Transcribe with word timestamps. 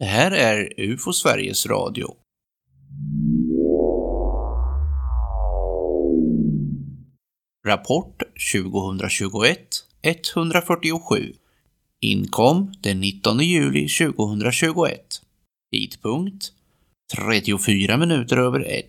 Det 0.00 0.04
här 0.04 0.30
är 0.30 0.72
UFO 0.76 1.12
Sveriges 1.12 1.66
Radio. 1.66 2.16
Rapport 7.66 8.22
2021-147 8.54 11.34
Inkom 12.00 12.72
den 12.80 13.00
19 13.00 13.40
juli 13.40 13.88
2021. 13.88 15.22
Tidpunkt 15.72 16.52
34 17.16 17.96
minuter 17.96 18.36
över 18.36 18.60
1. 18.60 18.86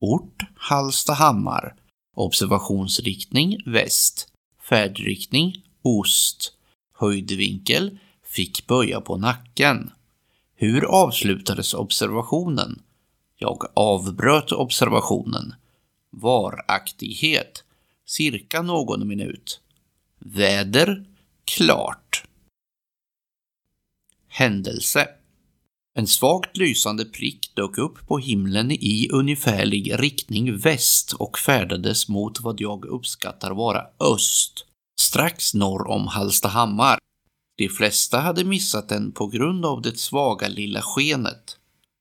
Ort 0.00 0.42
Hallstahammar. 0.56 1.74
Observationsriktning 2.16 3.58
väst. 3.66 4.28
Färdriktning 4.68 5.64
ost. 5.82 6.52
Höjdvinkel 6.98 7.98
fick 8.26 8.66
böja 8.66 9.00
på 9.00 9.16
nacken. 9.16 9.90
Hur 10.64 10.84
avslutades 10.84 11.74
observationen? 11.74 12.82
Jag 13.36 13.64
avbröt 13.74 14.52
observationen. 14.52 15.54
Varaktighet. 16.10 17.64
Cirka 18.06 18.62
någon 18.62 19.08
minut. 19.08 19.60
Väder. 20.18 21.04
Klart. 21.44 22.24
Händelse. 24.28 25.08
En 25.94 26.06
svagt 26.06 26.56
lysande 26.56 27.04
prick 27.04 27.50
dök 27.54 27.78
upp 27.78 28.06
på 28.06 28.18
himlen 28.18 28.70
i 28.70 29.08
ungefärlig 29.12 30.00
riktning 30.00 30.56
väst 30.56 31.12
och 31.12 31.38
färdades 31.38 32.08
mot 32.08 32.40
vad 32.40 32.60
jag 32.60 32.84
uppskattar 32.84 33.50
vara 33.50 33.86
öst, 34.00 34.66
strax 35.00 35.54
norr 35.54 35.90
om 35.90 36.06
Hallstahammar. 36.06 36.98
De 37.56 37.68
flesta 37.68 38.20
hade 38.20 38.44
missat 38.44 38.88
den 38.88 39.12
på 39.12 39.26
grund 39.26 39.66
av 39.66 39.82
det 39.82 39.98
svaga 39.98 40.48
lilla 40.48 40.82
skenet. 40.82 41.56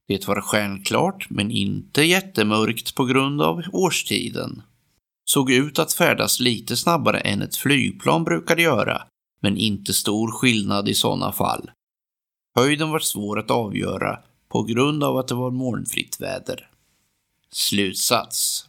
Det 0.08 0.28
var 0.28 0.42
stjärnklart, 0.42 1.28
men 1.30 1.52
inte 1.52 2.04
jättemörkt 2.04 2.96
på 2.96 3.06
grund 3.06 3.42
av 3.42 3.62
årstiden. 3.72 4.62
Såg 5.26 5.52
ut 5.52 5.80
att 5.80 5.94
färdas 5.94 6.40
lite 6.40 6.78
snabbare 6.78 7.20
än 7.20 7.42
ett 7.42 7.56
flygplan 7.56 8.24
brukade 8.24 8.62
göra, 8.62 9.04
men 9.42 9.58
inte 9.58 9.94
stor 9.94 10.32
skillnad 10.32 10.90
i 10.90 10.94
sådana 10.94 11.32
fall. 11.32 11.72
Höjden 12.56 12.90
var 12.90 13.00
svår 13.00 13.40
att 13.40 13.52
avgöra 13.52 14.20
på 14.50 14.64
grund 14.64 15.04
av 15.04 15.18
att 15.18 15.28
det 15.28 15.36
var 15.36 15.52
molnfritt 15.52 16.22
väder. 16.22 16.70
Slutsats. 17.52 18.66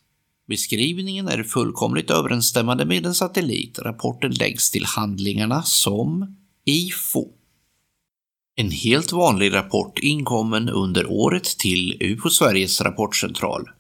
Beskrivningen 0.49 1.29
är 1.29 1.43
fullkomligt 1.43 2.11
överensstämmande 2.11 2.85
med 2.85 3.07
en 3.07 3.15
satellit. 3.15 3.79
Rapporten 3.79 4.31
läggs 4.31 4.71
till 4.71 4.85
handlingarna 4.85 5.63
som 5.63 6.37
IFO. 6.67 7.29
En 8.57 8.71
helt 8.71 9.13
vanlig 9.13 9.55
rapport 9.55 9.99
inkommen 9.99 10.69
under 10.69 11.07
året 11.07 11.45
till 11.45 11.97
UFO 12.01 12.31
Sveriges 12.31 12.81
rapportcentral. 12.81 13.71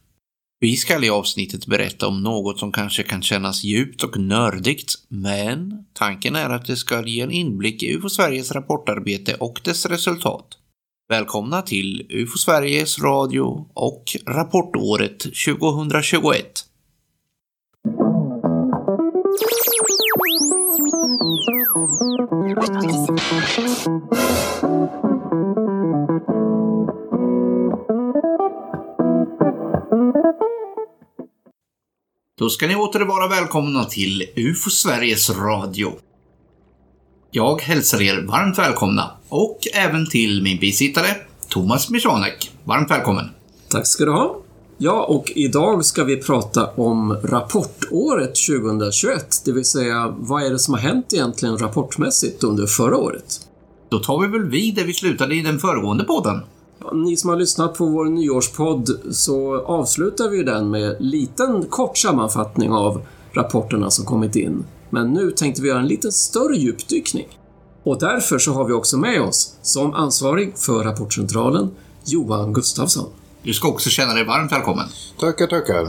Vi 0.60 0.77
ska 0.77 1.05
i 1.05 1.10
avsnittet 1.10 1.66
berätta 1.66 2.06
om 2.06 2.22
något 2.22 2.58
som 2.58 2.72
kanske 2.72 3.02
kan 3.02 3.22
kännas 3.22 3.64
djupt 3.64 4.02
och 4.02 4.16
nördigt, 4.20 4.94
men 5.08 5.86
tanken 5.92 6.36
är 6.36 6.50
att 6.50 6.66
det 6.66 6.77
ska 6.77 7.06
ge 7.06 7.20
en 7.20 7.30
inblick 7.30 7.82
i 7.82 7.94
UFO 7.94 8.08
Sveriges 8.08 8.52
rapportarbete 8.52 9.34
och 9.34 9.60
dess 9.64 9.86
resultat. 9.86 10.46
Välkomna 11.08 11.62
till 11.62 12.06
UFO 12.10 12.38
Sveriges 12.38 12.98
Radio 12.98 13.70
och 13.74 14.16
rapportåret 14.27 15.18
2021. 15.18 16.64
Då 22.17 22.20
ska 32.51 32.67
ni 32.67 32.77
åter 32.77 33.01
vara 33.01 33.29
välkomna 33.29 33.85
till 33.85 34.23
UFO 34.36 34.70
Sveriges 34.70 35.30
Radio. 35.30 35.92
Jag 37.30 37.61
hälsar 37.61 38.03
er 38.03 38.23
varmt 38.23 38.58
välkomna 38.58 39.11
och 39.29 39.58
även 39.74 40.11
till 40.11 40.42
min 40.42 40.58
bisittare 40.58 41.17
Thomas 41.48 41.91
Michanek. 41.91 42.51
Varmt 42.64 42.91
välkommen! 42.91 43.30
Tack 43.69 43.86
ska 43.86 44.05
du 44.05 44.13
ha. 44.13 44.43
Ja, 44.84 45.05
och 45.05 45.33
idag 45.34 45.84
ska 45.84 46.05
vi 46.05 46.17
prata 46.17 46.67
om 46.67 47.17
rapportåret 47.22 48.34
2021, 48.34 49.42
det 49.45 49.52
vill 49.52 49.64
säga 49.64 50.14
vad 50.18 50.42
är 50.42 50.50
det 50.50 50.58
som 50.58 50.74
har 50.74 50.80
hänt 50.80 51.12
egentligen 51.12 51.58
rapportmässigt 51.58 52.45
under 52.45 52.67
förra 52.67 52.96
året? 52.96 53.40
Då 53.89 53.98
tar 53.98 54.20
vi 54.20 54.28
väl 54.28 54.50
vid 54.50 54.74
där 54.74 54.84
vi 54.84 54.92
slutade 54.92 55.34
i 55.34 55.42
den 55.42 55.58
föregående 55.58 56.05
podden. 56.05 56.40
Ja, 56.78 56.92
Ni 56.92 57.17
som 57.17 57.30
har 57.30 57.36
lyssnat 57.36 57.74
på 57.74 57.86
vår 57.86 58.05
nyårspodd 58.05 58.90
så 59.11 59.61
avslutar 59.61 60.28
vi 60.28 60.42
den 60.42 60.70
med 60.70 60.90
en 60.90 60.96
liten 61.08 61.64
kort 61.64 61.98
sammanfattning 61.98 62.73
av 62.73 63.02
rapporterna 63.33 63.90
som 63.90 64.05
kommit 64.05 64.36
in. 64.36 64.64
Men 64.90 65.12
nu 65.12 65.30
tänkte 65.30 65.62
vi 65.62 65.68
göra 65.68 65.80
en 65.80 65.89
lite 65.89 66.12
större 66.12 66.56
djupdykning. 66.56 67.39
Och 67.83 67.98
därför 67.98 68.39
så 68.39 68.52
har 68.52 68.64
vi 68.64 68.73
också 68.73 68.96
med 68.96 69.23
oss, 69.23 69.56
som 69.62 69.94
ansvarig 69.94 70.58
för 70.58 70.84
Rapportcentralen, 70.84 71.70
Johan 72.05 72.52
Gustafsson. 72.52 73.06
Du 73.44 73.55
ska 73.55 73.68
också 73.68 73.90
känna 73.90 74.14
dig 74.14 74.24
varmt 74.24 74.52
välkommen. 74.52 74.86
Tackar, 75.20 75.46
tackar. 75.46 75.88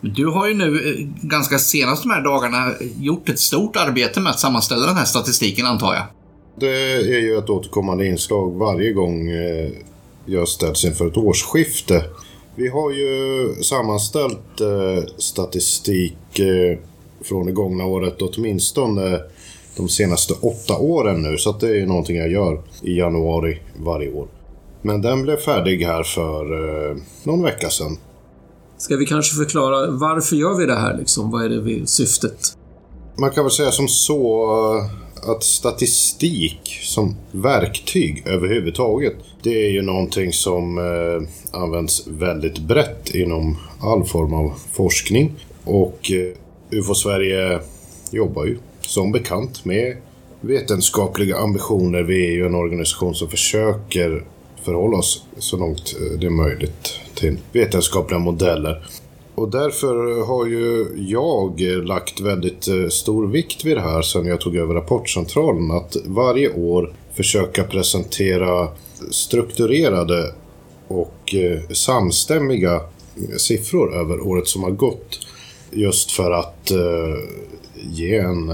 Du 0.00 0.26
har 0.26 0.48
ju 0.48 0.54
nu 0.54 0.90
eh, 0.90 1.06
ganska 1.28 1.58
senast 1.58 2.02
de 2.02 2.10
här 2.10 2.24
dagarna 2.24 2.72
gjort 3.00 3.28
ett 3.28 3.38
stort 3.38 3.76
arbete 3.76 4.20
med 4.20 4.30
att 4.30 4.40
sammanställa 4.40 4.86
den 4.86 4.96
här 4.96 5.04
statistiken 5.04 5.66
antar 5.66 5.94
jag. 5.94 6.04
Det 6.56 6.92
är 6.92 7.20
ju 7.20 7.38
ett 7.38 7.50
återkommande 7.50 8.06
inslag 8.06 8.58
varje 8.58 8.92
gång 8.92 9.30
eh, 9.30 9.70
jag 10.26 10.48
ställs 10.48 10.84
inför 10.84 11.06
ett 11.06 11.16
årsskifte. 11.16 12.04
Vi 12.54 12.68
har 12.68 12.90
ju 12.90 13.54
sammanställt 13.62 14.60
eh, 14.60 15.04
statistik 15.18 16.16
från 17.24 17.46
det 17.46 17.52
gångna 17.52 17.84
året 17.84 18.22
åtminstone 18.22 19.20
de 19.76 19.88
senaste 19.88 20.34
åtta 20.40 20.78
åren 20.78 21.22
nu. 21.22 21.38
Så 21.38 21.52
det 21.52 21.68
är 21.68 21.74
ju 21.74 21.86
någonting 21.86 22.16
jag 22.16 22.32
gör 22.32 22.62
i 22.82 22.98
januari 22.98 23.60
varje 23.76 24.12
år. 24.12 24.28
Men 24.86 25.02
den 25.02 25.22
blev 25.22 25.36
färdig 25.36 25.84
här 25.84 26.02
för 26.02 26.42
eh, 26.90 26.96
någon 27.22 27.42
vecka 27.42 27.70
sedan. 27.70 27.98
Ska 28.78 28.96
vi 28.96 29.06
kanske 29.06 29.36
förklara 29.36 29.90
varför 29.90 30.36
gör 30.36 30.58
vi 30.58 30.66
det 30.66 30.74
här 30.74 30.98
liksom? 30.98 31.30
Vad 31.30 31.44
är 31.44 31.48
det 31.48 31.60
vi, 31.60 31.86
syftet? 31.86 32.56
Man 33.18 33.30
kan 33.30 33.44
väl 33.44 33.50
säga 33.50 33.70
som 33.70 33.88
så 33.88 34.44
eh, 34.76 35.30
att 35.30 35.44
statistik 35.44 36.78
som 36.82 37.16
verktyg 37.32 38.22
överhuvudtaget, 38.26 39.14
det 39.42 39.66
är 39.66 39.70
ju 39.70 39.82
någonting 39.82 40.32
som 40.32 40.78
eh, 40.78 41.60
används 41.60 42.06
väldigt 42.06 42.58
brett 42.58 43.14
inom 43.14 43.56
all 43.80 44.04
form 44.04 44.34
av 44.34 44.52
forskning. 44.72 45.32
Och 45.64 46.12
eh, 46.12 46.78
UFO 46.78 46.94
Sverige 46.94 47.60
jobbar 48.10 48.44
ju 48.44 48.58
som 48.80 49.12
bekant 49.12 49.64
med 49.64 49.96
vetenskapliga 50.40 51.36
ambitioner. 51.36 52.02
Vi 52.02 52.26
är 52.26 52.32
ju 52.32 52.46
en 52.46 52.54
organisation 52.54 53.14
som 53.14 53.28
försöker 53.28 54.24
förhålla 54.66 54.96
oss 54.96 55.22
så 55.38 55.56
långt 55.56 55.96
eh, 56.00 56.18
det 56.18 56.26
är 56.26 56.30
möjligt 56.30 57.00
till 57.14 57.38
vetenskapliga 57.52 58.18
modeller. 58.18 58.86
Och 59.34 59.50
därför 59.50 60.26
har 60.26 60.46
ju 60.46 60.86
jag 60.96 61.62
eh, 61.72 61.82
lagt 61.82 62.20
väldigt 62.20 62.68
eh, 62.68 62.88
stor 62.88 63.26
vikt 63.26 63.64
vid 63.64 63.76
det 63.76 63.80
här 63.80 64.02
sedan 64.02 64.26
jag 64.26 64.40
tog 64.40 64.56
över 64.56 64.74
Rapportcentralen. 64.74 65.70
Att 65.70 65.96
varje 66.04 66.54
år 66.54 66.94
försöka 67.14 67.64
presentera 67.64 68.68
strukturerade 69.10 70.32
och 70.88 71.34
samstämmiga 71.72 72.80
siffror 73.36 73.94
över 73.94 74.20
året 74.20 74.48
som 74.48 74.62
har 74.62 74.70
gått. 74.70 75.18
Just 75.70 76.10
för 76.10 76.30
att 76.30 76.72
ge 77.74 78.16
en 78.16 78.52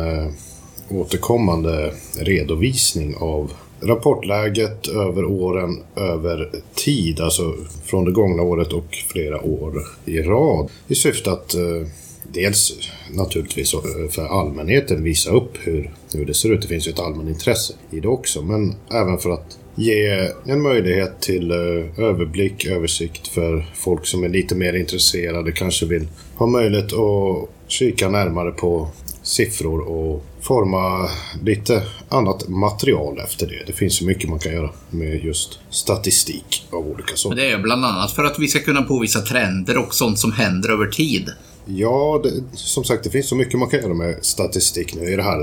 återkommande 0.90 1.92
redovisning 2.18 3.16
av 3.16 3.52
rapportläget 3.82 4.88
över 4.88 5.24
åren 5.24 5.82
över 5.96 6.50
tid, 6.74 7.20
alltså 7.20 7.54
från 7.84 8.04
det 8.04 8.12
gångna 8.12 8.42
året 8.42 8.72
och 8.72 8.96
flera 9.12 9.42
år 9.42 9.82
i 10.04 10.18
rad. 10.20 10.70
I 10.88 10.94
syfte 10.94 11.32
att 11.32 11.54
eh, 11.54 11.86
dels 12.32 12.72
naturligtvis 13.10 13.74
eh, 13.74 13.80
för 14.10 14.40
allmänheten 14.40 15.04
visa 15.04 15.30
upp 15.30 15.58
hur, 15.60 15.90
hur 16.14 16.26
det 16.26 16.34
ser 16.34 16.52
ut. 16.52 16.62
Det 16.62 16.68
finns 16.68 16.88
ju 16.88 16.92
ett 16.92 17.00
allmänintresse 17.00 17.74
i 17.90 18.00
det 18.00 18.08
också, 18.08 18.42
men 18.42 18.74
även 18.90 19.18
för 19.18 19.30
att 19.30 19.58
ge 19.74 20.28
en 20.46 20.62
möjlighet 20.62 21.20
till 21.20 21.50
eh, 21.50 22.04
överblick, 22.04 22.66
översikt 22.66 23.28
för 23.28 23.66
folk 23.74 24.06
som 24.06 24.24
är 24.24 24.28
lite 24.28 24.54
mer 24.54 24.72
intresserade, 24.72 25.52
kanske 25.52 25.86
vill 25.86 26.08
ha 26.36 26.46
möjlighet 26.46 26.92
att 26.92 27.48
kika 27.68 28.08
närmare 28.08 28.50
på 28.50 28.88
siffror 29.22 29.80
och 29.80 30.24
forma 30.40 31.08
lite 31.42 31.82
annat 32.08 32.48
material 32.48 33.18
efter 33.18 33.46
det. 33.46 33.62
Det 33.66 33.72
finns 33.72 33.96
så 33.96 34.04
mycket 34.04 34.30
man 34.30 34.38
kan 34.38 34.52
göra 34.52 34.70
med 34.90 35.24
just 35.24 35.58
statistik 35.70 36.66
av 36.70 36.86
olika 36.86 37.08
Men 37.10 37.16
sorter. 37.16 37.36
det 37.36 37.50
är 37.50 37.58
bland 37.58 37.84
annat 37.84 38.12
för 38.12 38.24
att 38.24 38.38
vi 38.38 38.48
ska 38.48 38.58
kunna 38.58 38.82
påvisa 38.82 39.20
trender 39.20 39.78
och 39.78 39.94
sånt 39.94 40.18
som 40.18 40.32
händer 40.32 40.70
över 40.70 40.86
tid. 40.86 41.30
Ja, 41.66 42.20
det, 42.24 42.56
som 42.56 42.84
sagt 42.84 43.04
det 43.04 43.10
finns 43.10 43.28
så 43.28 43.36
mycket 43.36 43.58
man 43.58 43.68
kan 43.68 43.80
göra 43.80 43.94
med 43.94 44.24
statistik. 44.24 44.94
Nu 44.94 45.12
är 45.12 45.16
det 45.16 45.22
här 45.22 45.40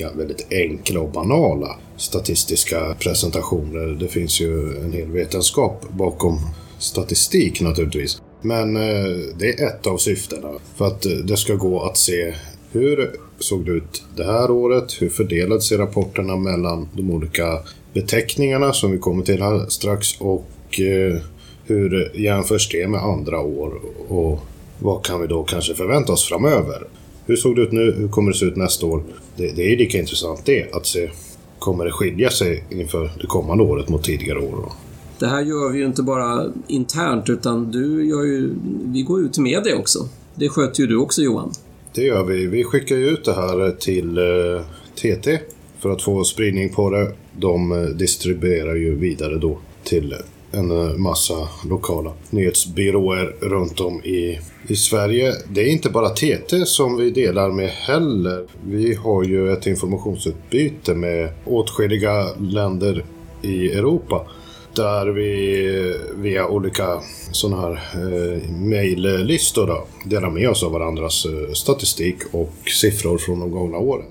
eh, 0.00 0.16
väldigt 0.16 0.46
enkla 0.50 1.00
och 1.00 1.12
banala 1.12 1.76
statistiska 1.96 2.94
presentationer. 2.98 3.86
Det 4.00 4.08
finns 4.08 4.40
ju 4.40 4.76
en 4.84 4.92
hel 4.92 5.10
vetenskap 5.10 5.84
bakom 5.90 6.40
statistik 6.78 7.60
naturligtvis. 7.60 8.22
Men 8.42 8.76
eh, 8.76 9.16
det 9.38 9.60
är 9.60 9.66
ett 9.66 9.86
av 9.86 9.96
syftena. 9.96 10.48
För 10.76 10.86
att 10.86 11.06
eh, 11.06 11.12
det 11.12 11.36
ska 11.36 11.54
gå 11.54 11.82
att 11.82 11.96
se 11.96 12.34
hur 12.72 13.10
såg 13.38 13.64
det 13.64 13.72
ut 13.72 14.02
det 14.16 14.24
här 14.24 14.50
året? 14.50 15.02
Hur 15.02 15.08
fördelade 15.08 15.60
sig 15.60 15.78
rapporterna 15.78 16.36
mellan 16.36 16.88
de 16.92 17.10
olika 17.10 17.58
beteckningarna 17.92 18.72
som 18.72 18.92
vi 18.92 18.98
kommer 18.98 19.24
till 19.24 19.42
här 19.42 19.66
strax 19.68 20.20
och 20.20 20.80
eh, 20.80 21.20
hur 21.64 22.12
jämförs 22.14 22.68
det 22.68 22.88
med 22.88 23.02
andra 23.02 23.40
år 23.40 23.80
och 24.08 24.40
vad 24.78 25.04
kan 25.04 25.20
vi 25.20 25.26
då 25.26 25.42
kanske 25.42 25.74
förvänta 25.74 26.12
oss 26.12 26.28
framöver? 26.28 26.86
Hur 27.26 27.36
såg 27.36 27.56
det 27.56 27.62
ut 27.62 27.72
nu? 27.72 27.94
Hur 27.98 28.08
kommer 28.08 28.32
det 28.32 28.38
se 28.38 28.46
ut 28.46 28.56
nästa 28.56 28.86
år? 28.86 29.02
Det, 29.36 29.56
det 29.56 29.62
är 29.62 29.70
ju 29.70 29.76
lika 29.76 29.98
intressant 29.98 30.40
det, 30.44 30.74
att 30.74 30.86
se 30.86 31.10
kommer 31.58 31.84
det 31.84 31.92
skilja 31.92 32.30
sig 32.30 32.64
inför 32.70 33.10
det 33.20 33.26
kommande 33.26 33.64
året 33.64 33.88
mot 33.88 34.04
tidigare 34.04 34.38
år. 34.38 34.72
Det 35.18 35.26
här 35.26 35.42
gör 35.42 35.72
vi 35.72 35.78
ju 35.78 35.86
inte 35.86 36.02
bara 36.02 36.52
internt 36.66 37.28
utan 37.28 37.70
du 37.70 38.06
gör 38.08 38.24
ju, 38.24 38.54
vi 38.84 39.02
går 39.02 39.20
ut 39.20 39.32
till 39.32 39.42
media 39.42 39.76
också. 39.76 40.08
Det 40.34 40.48
sköter 40.48 40.80
ju 40.80 40.86
du 40.86 40.96
också 40.96 41.22
Johan. 41.22 41.52
Det 41.94 42.02
gör 42.02 42.24
vi. 42.24 42.46
Vi 42.46 42.64
skickar 42.64 42.96
ut 42.96 43.24
det 43.24 43.34
här 43.34 43.70
till 43.70 44.18
eh, 44.18 44.62
TT 44.94 45.38
för 45.78 45.90
att 45.90 46.02
få 46.02 46.24
spridning 46.24 46.68
på 46.68 46.90
det. 46.90 47.12
De 47.32 47.72
eh, 47.72 47.78
distribuerar 47.78 48.74
ju 48.74 48.94
vidare 48.94 49.38
då 49.38 49.58
till 49.84 50.14
en 50.52 50.70
eh, 50.70 50.96
massa 50.96 51.48
lokala 51.68 52.12
nyhetsbyråer 52.30 53.34
runt 53.40 53.80
om 53.80 54.02
i, 54.04 54.38
i 54.68 54.76
Sverige. 54.76 55.32
Det 55.48 55.60
är 55.60 55.68
inte 55.68 55.90
bara 55.90 56.08
TT 56.08 56.66
som 56.66 56.96
vi 56.96 57.10
delar 57.10 57.50
med 57.50 57.68
heller. 57.68 58.46
Vi 58.66 58.94
har 58.94 59.24
ju 59.24 59.52
ett 59.52 59.66
informationsutbyte 59.66 60.94
med 60.94 61.28
åtskilliga 61.44 62.26
länder 62.40 63.04
i 63.42 63.72
Europa 63.72 64.26
där 64.74 65.06
vi 65.06 65.98
via 66.16 66.46
olika 66.46 67.00
sådana 67.32 67.62
här 67.62 67.72
eh, 67.94 68.50
mejllistor 68.50 69.86
delar 70.04 70.30
med 70.30 70.50
oss 70.50 70.62
av 70.62 70.72
varandras 70.72 71.26
eh, 71.26 71.52
statistik 71.52 72.16
och 72.32 72.52
siffror 72.80 73.18
från 73.18 73.40
de 73.40 73.50
gångna 73.50 73.78
åren. 73.78 74.06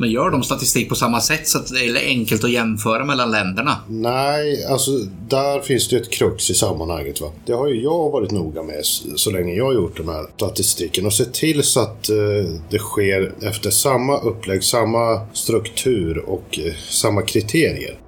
Men 0.00 0.10
gör 0.10 0.30
de 0.30 0.42
statistik 0.42 0.88
på 0.88 0.94
samma 0.94 1.20
sätt 1.20 1.48
så 1.48 1.58
att 1.58 1.68
det 1.68 1.80
är 1.80 2.06
enkelt 2.06 2.44
att 2.44 2.50
jämföra 2.50 3.04
mellan 3.04 3.30
länderna? 3.30 3.76
Nej, 3.88 4.64
alltså 4.64 4.90
där 5.28 5.60
finns 5.60 5.88
det 5.88 5.96
ett 5.96 6.10
krux 6.10 6.50
i 6.50 6.54
sammanhanget. 6.54 7.20
Va? 7.20 7.32
Det 7.46 7.52
har 7.52 7.68
ju 7.68 7.82
jag 7.82 8.10
varit 8.10 8.30
noga 8.30 8.62
med 8.62 8.80
så 9.16 9.30
länge 9.30 9.54
jag 9.54 9.64
har 9.64 9.72
gjort 9.72 9.96
den 9.96 10.08
här 10.08 10.26
statistiken 10.36 11.06
och 11.06 11.12
sett 11.12 11.34
till 11.34 11.62
så 11.62 11.80
att 11.80 12.08
eh, 12.08 12.16
det 12.70 12.78
sker 12.78 13.32
efter 13.42 13.70
samma 13.70 14.18
upplägg, 14.18 14.64
samma 14.64 15.26
struktur 15.32 16.18
och 16.18 16.58
eh, 16.58 16.72
samma 16.90 17.22
kriterier. 17.22 17.98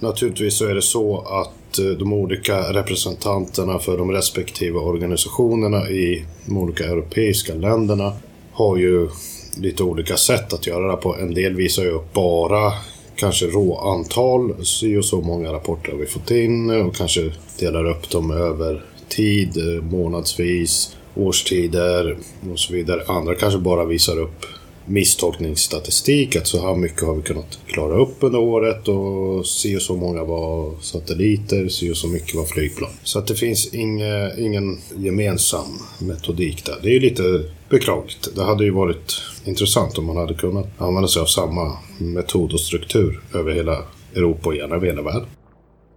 Naturligtvis 0.00 0.54
så 0.54 0.66
är 0.66 0.74
det 0.74 0.82
så 0.82 1.18
att 1.20 1.78
eh, 1.78 1.84
de 1.84 2.12
olika 2.12 2.72
representanterna 2.72 3.78
för 3.78 3.98
de 3.98 4.10
respektive 4.12 4.78
organisationerna 4.78 5.90
i 5.90 6.24
de 6.44 6.58
olika 6.58 6.84
europeiska 6.84 7.54
länderna 7.54 8.12
har 8.52 8.76
ju 8.76 9.08
lite 9.56 9.82
olika 9.82 10.16
sätt 10.16 10.52
att 10.52 10.66
göra 10.66 10.90
det 10.90 10.96
på. 10.96 11.16
En 11.16 11.34
del 11.34 11.54
visar 11.54 11.82
ju 11.82 11.90
upp 11.90 12.12
bara 12.12 12.72
kanske 13.16 13.46
råantal, 13.46 14.64
si 14.64 14.96
och 14.96 15.04
så 15.04 15.20
många 15.20 15.52
rapporter 15.52 15.92
har 15.92 15.98
vi 15.98 16.06
fått 16.06 16.30
in 16.30 16.70
och 16.70 16.96
kanske 16.96 17.32
delar 17.58 17.84
upp 17.84 18.10
dem 18.10 18.30
över 18.30 18.84
tid, 19.08 19.56
eh, 19.56 19.82
månadsvis, 19.82 20.96
årstider 21.14 22.18
och 22.52 22.58
så 22.58 22.72
vidare. 22.72 23.02
Andra 23.06 23.34
kanske 23.34 23.58
bara 23.58 23.84
visar 23.84 24.18
upp 24.18 24.46
misstolkningsstatistik, 24.86 26.36
att 26.36 26.46
så 26.46 26.60
här 26.60 26.76
mycket 26.76 27.02
har 27.02 27.14
vi 27.14 27.22
kunnat 27.22 27.58
klara 27.66 28.02
upp 28.02 28.16
under 28.20 28.38
året 28.38 28.88
och 28.88 29.46
se 29.46 29.76
och 29.76 29.82
så 29.82 29.96
många 29.96 30.24
var 30.24 30.74
satelliter, 30.80 31.68
se 31.68 31.90
och 31.90 31.96
så 31.96 32.08
mycket 32.08 32.34
var 32.34 32.44
flygplan. 32.44 32.90
Så 33.02 33.18
att 33.18 33.26
det 33.26 33.34
finns 33.34 33.74
inga, 33.74 34.36
ingen 34.36 34.78
gemensam 34.96 35.78
metodik 35.98 36.64
där. 36.64 36.78
Det 36.82 36.88
är 36.88 36.92
ju 36.92 37.00
lite 37.00 37.44
beklagligt. 37.68 38.28
Det 38.34 38.44
hade 38.44 38.64
ju 38.64 38.70
varit 38.70 39.22
intressant 39.44 39.98
om 39.98 40.04
man 40.04 40.16
hade 40.16 40.34
kunnat 40.34 40.66
använda 40.78 41.08
sig 41.08 41.22
av 41.22 41.26
samma 41.26 41.78
metod 41.98 42.52
och 42.52 42.60
struktur 42.60 43.20
över 43.34 43.52
hela 43.52 43.82
Europa 44.14 44.48
och 44.48 44.56
gärna 44.56 44.74
över 44.74 44.86
hela 44.86 45.02
världen. 45.02 45.26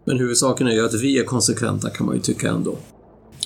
Men 0.05 0.17
huvudsaken 0.17 0.67
är 0.67 0.71
ju 0.71 0.85
att 0.85 1.01
vi 1.01 1.19
är 1.19 1.23
konsekventa 1.23 1.89
kan 1.89 2.05
man 2.05 2.15
ju 2.15 2.21
tycka 2.21 2.49
ändå. 2.49 2.77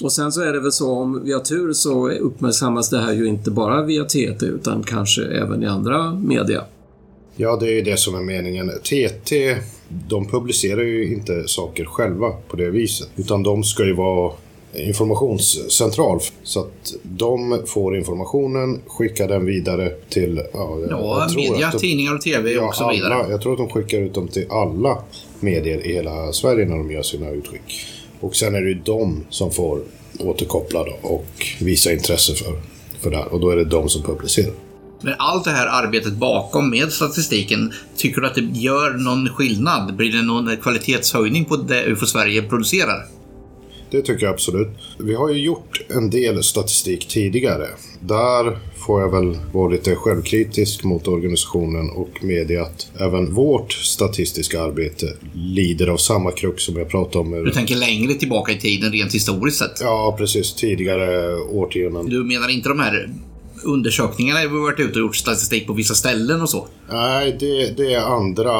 Och 0.01 0.11
sen 0.11 0.31
så 0.31 0.41
är 0.41 0.53
det 0.53 0.59
väl 0.59 0.71
så 0.71 0.91
om 0.91 1.23
vi 1.23 1.33
har 1.33 1.39
tur 1.39 1.73
så 1.73 2.09
uppmärksammas 2.09 2.89
det 2.89 2.99
här 2.99 3.13
ju 3.13 3.25
inte 3.25 3.51
bara 3.51 3.83
via 3.83 4.03
TT 4.03 4.45
utan 4.45 4.83
kanske 4.83 5.23
även 5.23 5.63
i 5.63 5.65
andra 5.65 6.13
media. 6.13 6.63
Ja, 7.35 7.55
det 7.55 7.65
är 7.65 7.71
ju 7.71 7.81
det 7.81 7.97
som 7.97 8.15
är 8.15 8.21
meningen. 8.21 8.71
TT, 8.83 9.55
de 10.07 10.27
publicerar 10.27 10.81
ju 10.81 11.13
inte 11.13 11.47
saker 11.47 11.85
själva 11.85 12.29
på 12.29 12.55
det 12.55 12.69
viset. 12.69 13.09
Utan 13.15 13.43
de 13.43 13.63
ska 13.63 13.85
ju 13.85 13.93
vara 13.93 14.31
informationscentral. 14.73 16.19
Så 16.43 16.59
att 16.59 16.93
de 17.03 17.61
får 17.65 17.97
informationen, 17.97 18.81
skickar 18.87 19.27
den 19.27 19.45
vidare 19.45 19.89
till... 20.09 20.41
Ja, 20.53 20.79
ja 20.89 21.27
media, 21.35 21.69
de, 21.71 21.77
tidningar 21.77 22.15
och 22.15 22.21
TV 22.21 22.51
ja, 22.51 22.67
och 22.67 22.75
så 22.75 22.91
vidare. 22.91 23.13
Alla, 23.13 23.29
jag 23.29 23.41
tror 23.41 23.51
att 23.51 23.57
de 23.57 23.69
skickar 23.69 23.97
ut 23.97 24.13
dem 24.13 24.27
till 24.27 24.45
alla 24.49 24.97
medier 25.39 25.87
i 25.87 25.93
hela 25.93 26.33
Sverige 26.33 26.65
när 26.65 26.77
de 26.77 26.91
gör 26.91 27.01
sina 27.01 27.29
utskick. 27.29 27.85
Och 28.23 28.35
sen 28.35 28.55
är 28.55 28.61
det 28.61 28.69
ju 28.69 28.81
de 28.85 29.23
som 29.29 29.51
får 29.51 29.81
återkoppla 30.19 30.85
och 31.01 31.27
visa 31.59 31.91
intresse 31.91 32.33
för, 32.35 32.61
för 33.01 33.11
det 33.11 33.17
här. 33.17 33.33
Och 33.33 33.39
då 33.39 33.49
är 33.49 33.55
det 33.55 33.65
de 33.65 33.89
som 33.89 34.03
publicerar. 34.03 34.53
Men 35.01 35.13
allt 35.17 35.43
det 35.43 35.51
här 35.51 35.67
arbetet 35.67 36.13
bakom 36.13 36.69
med 36.69 36.91
statistiken, 36.91 37.73
tycker 37.95 38.21
du 38.21 38.27
att 38.27 38.35
det 38.35 38.41
gör 38.53 38.91
någon 38.91 39.29
skillnad? 39.29 39.95
Blir 39.95 40.11
det 40.11 40.21
någon 40.21 40.57
kvalitetshöjning 40.57 41.45
på 41.45 41.55
det 41.55 41.85
UFO 41.85 42.05
Sverige 42.05 42.41
producerar? 42.41 43.05
Det 43.91 44.01
tycker 44.01 44.25
jag 44.25 44.33
absolut. 44.33 44.69
Vi 44.99 45.15
har 45.15 45.29
ju 45.29 45.41
gjort 45.41 45.81
en 45.89 46.09
del 46.09 46.43
statistik 46.43 47.07
tidigare. 47.07 47.67
Där 47.99 48.57
får 48.85 49.01
jag 49.01 49.11
väl 49.11 49.37
vara 49.51 49.69
lite 49.69 49.95
självkritisk 49.95 50.83
mot 50.83 51.07
organisationen 51.07 51.89
och 51.89 52.23
medge 52.23 52.61
att 52.61 52.87
även 52.99 53.33
vårt 53.33 53.73
statistiska 53.73 54.61
arbete 54.61 55.05
lider 55.33 55.87
av 55.87 55.97
samma 55.97 56.31
krux 56.31 56.63
som 56.63 56.77
jag 56.77 56.89
pratade 56.89 57.19
om. 57.19 57.43
Du 57.43 57.51
tänker 57.51 57.75
längre 57.75 58.13
tillbaka 58.13 58.51
i 58.51 58.59
tiden 58.59 58.91
rent 58.91 59.13
historiskt 59.13 59.57
sett? 59.57 59.81
Ja, 59.81 60.15
precis. 60.17 60.53
Tidigare 60.53 61.35
årtionden. 61.35 62.09
Du 62.09 62.23
menar 62.23 62.49
inte 62.49 62.69
de 62.69 62.79
här 62.79 63.09
undersökningarna 63.63 64.39
vi 64.41 64.47
varit 64.47 64.79
ute 64.79 64.99
och 64.99 65.05
gjort 65.05 65.15
statistik 65.15 65.67
på 65.67 65.73
vissa 65.73 65.93
ställen 65.93 66.41
och 66.41 66.49
så? 66.49 66.67
Nej, 66.89 67.37
det, 67.39 67.77
det 67.77 67.93
är 67.93 68.01
andra, 68.01 68.51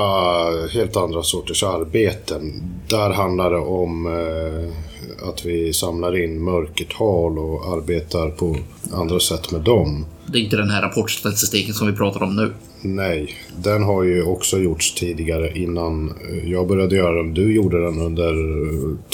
helt 0.68 0.98
andra 0.98 1.24
sorters 1.24 1.64
arbeten. 1.64 2.64
Där 2.90 3.10
handlar 3.10 3.52
det 3.52 3.58
om 3.58 4.06
eh, 4.08 4.93
att 5.24 5.46
vi 5.46 5.74
samlar 5.74 6.24
in 6.24 6.44
mörkertal 6.44 7.40
och 7.40 7.74
arbetar 7.74 8.30
på 8.30 8.58
andra 8.94 9.20
sätt 9.20 9.52
med 9.52 9.62
dem. 9.62 10.06
Det 10.26 10.38
är 10.38 10.42
inte 10.42 10.58
den 10.58 10.70
här 10.70 10.82
rapportstatistiken 10.82 11.74
som 11.74 11.88
vi 11.88 11.94
pratar 11.94 12.24
om 12.24 12.36
nu? 12.36 12.54
Nej, 12.82 13.36
den 13.58 13.84
har 13.84 14.04
ju 14.04 14.24
också 14.24 14.58
gjorts 14.58 14.94
tidigare 14.94 15.52
innan 15.60 16.14
jag 16.46 16.68
började 16.68 16.96
göra 16.96 17.16
den. 17.24 17.34
Du 17.34 17.56
gjorde 17.56 17.86
den 17.86 18.00
under 18.02 18.34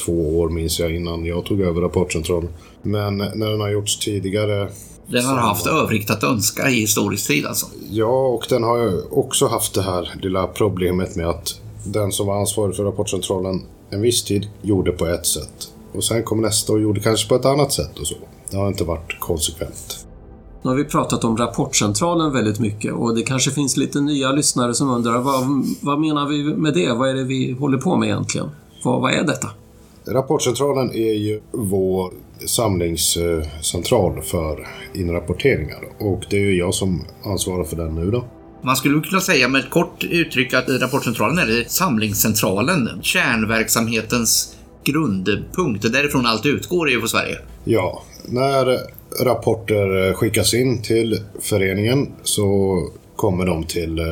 två 0.06 0.40
år 0.40 0.50
minns 0.50 0.80
jag 0.80 0.96
innan 0.96 1.26
jag 1.26 1.46
tog 1.46 1.62
över 1.62 1.82
Rapportcentralen. 1.82 2.50
Men 2.82 3.18
när 3.18 3.50
den 3.50 3.62
har 3.62 3.70
gjorts 3.70 4.00
tidigare 4.00 4.70
den 5.12 5.26
har 5.26 5.36
haft 5.36 5.68
övrigt 5.68 6.10
att 6.10 6.24
önska 6.24 6.70
i 6.70 6.74
historisk 6.74 7.28
tid 7.28 7.46
alltså? 7.46 7.66
Ja, 7.90 8.28
och 8.28 8.46
den 8.50 8.64
har 8.64 9.18
också 9.18 9.48
haft 9.48 9.74
det 9.74 9.82
här 9.82 10.10
lilla 10.22 10.48
problemet 10.48 11.16
med 11.16 11.30
att 11.30 11.62
den 11.86 12.12
som 12.12 12.28
var 12.28 12.40
ansvarig 12.40 12.76
för 12.76 12.84
Rapportcentralen 12.84 13.62
en 13.90 14.02
viss 14.02 14.24
tid 14.24 14.48
gjorde 14.62 14.92
på 14.92 15.08
ett 15.08 15.26
sätt. 15.26 15.72
Och 16.00 16.06
sen 16.06 16.24
kom 16.24 16.42
nästa 16.42 16.74
och 16.74 16.82
gjorde 16.82 17.00
kanske 17.00 17.30
på 17.30 17.36
ett 17.36 17.46
annat 17.46 17.74
sätt 17.74 18.00
och 18.00 18.08
så. 18.08 18.16
Det 18.52 18.58
har 18.58 18.68
inte 18.68 18.84
varit 18.84 19.20
konsekvent. 19.20 20.06
Nu 20.62 20.70
har 20.70 20.76
vi 20.76 20.84
pratat 20.84 21.24
om 21.24 21.38
Rapportcentralen 21.38 22.34
väldigt 22.34 22.60
mycket 22.60 22.94
och 22.94 23.16
det 23.16 23.22
kanske 23.22 23.52
finns 23.52 23.78
lite 23.78 24.02
nya 24.02 24.32
lyssnare 24.32 24.74
som 24.74 24.90
undrar 24.90 25.20
vad, 25.20 25.66
vad 25.82 26.00
menar 26.00 26.28
vi 26.28 26.44
med 26.44 26.74
det? 26.74 26.94
Vad 26.94 27.10
är 27.10 27.14
det 27.14 27.24
vi 27.24 27.52
håller 27.52 27.78
på 27.78 27.96
med 27.96 28.08
egentligen? 28.08 28.50
Vad, 28.84 29.02
vad 29.02 29.14
är 29.14 29.24
detta? 29.24 29.48
Rapportcentralen 30.08 30.92
är 30.92 31.14
ju 31.14 31.42
vår 31.52 32.14
samlingscentral 32.46 34.22
för 34.22 34.68
inrapporteringar 34.94 35.84
och 36.00 36.24
det 36.30 36.38
är 36.38 36.42
ju 36.42 36.58
jag 36.58 36.74
som 36.74 37.06
ansvarar 37.26 37.64
för 37.64 37.76
den 37.76 37.96
nu 37.96 38.12
då. 38.12 38.26
Man 38.64 38.76
skulle 38.76 39.02
kunna 39.02 39.22
säga 39.22 39.48
med 39.48 39.60
ett 39.60 39.70
kort 39.70 40.04
uttryck 40.04 40.54
att 40.54 40.70
Rapportcentralen 40.70 41.38
är 41.38 41.64
samlingscentralen, 41.68 42.90
kärnverksamhetens 43.02 44.56
grundpunkt. 44.84 45.94
Därifrån 45.94 46.26
allt 46.26 46.46
utgår 46.46 46.90
i 46.92 46.96
UFO 46.96 47.08
Sverige. 47.08 47.38
Ja, 47.64 48.04
när 48.26 48.80
rapporter 49.24 50.14
skickas 50.14 50.54
in 50.54 50.82
till 50.82 51.20
föreningen 51.40 52.08
så 52.24 52.78
kommer 53.16 53.46
de 53.46 53.64
till 53.64 54.00
eh, 54.00 54.06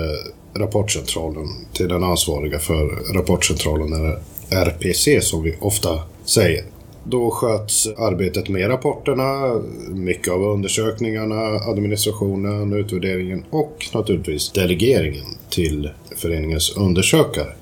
rapportcentralen, 0.60 1.48
till 1.74 1.88
den 1.88 2.04
ansvariga 2.04 2.60
för 2.60 3.14
rapportcentralen, 3.14 3.94
eller 3.94 4.20
RPC 4.50 5.22
som 5.22 5.44
vi 5.44 5.56
ofta 5.60 6.00
säger. 6.26 6.64
Då 7.04 7.32
sköts 7.32 7.88
arbetet 7.88 8.50
med 8.50 8.70
rapporterna, 8.70 9.62
mycket 9.90 10.34
av 10.34 10.44
undersökningarna, 10.44 11.42
administrationen, 11.46 12.74
utvärderingen 12.74 13.44
och 13.50 13.90
naturligtvis 13.94 14.52
delegeringen 14.52 15.26
till 15.50 15.90
föreningens 16.16 16.78
undersökare. 16.78 17.54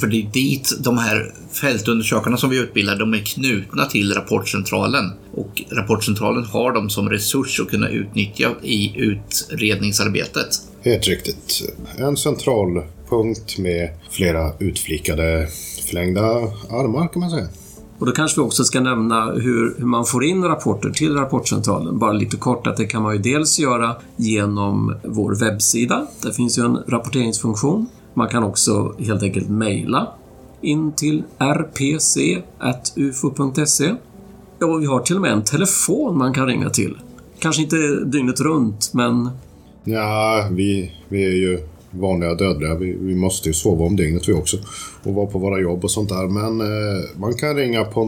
För 0.00 0.06
det 0.06 0.16
är 0.16 0.30
dit 0.32 0.72
de 0.80 0.98
här 0.98 1.34
fältundersökarna 1.52 2.36
som 2.36 2.50
vi 2.50 2.58
utbildar, 2.58 2.96
de 2.96 3.14
är 3.14 3.18
knutna 3.18 3.86
till 3.86 4.14
rapportcentralen. 4.14 5.10
Och 5.34 5.62
rapportcentralen 5.70 6.44
har 6.44 6.72
dem 6.72 6.90
som 6.90 7.10
resurs 7.10 7.60
att 7.60 7.70
kunna 7.70 7.88
utnyttja 7.88 8.50
i 8.62 8.94
utredningsarbetet. 8.96 10.48
Helt 10.82 11.08
riktigt. 11.08 11.62
En 11.98 12.16
central 12.16 12.82
punkt 13.08 13.58
med 13.58 13.90
flera 14.10 14.52
utflikade 14.58 15.48
förlängda 15.86 16.22
armar 16.70 17.08
kan 17.12 17.20
man 17.20 17.30
säga. 17.30 17.48
Och 17.98 18.06
då 18.06 18.12
kanske 18.12 18.40
vi 18.40 18.46
också 18.46 18.64
ska 18.64 18.80
nämna 18.80 19.24
hur, 19.24 19.74
hur, 19.78 19.86
man 19.86 20.06
får 20.06 20.24
in 20.24 20.44
rapporter 20.44 20.90
till 20.90 21.14
Rapportcentralen. 21.14 21.98
Bara 21.98 22.12
lite 22.12 22.36
kort 22.36 22.66
att 22.66 22.76
det 22.76 22.86
kan 22.86 23.02
man 23.02 23.12
ju 23.16 23.22
dels 23.22 23.58
göra 23.58 23.96
genom 24.16 24.96
vår 25.04 25.34
webbsida. 25.34 26.06
Där 26.22 26.30
finns 26.30 26.58
ju 26.58 26.62
en 26.62 26.76
rapporteringsfunktion. 26.76 27.86
Man 28.16 28.28
kan 28.28 28.42
också 28.42 28.94
helt 28.98 29.22
enkelt 29.22 29.48
mejla 29.48 30.08
in 30.60 30.92
till 30.92 31.22
rpc.ufo.se. 31.38 32.44
Ja, 34.58 34.76
vi 34.76 34.86
har 34.86 35.00
till 35.00 35.16
och 35.16 35.22
med 35.22 35.32
en 35.32 35.44
telefon 35.44 36.18
man 36.18 36.34
kan 36.34 36.46
ringa 36.46 36.70
till. 36.70 36.96
Kanske 37.38 37.62
inte 37.62 37.76
dygnet 38.04 38.40
runt, 38.40 38.90
men... 38.94 39.30
Ja, 39.84 40.48
vi, 40.50 40.92
vi 41.08 41.24
är 41.24 41.30
ju 41.30 41.60
vanliga 41.90 42.34
dödliga. 42.34 42.74
Vi, 42.74 42.96
vi, 43.00 43.14
måste 43.14 43.48
ju 43.48 43.52
sova 43.52 43.84
om 43.84 43.96
dygnet 43.96 44.28
vi 44.28 44.32
också. 44.32 44.56
Och 45.02 45.14
vara 45.14 45.26
på 45.26 45.38
våra 45.38 45.60
jobb 45.60 45.84
och 45.84 45.90
sånt 45.90 46.08
där. 46.08 46.26
Men 46.26 46.60
eh, 46.60 47.04
man 47.16 47.34
kan 47.34 47.56
ringa 47.56 47.84
på 47.84 48.00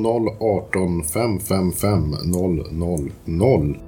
018 0.73 1.05
555 1.05 2.15
000. 3.25 3.79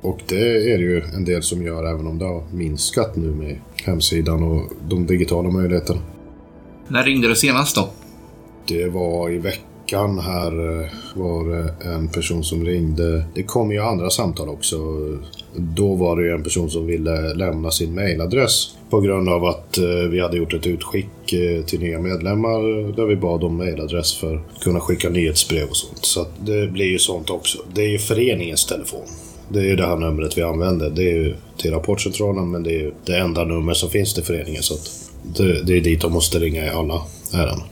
Och 0.00 0.20
det 0.26 0.72
är 0.72 0.78
det 0.78 0.84
ju 0.84 1.02
en 1.14 1.24
del 1.24 1.42
som 1.42 1.62
gör 1.62 1.84
även 1.84 2.06
om 2.06 2.18
det 2.18 2.24
har 2.24 2.42
minskat 2.52 3.16
nu 3.16 3.26
med 3.26 3.58
hemsidan 3.84 4.42
och 4.42 4.72
de 4.88 5.06
digitala 5.06 5.50
möjligheterna. 5.50 6.00
När 6.88 7.04
ringde 7.04 7.28
du 7.28 7.36
senast 7.36 7.76
då? 7.76 7.88
Det 8.68 8.88
var 8.88 9.30
i 9.30 9.38
veckan 9.38 10.18
här 10.18 10.80
eh, 10.82 10.88
var 11.14 11.48
det 11.48 11.90
en 11.94 12.08
person 12.08 12.44
som 12.44 12.64
ringde. 12.64 13.24
Det 13.34 13.42
kom 13.42 13.72
ju 13.72 13.78
andra 13.78 14.10
samtal 14.10 14.48
också. 14.48 14.76
Då 15.56 15.94
var 15.94 16.16
det 16.16 16.32
en 16.32 16.42
person 16.42 16.70
som 16.70 16.86
ville 16.86 17.34
lämna 17.34 17.70
sin 17.70 17.94
mailadress 17.94 18.76
på 18.90 19.00
grund 19.00 19.28
av 19.28 19.44
att 19.44 19.78
eh, 19.78 19.84
vi 20.10 20.20
hade 20.20 20.36
gjort 20.36 20.54
ett 20.54 20.66
utskick 20.66 21.32
eh, 21.32 21.64
till 21.64 21.80
nya 21.80 21.98
medlemmar 21.98 22.92
där 22.96 23.06
vi 23.06 23.16
bad 23.16 23.44
om 23.44 23.56
mailadress 23.56 24.16
för 24.16 24.36
att 24.36 24.60
kunna 24.60 24.80
skicka 24.80 25.08
nyhetsbrev 25.08 25.68
och 25.68 25.76
sånt. 25.76 26.04
Så 26.04 26.26
det 26.40 26.72
blir 26.72 26.86
ju 26.86 26.98
sånt 26.98 27.30
också. 27.30 27.58
Det 27.74 27.82
är 27.82 27.88
ju 27.88 27.98
föreningens 27.98 28.66
telefon. 28.66 29.06
Det 29.48 29.58
är 29.58 29.64
ju 29.64 29.76
det 29.76 29.86
här 29.86 29.96
numret 29.96 30.38
vi 30.38 30.42
använder. 30.42 30.90
Det 30.90 31.02
är 31.02 31.14
ju 31.14 31.34
till 31.56 31.70
Rapportcentralen 31.70 32.50
men 32.50 32.62
det 32.62 32.70
är 32.70 32.78
ju 32.78 32.92
det 33.04 33.18
enda 33.18 33.44
nummer 33.44 33.74
som 33.74 33.90
finns 33.90 34.14
till 34.14 34.24
föreningen. 34.24 34.62
Så 34.62 34.74
det, 35.36 35.62
det 35.62 35.76
är 35.76 35.80
dit 35.80 36.00
de 36.00 36.12
måste 36.12 36.38
ringa 36.38 36.66
i 36.66 36.68
alla 36.68 37.02
ärenden. 37.34 37.66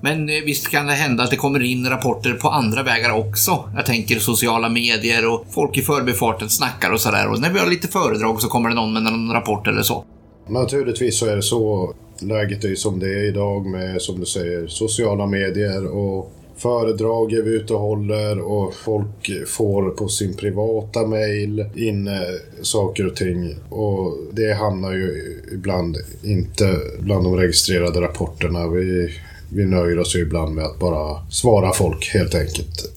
Men 0.00 0.28
eh, 0.28 0.44
visst 0.44 0.68
kan 0.68 0.86
det 0.86 0.92
hända 0.92 1.24
att 1.24 1.30
det 1.30 1.36
kommer 1.36 1.62
in 1.62 1.86
rapporter 1.86 2.32
på 2.32 2.48
andra 2.48 2.82
vägar 2.82 3.10
också. 3.10 3.70
Jag 3.76 3.86
tänker 3.86 4.18
sociala 4.18 4.68
medier 4.68 5.32
och 5.32 5.46
folk 5.50 5.78
i 5.78 5.82
förbifarten 5.82 6.48
snackar 6.48 6.90
och 6.90 7.00
sådär. 7.00 7.28
Och 7.28 7.40
när 7.40 7.52
vi 7.52 7.58
har 7.58 7.66
lite 7.66 7.88
föredrag 7.88 8.40
så 8.40 8.48
kommer 8.48 8.68
det 8.68 8.74
någon 8.74 8.92
med 8.92 9.02
någon 9.02 9.32
rapport 9.32 9.66
eller 9.66 9.82
så. 9.82 10.04
Naturligtvis 10.48 11.18
så 11.18 11.26
är 11.26 11.36
det 11.36 11.42
så. 11.42 11.94
Läget 12.20 12.64
är 12.64 12.68
ju 12.68 12.76
som 12.76 12.98
det 12.98 13.06
är 13.06 13.28
idag 13.28 13.66
med, 13.66 14.02
som 14.02 14.20
du 14.20 14.26
säger, 14.26 14.66
sociala 14.66 15.26
medier 15.26 15.86
och 15.86 16.32
föredrag 16.58 17.32
är 17.32 17.42
vi 17.42 17.50
ute 17.50 17.74
och 17.74 17.80
håller 17.80 18.40
och 18.40 18.74
folk 18.74 19.46
får 19.46 19.90
på 19.90 20.08
sin 20.08 20.36
privata 20.36 21.06
mail 21.06 21.66
in 21.74 22.10
saker 22.62 23.06
och 23.06 23.16
ting. 23.16 23.54
Och 23.68 24.16
det 24.32 24.54
hamnar 24.54 24.92
ju 24.92 25.40
ibland 25.52 25.96
inte 26.22 26.76
bland 27.00 27.24
de 27.24 27.36
registrerade 27.36 28.00
rapporterna. 28.00 28.68
Vi, 28.68 29.14
vi 29.52 29.66
nöjer 29.66 29.98
oss 29.98 30.16
ju 30.16 30.20
ibland 30.20 30.54
med 30.54 30.64
att 30.64 30.78
bara 30.78 31.30
svara 31.30 31.72
folk 31.72 32.10
helt 32.14 32.34
enkelt. 32.34 32.94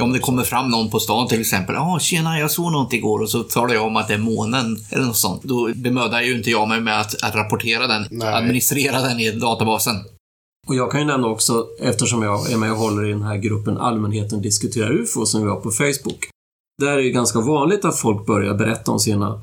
Om 0.00 0.12
det 0.12 0.18
kommer 0.18 0.42
fram 0.42 0.68
någon 0.68 0.90
på 0.90 1.00
stan 1.00 1.28
till 1.28 1.40
exempel. 1.40 1.74
Ja, 1.74 1.94
ah, 1.96 1.98
tjena, 1.98 2.38
jag 2.38 2.50
såg 2.50 2.72
något 2.72 2.92
igår 2.92 3.22
och 3.22 3.30
så 3.30 3.42
talar 3.42 3.74
jag 3.74 3.86
om 3.86 3.96
att 3.96 4.08
det 4.08 4.14
är 4.14 4.18
månen 4.18 4.78
eller 4.90 5.04
något 5.04 5.16
sånt. 5.16 5.42
Då 5.42 5.70
bemödar 5.74 6.20
ju 6.20 6.36
inte 6.36 6.50
jag 6.50 6.68
mig 6.68 6.80
med 6.80 7.00
att, 7.00 7.22
att 7.22 7.34
rapportera 7.34 7.86
den, 7.86 8.06
Nej. 8.10 8.34
administrera 8.34 9.00
den 9.00 9.20
i 9.20 9.30
databasen. 9.30 9.94
Och 10.70 10.76
jag 10.76 10.90
kan 10.90 11.00
ju 11.00 11.06
nämna 11.06 11.28
också, 11.28 11.66
eftersom 11.78 12.22
jag 12.22 12.52
är 12.52 12.56
med 12.56 12.72
och 12.72 12.78
håller 12.78 13.04
i 13.04 13.12
den 13.12 13.22
här 13.22 13.36
gruppen 13.36 13.78
Allmänheten 13.78 14.42
diskuterar 14.42 14.92
UFO 14.92 15.26
som 15.26 15.42
vi 15.42 15.48
har 15.48 15.60
på 15.60 15.70
Facebook. 15.70 16.28
Där 16.78 16.98
är 16.98 17.02
det 17.02 17.10
ganska 17.10 17.40
vanligt 17.40 17.84
att 17.84 17.98
folk 17.98 18.26
börjar 18.26 18.54
berätta 18.54 18.92
om 18.92 18.98
sina 18.98 19.42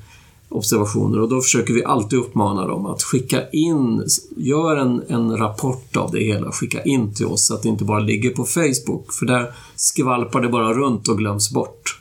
observationer 0.49 1.19
och 1.19 1.29
då 1.29 1.41
försöker 1.41 1.73
vi 1.73 1.85
alltid 1.85 2.19
uppmana 2.19 2.67
dem 2.67 2.85
att 2.85 3.03
skicka 3.03 3.49
in, 3.49 4.03
gör 4.37 4.75
en, 4.75 5.03
en 5.07 5.37
rapport 5.37 5.97
av 5.97 6.11
det 6.11 6.23
hela, 6.23 6.51
skicka 6.51 6.83
in 6.83 7.13
till 7.13 7.25
oss 7.25 7.47
så 7.47 7.53
att 7.53 7.63
det 7.63 7.69
inte 7.69 7.83
bara 7.83 7.99
ligger 7.99 8.29
på 8.29 8.45
Facebook, 8.45 9.13
för 9.13 9.25
där 9.25 9.53
skvalpar 9.75 10.41
det 10.41 10.49
bara 10.49 10.73
runt 10.73 11.07
och 11.07 11.17
glöms 11.17 11.51
bort. 11.51 11.96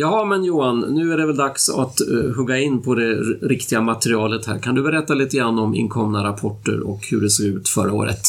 Ja, 0.00 0.24
men 0.24 0.44
Johan, 0.44 0.80
nu 0.80 1.12
är 1.12 1.16
det 1.16 1.26
väl 1.26 1.36
dags 1.36 1.68
att 1.68 1.96
uh, 2.10 2.34
hugga 2.34 2.58
in 2.58 2.82
på 2.82 2.94
det 2.94 3.14
riktiga 3.42 3.80
materialet 3.80 4.46
här. 4.46 4.58
Kan 4.58 4.74
du 4.74 4.82
berätta 4.82 5.14
lite 5.14 5.36
grann 5.36 5.58
om 5.58 5.74
inkomna 5.74 6.24
rapporter 6.24 6.80
och 6.80 7.00
hur 7.10 7.20
det 7.20 7.30
såg 7.30 7.46
ut 7.46 7.68
förra 7.68 7.92
året? 7.92 8.20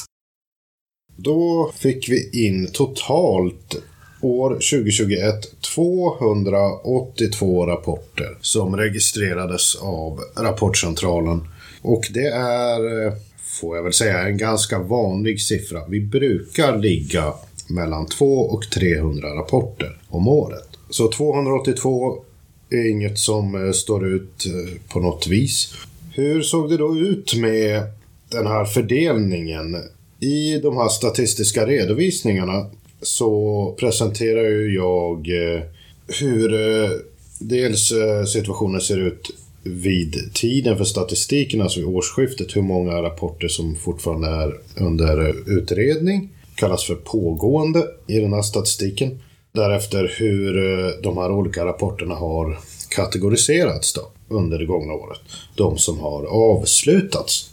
Då 1.15 1.71
fick 1.75 2.09
vi 2.09 2.47
in 2.47 2.67
totalt 2.73 3.75
år 4.21 4.49
2021 4.49 5.61
282 5.75 7.65
rapporter 7.65 8.38
som 8.41 8.77
registrerades 8.77 9.75
av 9.75 10.19
Rapportcentralen. 10.38 11.41
Och 11.81 12.03
det 12.13 12.27
är, 12.27 13.05
eh, 13.05 13.13
får 13.61 13.75
jag 13.75 13.83
väl 13.83 13.93
säga, 13.93 14.27
en 14.27 14.38
ganska 14.38 14.79
vanlig 14.79 15.41
siffra. 15.41 15.88
Vi 15.88 16.01
brukar 16.01 16.77
ligga 16.77 17.33
mellan 17.67 18.05
200 18.05 18.53
och 18.53 18.69
300 18.69 19.35
rapporter 19.35 19.97
om 20.07 20.27
året. 20.27 20.68
Så 20.89 21.12
282 21.12 22.24
är 22.69 22.89
inget 22.89 23.19
som 23.19 23.67
eh, 23.67 23.72
står 23.72 24.08
ut 24.08 24.46
eh, 24.46 24.81
på 24.93 25.00
något 25.00 25.27
vis. 25.27 25.74
Hur 26.13 26.41
såg 26.41 26.69
det 26.69 26.77
då 26.77 26.98
ut 26.98 27.36
med 27.36 27.84
den 28.29 28.48
här 28.48 28.65
fördelningen? 28.65 29.77
I 30.19 30.60
de 30.60 30.77
här 30.77 30.89
statistiska 30.89 31.65
redovisningarna 31.65 32.65
så 33.01 33.75
presenterar 33.79 34.43
ju 34.43 34.75
jag 34.75 35.17
eh, 35.17 35.62
hur 36.19 36.50
dels 37.39 37.93
situationen 38.34 38.81
ser 38.81 38.98
ut 38.98 39.31
vid 39.63 40.34
tiden 40.34 40.77
för 40.77 40.84
statistiken, 40.84 41.62
alltså 41.62 41.79
vid 41.79 41.89
årsskiftet, 41.89 42.55
hur 42.55 42.62
många 42.62 43.01
rapporter 43.01 43.48
som 43.48 43.75
fortfarande 43.75 44.27
är 44.27 44.60
under 44.75 45.36
utredning. 45.58 46.29
Kallas 46.55 46.84
för 46.84 46.96
pågående 46.96 47.88
i 48.08 48.19
den 48.19 48.34
här 48.34 48.41
statistiken. 48.41 49.19
Därefter 49.51 50.15
hur 50.18 50.58
eh, 50.58 50.91
de 51.03 51.18
här 51.18 51.32
olika 51.32 51.65
rapporterna 51.65 52.15
har 52.15 52.60
kategoriserats 52.89 53.94
då, 53.94 54.01
under 54.27 54.60
det 54.60 54.65
gångna 54.65 54.94
året. 54.94 55.20
De 55.56 55.77
som 55.77 56.00
har 56.00 56.25
avslutats. 56.25 57.50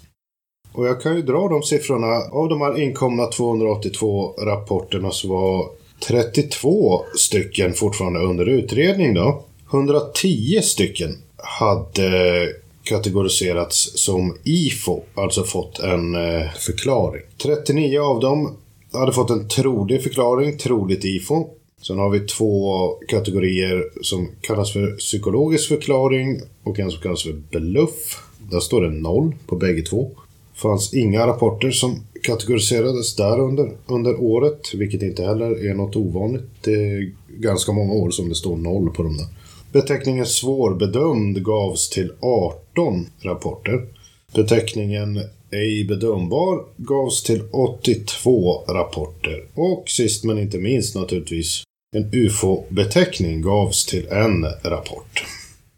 Och 0.72 0.86
jag 0.86 1.02
kan 1.02 1.16
ju 1.16 1.22
dra 1.22 1.48
de 1.48 1.62
siffrorna. 1.62 2.06
Av 2.32 2.48
de 2.48 2.60
här 2.60 2.80
inkomna 2.82 3.26
282 3.26 4.34
rapporterna 4.38 5.10
så 5.10 5.28
var 5.28 5.68
32 6.08 7.02
stycken 7.16 7.72
fortfarande 7.72 8.20
under 8.20 8.48
utredning 8.48 9.14
då. 9.14 9.42
110 9.70 10.60
stycken 10.62 11.16
hade 11.36 12.48
kategoriserats 12.84 14.04
som 14.04 14.36
IFO, 14.44 15.02
alltså 15.14 15.44
fått 15.44 15.78
en 15.78 16.14
eh, 16.14 16.50
förklaring. 16.58 17.22
39 17.42 18.00
av 18.00 18.20
dem 18.20 18.56
hade 18.92 19.12
fått 19.12 19.30
en 19.30 19.48
trolig 19.48 20.02
förklaring, 20.02 20.58
troligt 20.58 21.04
IFO. 21.04 21.48
Sen 21.86 21.98
har 21.98 22.10
vi 22.10 22.20
två 22.20 22.88
kategorier 23.08 23.84
som 24.02 24.28
kallas 24.40 24.72
för 24.72 24.96
psykologisk 24.96 25.68
förklaring 25.68 26.40
och 26.62 26.78
en 26.78 26.90
som 26.90 27.00
kallas 27.00 27.22
för 27.22 27.42
bluff. 27.50 28.22
Där 28.50 28.60
står 28.60 28.82
det 28.82 28.90
noll 28.90 29.34
på 29.46 29.56
bägge 29.56 29.82
två. 29.82 30.10
Det 30.54 30.60
fanns 30.60 30.94
inga 30.94 31.26
rapporter 31.26 31.70
som 31.70 32.00
kategoriserades 32.22 33.16
där 33.16 33.40
under, 33.40 33.70
under 33.86 34.20
året, 34.20 34.74
vilket 34.74 35.02
inte 35.02 35.24
heller 35.24 35.66
är 35.70 35.74
något 35.74 35.96
ovanligt. 35.96 36.44
Det 36.60 36.72
är 36.72 37.12
ganska 37.28 37.72
många 37.72 37.92
år 37.92 38.10
som 38.10 38.28
det 38.28 38.34
står 38.34 38.56
noll 38.56 38.90
på 38.90 39.02
de 39.02 39.16
där. 39.16 39.26
Beteckningen 39.72 40.26
svårbedömd 40.26 41.44
gavs 41.44 41.90
till 41.90 42.12
18 42.20 43.06
rapporter. 43.20 43.86
Beteckningen 44.34 45.20
ej 45.50 45.84
bedömbar 45.84 46.64
gavs 46.76 47.22
till 47.22 47.42
82 47.50 48.64
rapporter. 48.68 49.44
Och 49.54 49.84
sist 49.86 50.24
men 50.24 50.38
inte 50.38 50.58
minst 50.58 50.94
naturligtvis 50.94 51.65
en 51.96 52.10
UFO-beteckning 52.12 53.42
gavs 53.42 53.86
till 53.86 54.06
en 54.08 54.44
rapport. 54.62 55.24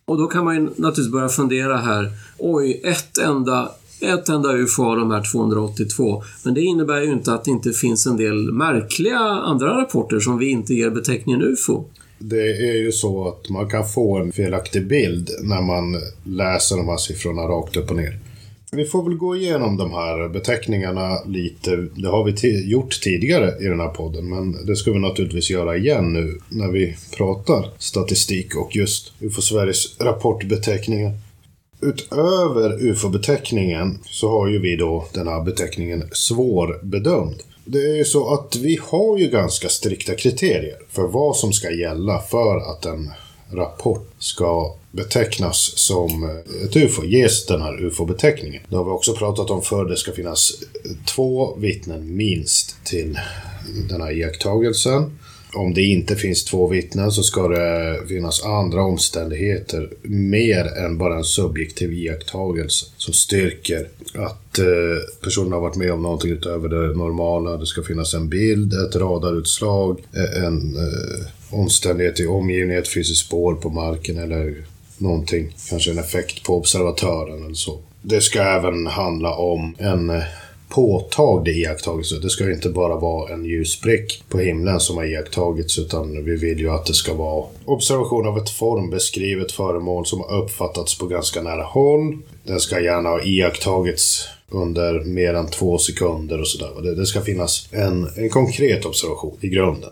Och 0.04 0.18
då 0.18 0.26
kan 0.26 0.44
man 0.44 0.54
ju 0.54 0.60
naturligtvis 0.60 1.12
börja 1.12 1.28
fundera 1.28 1.76
här. 1.76 2.10
Oj, 2.38 2.80
ett 2.84 3.18
enda 3.18 3.70
ett 4.00 4.28
enda 4.28 4.52
UFO 4.52 4.84
av 4.84 4.96
de 4.96 5.10
här 5.10 5.32
282. 5.32 6.22
Men 6.44 6.54
det 6.54 6.60
innebär 6.60 7.00
ju 7.00 7.12
inte 7.12 7.34
att 7.34 7.44
det 7.44 7.50
inte 7.50 7.72
finns 7.72 8.06
en 8.06 8.16
del 8.16 8.52
märkliga 8.52 9.18
andra 9.18 9.80
rapporter 9.80 10.20
som 10.20 10.38
vi 10.38 10.50
inte 10.50 10.74
ger 10.74 10.90
beteckningen 10.90 11.42
UFO. 11.42 11.84
Det 12.18 12.70
är 12.70 12.76
ju 12.76 12.92
så 12.92 13.28
att 13.28 13.48
man 13.48 13.70
kan 13.70 13.88
få 13.88 14.18
en 14.18 14.32
felaktig 14.32 14.86
bild 14.86 15.30
när 15.42 15.62
man 15.62 16.00
läser 16.24 16.76
de 16.76 16.88
här 16.88 16.96
siffrorna 16.96 17.42
rakt 17.42 17.76
upp 17.76 17.90
och 17.90 17.96
ner. 17.96 18.18
Vi 18.72 18.84
får 18.84 19.02
väl 19.02 19.14
gå 19.14 19.36
igenom 19.36 19.76
de 19.76 19.92
här 19.92 20.28
beteckningarna 20.28 21.24
lite. 21.26 21.76
Det 21.76 22.08
har 22.08 22.24
vi 22.24 22.64
gjort 22.70 23.00
tidigare 23.00 23.54
i 23.60 23.64
den 23.64 23.80
här 23.80 23.88
podden, 23.88 24.28
men 24.28 24.66
det 24.66 24.76
ska 24.76 24.92
vi 24.92 24.98
naturligtvis 24.98 25.50
göra 25.50 25.76
igen 25.76 26.12
nu 26.12 26.38
när 26.48 26.68
vi 26.68 26.96
pratar 27.16 27.70
statistik 27.78 28.56
och 28.56 28.76
just 28.76 29.12
UFO 29.20 29.42
Sveriges 29.42 30.00
rapportbeteckningar. 30.00 31.12
Utöver 31.80 32.82
UFO-beteckningen 32.82 33.98
så 34.04 34.30
har 34.30 34.48
ju 34.48 34.58
vi 34.58 34.76
då 34.76 35.08
den 35.12 35.28
här 35.28 35.42
beteckningen 35.44 36.04
svårbedömd. 36.12 37.42
Det 37.64 37.78
är 37.78 37.96
ju 37.96 38.04
så 38.04 38.34
att 38.34 38.56
vi 38.56 38.78
har 38.82 39.18
ju 39.18 39.30
ganska 39.30 39.68
strikta 39.68 40.14
kriterier 40.14 40.78
för 40.88 41.02
vad 41.02 41.36
som 41.36 41.52
ska 41.52 41.70
gälla 41.70 42.18
för 42.18 42.56
att 42.56 42.86
en 42.86 43.10
rapport 43.50 44.08
ska 44.18 44.74
betecknas 44.90 45.72
som 45.76 46.24
eh, 46.24 46.64
ett 46.64 46.76
UFO, 46.76 47.04
ges 47.04 47.46
den 47.46 47.62
här 47.62 47.84
UFO-beteckningen. 47.84 48.62
Det 48.68 48.76
har 48.76 48.84
vi 48.84 48.90
också 48.90 49.14
pratat 49.14 49.50
om 49.50 49.62
förr, 49.62 49.84
det 49.84 49.96
ska 49.96 50.12
finnas 50.12 50.52
två 51.14 51.56
vittnen 51.56 52.16
minst 52.16 52.84
till 52.84 53.18
den 53.88 54.00
här 54.00 54.12
iakttagelsen. 54.12 55.18
Om 55.54 55.74
det 55.74 55.82
inte 55.82 56.16
finns 56.16 56.44
två 56.44 56.68
vittnen 56.68 57.12
så 57.12 57.22
ska 57.22 57.48
det 57.48 58.00
finnas 58.08 58.44
andra 58.44 58.82
omständigheter 58.82 59.90
mer 60.02 60.64
än 60.64 60.98
bara 60.98 61.16
en 61.16 61.24
subjektiv 61.24 61.92
iakttagelse 61.92 62.86
som 62.96 63.14
styrker 63.14 63.88
att 64.14 64.58
eh, 64.58 64.66
personen 65.22 65.52
har 65.52 65.60
varit 65.60 65.76
med 65.76 65.92
om 65.92 66.02
någonting 66.02 66.30
utöver 66.30 66.68
det 66.68 66.96
normala. 66.96 67.56
Det 67.56 67.66
ska 67.66 67.82
finnas 67.82 68.14
en 68.14 68.28
bild, 68.28 68.72
ett 68.72 68.96
radarutslag, 68.96 70.00
eh, 70.12 70.44
en 70.44 70.76
Omständigheter 71.50 72.24
i 72.24 72.26
omgivningen, 72.26 72.82
ett 72.82 72.94
fysiskt 72.94 73.26
spår 73.26 73.54
på 73.54 73.70
marken 73.70 74.18
eller 74.18 74.64
någonting. 74.98 75.54
Kanske 75.68 75.90
en 75.90 75.98
effekt 75.98 76.42
på 76.42 76.56
observatören 76.56 77.44
eller 77.44 77.54
så. 77.54 77.78
Det 78.02 78.20
ska 78.20 78.42
även 78.42 78.86
handla 78.86 79.34
om 79.34 79.74
en 79.78 80.10
eh, 80.10 80.22
påtaglig 80.68 81.56
iakttagelse. 81.56 82.18
Det 82.22 82.30
ska 82.30 82.52
inte 82.52 82.68
bara 82.68 82.96
vara 82.96 83.32
en 83.34 83.44
ljusprick 83.44 84.22
på 84.28 84.38
himlen 84.38 84.80
som 84.80 84.96
har 84.96 85.04
iakttagits 85.04 85.78
utan 85.78 86.24
vi 86.24 86.36
vill 86.36 86.60
ju 86.60 86.70
att 86.70 86.86
det 86.86 86.94
ska 86.94 87.14
vara 87.14 87.46
observation 87.64 88.26
av 88.26 88.38
ett 88.38 88.50
formbeskrivet 88.50 89.52
föremål 89.52 90.06
som 90.06 90.20
har 90.20 90.42
uppfattats 90.42 90.98
på 90.98 91.06
ganska 91.06 91.42
nära 91.42 91.62
håll. 91.62 92.18
Den 92.44 92.60
ska 92.60 92.80
gärna 92.80 93.08
ha 93.08 93.22
iakttagits 93.22 94.28
under 94.50 95.04
mer 95.04 95.34
än 95.34 95.50
två 95.50 95.78
sekunder 95.78 96.40
och 96.40 96.48
sådär. 96.48 96.82
Det, 96.82 96.94
det 96.94 97.06
ska 97.06 97.20
finnas 97.20 97.68
en, 97.72 98.08
en 98.16 98.30
konkret 98.30 98.84
observation 98.84 99.36
i 99.40 99.48
grunden. 99.48 99.90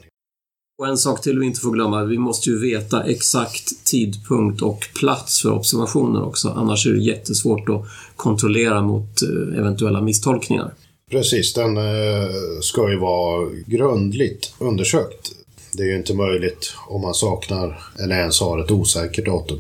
Och 0.78 0.86
en 0.86 0.98
sak 0.98 1.22
till 1.22 1.38
vi 1.38 1.46
inte 1.46 1.60
får 1.60 1.70
glömma, 1.70 2.04
vi 2.04 2.18
måste 2.18 2.50
ju 2.50 2.58
veta 2.58 3.04
exakt 3.04 3.84
tidpunkt 3.84 4.62
och 4.62 4.88
plats 4.98 5.42
för 5.42 5.52
observationer 5.52 6.24
också. 6.24 6.48
Annars 6.48 6.86
är 6.86 6.92
det 6.92 7.02
jättesvårt 7.02 7.68
att 7.68 7.84
kontrollera 8.16 8.82
mot 8.82 9.22
eh, 9.22 9.58
eventuella 9.58 10.00
misstolkningar. 10.00 10.74
Precis, 11.10 11.54
den 11.54 11.76
eh, 11.76 12.30
ska 12.62 12.90
ju 12.90 12.98
vara 12.98 13.50
grundligt 13.66 14.54
undersökt. 14.58 15.32
Det 15.72 15.82
är 15.82 15.86
ju 15.86 15.96
inte 15.96 16.14
möjligt 16.14 16.74
om 16.88 17.00
man 17.00 17.14
saknar 17.14 17.82
eller 17.98 18.18
ens 18.18 18.40
har 18.40 18.58
ett 18.58 18.70
osäkert 18.70 19.26
datum. 19.26 19.58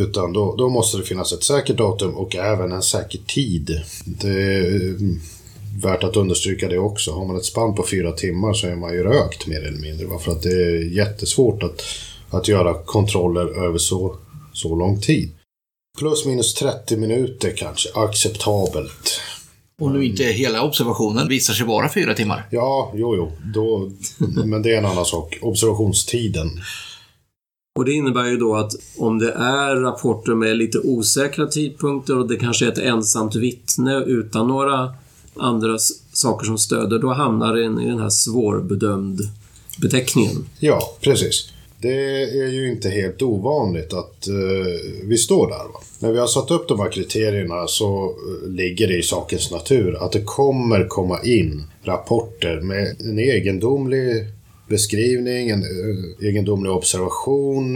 Utan 0.00 0.32
då, 0.32 0.56
då 0.56 0.68
måste 0.68 0.98
det 0.98 1.04
finnas 1.04 1.32
ett 1.32 1.44
säkert 1.44 1.76
datum 1.76 2.14
och 2.14 2.36
även 2.36 2.72
en 2.72 2.82
säker 2.82 3.18
tid. 3.18 3.80
Det, 4.04 4.58
eh, 4.58 4.92
värt 5.82 6.04
att 6.04 6.16
understryka 6.16 6.68
det 6.68 6.78
också. 6.78 7.12
Har 7.12 7.24
man 7.24 7.36
ett 7.36 7.44
spann 7.44 7.74
på 7.74 7.86
fyra 7.90 8.12
timmar 8.12 8.52
så 8.52 8.66
är 8.66 8.76
man 8.76 8.92
ju 8.92 9.02
rökt 9.02 9.46
mer 9.46 9.60
eller 9.60 9.78
mindre. 9.78 10.18
För 10.18 10.32
att 10.32 10.42
det 10.42 10.52
är 10.52 10.96
jättesvårt 10.96 11.62
att, 11.62 11.82
att 12.30 12.48
göra 12.48 12.74
kontroller 12.74 13.64
över 13.64 13.78
så, 13.78 14.16
så 14.52 14.76
lång 14.76 15.00
tid. 15.00 15.30
Plus 15.98 16.26
minus 16.26 16.54
30 16.54 16.96
minuter 16.96 17.52
kanske, 17.56 17.88
acceptabelt. 17.94 19.20
Om 19.82 19.92
nu 19.92 20.04
inte 20.04 20.24
hela 20.24 20.62
observationen 20.62 21.28
visar 21.28 21.54
sig 21.54 21.66
vara 21.66 21.88
fyra 21.88 22.14
timmar. 22.14 22.46
Ja, 22.50 22.92
jo, 22.94 23.16
jo. 23.16 23.32
Då, 23.54 23.90
men 24.44 24.62
det 24.62 24.74
är 24.74 24.78
en 24.78 24.86
annan 24.86 25.04
sak. 25.04 25.38
Observationstiden. 25.42 26.48
Och 27.78 27.84
det 27.84 27.92
innebär 27.92 28.26
ju 28.26 28.36
då 28.36 28.54
att 28.56 28.72
om 28.98 29.18
det 29.18 29.32
är 29.32 29.76
rapporter 29.76 30.34
med 30.34 30.56
lite 30.56 30.78
osäkra 30.78 31.46
tidpunkter 31.46 32.18
och 32.18 32.28
det 32.28 32.36
kanske 32.36 32.66
är 32.66 32.72
ett 32.72 32.78
ensamt 32.78 33.36
vittne 33.36 34.04
utan 34.06 34.48
några 34.48 34.94
andra 35.40 35.78
saker 36.12 36.46
som 36.46 36.58
stöder, 36.58 36.98
då 36.98 37.08
hamnar 37.08 37.56
den 37.56 37.80
i 37.80 37.86
den 37.86 37.98
här 37.98 38.10
svårbedömd 38.10 39.20
beteckningen. 39.80 40.46
Ja, 40.58 40.96
precis. 41.00 41.52
Det 41.82 42.22
är 42.22 42.48
ju 42.48 42.70
inte 42.70 42.88
helt 42.88 43.22
ovanligt 43.22 43.92
att 43.92 44.28
uh, 44.28 45.08
vi 45.08 45.18
står 45.18 45.48
där. 45.48 45.72
Va? 45.72 45.80
När 45.98 46.12
vi 46.12 46.18
har 46.18 46.26
satt 46.26 46.50
upp 46.50 46.68
de 46.68 46.80
här 46.80 46.90
kriterierna 46.90 47.66
så 47.66 48.04
uh, 48.04 48.50
ligger 48.50 48.88
det 48.88 48.96
i 48.96 49.02
sakens 49.02 49.50
natur 49.50 50.04
att 50.04 50.12
det 50.12 50.22
kommer 50.22 50.88
komma 50.88 51.22
in 51.22 51.64
rapporter 51.82 52.60
med 52.60 52.96
en 53.00 53.18
egendomlig 53.18 54.26
beskrivning, 54.68 55.50
en 55.50 55.62
uh, 55.62 56.26
egendomlig 56.28 56.72
observation 56.72 57.74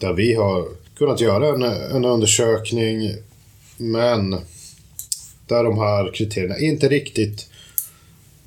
där 0.00 0.12
vi 0.12 0.34
har 0.34 0.64
kunnat 0.98 1.20
göra 1.20 1.48
en, 1.48 1.62
en 1.96 2.04
undersökning 2.04 3.14
men 3.76 4.36
där 5.46 5.64
de 5.64 5.78
här 5.78 6.12
kriterierna 6.14 6.58
inte 6.58 6.88
riktigt 6.88 7.48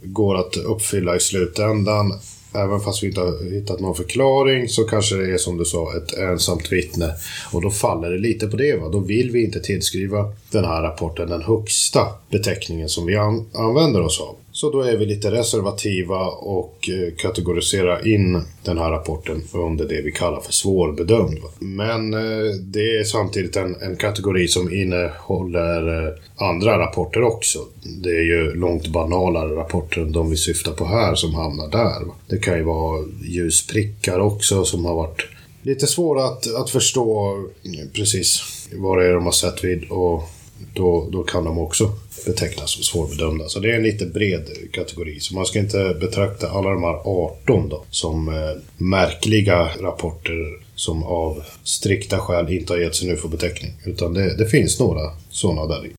går 0.04 0.36
att 0.36 0.58
uppfylla 0.58 1.16
i 1.16 1.20
slutändan. 1.20 2.20
Även 2.56 2.80
fast 2.80 3.04
vi 3.04 3.08
inte 3.08 3.22
har 3.22 3.52
hittat 3.52 3.80
någon 3.80 3.96
förklaring 3.96 4.70
så 4.70 4.84
kanske 4.84 5.16
det 5.16 5.34
är 5.34 5.38
som 5.38 5.58
du 5.58 5.66
sa 5.66 5.98
ett 5.98 6.18
ensamt 6.18 6.72
vittne. 6.72 7.14
Och 7.52 7.62
då 7.62 7.72
faller 7.72 8.10
det 8.10 8.18
lite 8.18 8.48
på 8.48 8.58
det. 8.58 8.76
Va? 8.76 8.90
Då 8.90 9.00
vill 9.00 9.32
vi 9.32 9.44
inte 9.44 9.60
tillskriva 9.60 10.34
den 10.52 10.66
här 10.66 10.82
rapporten 10.82 11.30
den 11.30 11.42
högsta 11.42 12.08
beteckningen 12.30 12.90
som 12.90 13.06
vi 13.06 13.16
an 13.16 13.46
använder 13.54 14.02
oss 14.02 14.22
av. 14.22 14.36
Så 14.60 14.72
då 14.72 14.82
är 14.82 14.98
vi 14.98 15.06
lite 15.06 15.32
reservativa 15.32 16.28
och 16.28 16.90
eh, 16.90 17.16
kategoriserar 17.16 18.08
in 18.08 18.42
den 18.64 18.78
här 18.78 18.92
rapporten 18.92 19.44
under 19.54 19.86
det 19.86 20.02
vi 20.02 20.12
kallar 20.12 20.42
för 20.42 20.54
svårbedömd. 20.54 21.38
Men 21.60 22.14
eh, 22.14 22.54
det 22.62 22.98
är 22.98 23.04
samtidigt 23.04 23.56
en, 23.56 23.76
en 23.82 23.96
kategori 23.96 24.48
som 24.48 24.74
innehåller 24.74 26.08
eh, 26.08 26.14
andra 26.36 26.80
rapporter 26.80 27.24
också. 27.24 27.60
Det 28.04 28.10
är 28.10 28.24
ju 28.24 28.56
långt 28.56 28.88
banalare 28.88 29.56
rapporter 29.56 30.02
än 30.02 30.12
de 30.12 30.30
vi 30.30 30.38
syftar 30.38 30.72
på 30.72 30.86
här 30.86 31.16
som 31.16 31.36
hamnar 31.36 31.70
där. 31.72 32.02
Det 32.28 32.38
kan 32.38 32.58
ju 32.58 32.64
vara 32.64 33.06
ljusprickar 33.24 34.20
också 34.20 34.66
som 34.66 34.86
har 34.86 34.96
varit 34.96 35.28
lite 35.62 35.88
svåra 35.88 36.26
att, 36.26 36.56
att 36.56 36.70
förstå 36.70 37.36
mm, 37.66 37.90
precis 37.94 38.42
vad 38.74 38.98
det 38.98 39.08
är 39.08 39.14
de 39.14 39.26
har 39.26 39.32
sett 39.32 39.64
vid 39.64 39.90
och 39.90 40.24
då, 40.74 41.10
då 41.12 41.24
kan 41.24 41.44
de 41.44 41.60
också 41.60 41.92
betecknas 42.26 42.72
som 42.72 42.84
svårbedömda. 42.84 43.50
Så 43.50 43.60
det 43.60 43.72
är 43.72 43.76
en 43.76 43.84
lite 43.84 44.06
bred 44.06 44.50
kategori. 44.72 45.20
Så 45.20 45.36
man 45.36 45.46
ska 45.46 45.60
inte 45.60 45.98
betrakta 46.00 46.50
alla 46.50 46.70
de 46.70 46.84
här 46.84 47.02
18 47.06 47.70
då, 47.70 47.84
som 47.90 48.28
eh, 48.28 48.34
märkliga 48.78 49.70
rapporter 49.80 50.70
som 50.76 51.04
av 51.04 51.44
strikta 51.64 52.20
skäl 52.20 52.54
inte 52.54 52.74
har 52.74 52.80
getts 52.80 53.04
en 53.04 53.10
UFO-beteckning. 53.10 53.72
Utan 53.86 54.14
det, 54.14 54.38
det 54.38 54.46
finns 54.46 54.80
några 54.80 55.02
sådana 55.30 55.68
där. 55.68 55.90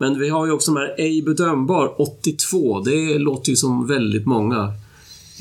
Men 0.00 0.18
vi 0.18 0.28
har 0.28 0.46
ju 0.46 0.52
också 0.52 0.74
de 0.74 0.80
här 0.80 0.94
ej 0.98 1.22
bedömbar 1.22 1.94
82. 2.02 2.80
Det 2.80 3.18
låter 3.18 3.50
ju 3.50 3.56
som 3.56 3.86
väldigt 3.86 4.26
många. 4.26 4.72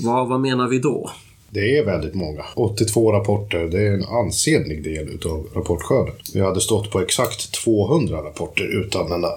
Vad, 0.04 0.28
vad 0.28 0.40
menar 0.40 0.68
vi 0.68 0.80
då? 0.80 1.12
Det 1.54 1.78
är 1.78 1.86
väldigt 1.86 2.14
många. 2.14 2.46
82 2.56 3.12
rapporter, 3.12 3.68
det 3.68 3.88
är 3.88 3.94
en 3.94 4.06
ansenlig 4.06 4.84
del 4.84 5.10
utav 5.10 5.48
rapportskörden. 5.56 6.16
Vi 6.34 6.42
hade 6.42 6.62
stått 6.62 6.92
på 6.92 7.00
exakt 7.00 7.52
200 7.64 8.18
rapporter 8.18 8.84
utan 8.86 9.10
den 9.10 9.22
där. 9.22 9.36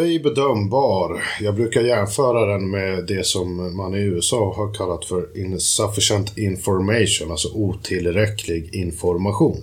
Ej 0.00 0.20
bedömbar. 0.20 1.22
Jag 1.40 1.54
brukar 1.54 1.80
jämföra 1.80 2.46
den 2.46 2.70
med 2.70 3.06
det 3.06 3.26
som 3.26 3.76
man 3.76 3.94
i 3.94 3.98
USA 3.98 4.54
har 4.56 4.74
kallat 4.74 5.04
för 5.04 5.38
insufficient 5.38 6.38
information, 6.38 7.30
alltså 7.30 7.48
otillräcklig 7.54 8.74
information. 8.74 9.62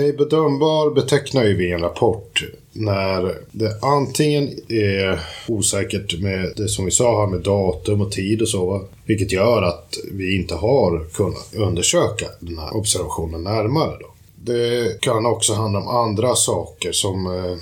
Ej 0.00 0.12
bedömbar 0.12 0.90
betecknar 0.90 1.44
ju 1.44 1.56
vi 1.56 1.72
en 1.72 1.80
rapport 1.80 2.44
när 2.72 3.34
det 3.50 3.78
antingen 3.82 4.50
är 4.68 5.20
osäkert 5.48 6.20
med 6.20 6.52
det 6.56 6.68
som 6.68 6.84
vi 6.84 6.90
sa 6.90 7.20
här 7.20 7.26
med 7.26 7.40
datum 7.40 8.00
och 8.00 8.12
tid 8.12 8.42
och 8.42 8.48
så, 8.48 8.84
vilket 9.04 9.32
gör 9.32 9.62
att 9.62 9.98
vi 10.12 10.36
inte 10.36 10.54
har 10.54 11.04
kunnat 11.12 11.54
undersöka 11.54 12.26
den 12.40 12.58
här 12.58 12.76
observationen 12.76 13.42
närmare. 13.42 13.96
Då. 14.00 14.14
Det 14.52 15.00
kan 15.00 15.26
också 15.26 15.54
handla 15.54 15.78
om 15.78 15.88
andra 15.88 16.34
saker 16.34 16.92
som 16.92 17.26
eh, 17.26 17.56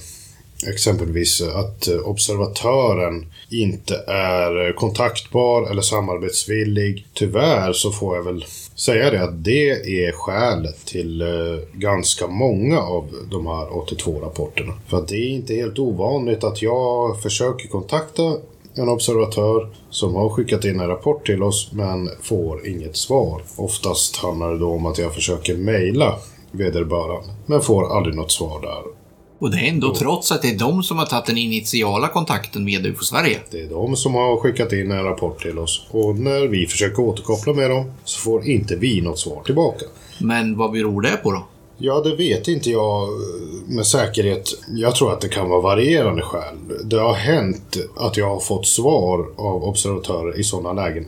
exempelvis 0.71 1.43
att 1.43 1.89
observatören 1.89 3.27
inte 3.51 3.97
är 4.07 4.73
kontaktbar 4.73 5.71
eller 5.71 5.83
samarbetsvillig. 5.83 7.07
Tyvärr 7.15 7.73
så 7.73 7.93
får 7.93 8.17
jag 8.17 8.23
väl 8.23 8.45
säga 8.79 9.11
det 9.11 9.23
att 9.23 9.45
det 9.45 9.71
är 9.71 10.13
skälet 10.13 10.87
till 10.87 11.21
eh, 11.21 11.29
ganska 11.73 12.27
många 12.27 12.81
av 12.81 13.11
de 13.31 13.47
här 13.47 13.79
82 13.79 14.21
rapporterna. 14.21 14.73
För 14.87 14.97
att 14.97 15.09
det 15.09 15.17
är 15.17 15.29
inte 15.29 15.55
helt 15.55 15.79
ovanligt 15.79 16.45
att 16.45 16.63
jag 16.63 17.23
försöker 17.23 17.69
kontakta 17.69 18.37
en 18.75 18.89
observatör 18.89 19.69
som 19.91 20.15
har 20.15 20.29
skickat 20.29 20.65
in 20.65 20.81
en 20.81 20.89
rapport 20.89 21.27
till 21.27 21.43
oss 21.43 21.71
men 21.73 22.11
får 22.23 22.67
inget 22.67 22.97
svar. 22.97 23.43
Oftast 23.57 24.17
handlar 24.17 24.53
det 24.53 24.59
då 24.59 24.71
om 24.71 24.87
att 24.87 24.99
jag 24.99 25.15
försöker 25.15 25.57
mejla 25.57 26.19
vederbörande 26.51 27.29
men 27.47 27.61
får 27.61 27.97
aldrig 27.97 28.17
något 28.17 28.33
svar 28.33 28.61
där. 28.61 28.98
Och 29.39 29.51
det 29.51 29.57
är 29.57 29.69
ändå 29.69 29.95
trots 29.95 30.33
att 30.33 30.43
det 30.43 30.49
är 30.49 30.59
de 30.59 30.83
som 30.83 30.99
har 30.99 31.07
tagit 31.07 31.27
den 31.27 31.39
initiala 31.39 32.09
kontakten 32.09 32.65
med 32.65 32.87
UFO 32.87 33.05
Sverige. 33.05 33.39
Det 33.51 33.61
är 33.61 33.69
de 33.69 33.97
som 33.97 34.15
har 34.15 34.37
skickat 34.37 34.73
in 34.73 34.91
en 34.91 35.05
rapport 35.05 35.43
till 35.43 35.59
oss. 35.59 35.87
Och 35.91 36.17
när 36.17 36.47
vi 36.47 36.67
försöker 36.67 37.03
återkoppla 37.03 37.53
med 37.53 37.71
dem 37.71 37.93
så 38.05 38.21
får 38.21 38.45
inte 38.45 38.77
vi 38.77 39.01
något 39.01 39.19
svar 39.19 39.43
tillbaka. 39.45 39.85
Men 40.19 40.57
vad 40.57 40.73
beror 40.73 41.03
det 41.03 41.17
på 41.23 41.33
då? 41.33 41.47
Ja, 41.81 42.01
det 42.01 42.17
vet 42.17 42.49
inte 42.49 42.71
jag 42.71 43.09
med 43.69 43.87
säkerhet. 43.87 44.49
Jag 44.69 44.95
tror 44.95 45.13
att 45.13 45.21
det 45.21 45.29
kan 45.29 45.49
vara 45.49 45.61
varierande 45.61 46.23
skäl. 46.23 46.57
Det 46.85 47.01
har 47.01 47.15
hänt 47.15 47.77
att 47.97 48.17
jag 48.17 48.29
har 48.29 48.41
fått 48.41 48.67
svar 48.67 49.27
av 49.37 49.65
observatörer 49.65 50.41
i 50.41 50.45
sådana 50.45 50.83
lägen 50.83 51.07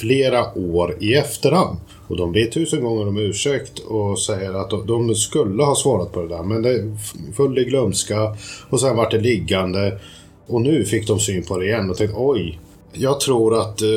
flera 0.00 0.58
år 0.58 0.96
i 1.00 1.14
efterhand. 1.14 1.78
Och 2.08 2.16
de 2.16 2.32
ber 2.32 2.44
tusen 2.44 2.84
gånger 2.84 3.08
om 3.08 3.18
ursäkt 3.18 3.78
och 3.78 4.18
säger 4.20 4.54
att 4.54 4.70
de 4.86 5.14
skulle 5.14 5.62
ha 5.62 5.74
svarat 5.74 6.12
på 6.12 6.22
det 6.22 6.28
där. 6.28 6.42
Men 6.42 6.62
det 6.62 6.96
föll 7.36 7.58
i 7.58 7.64
glömska 7.64 8.36
och 8.70 8.80
sen 8.80 8.96
vart 8.96 9.10
det 9.10 9.20
liggande. 9.20 9.98
Och 10.46 10.60
nu 10.60 10.84
fick 10.84 11.06
de 11.06 11.20
syn 11.20 11.42
på 11.42 11.58
det 11.58 11.66
igen 11.66 11.90
och 11.90 11.96
tänkte 11.96 12.16
oj. 12.18 12.58
Jag 12.92 13.20
tror 13.20 13.60
att 13.60 13.82
eh, 13.82 13.88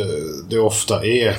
det 0.49 0.59
ofta 0.59 1.05
är 1.05 1.35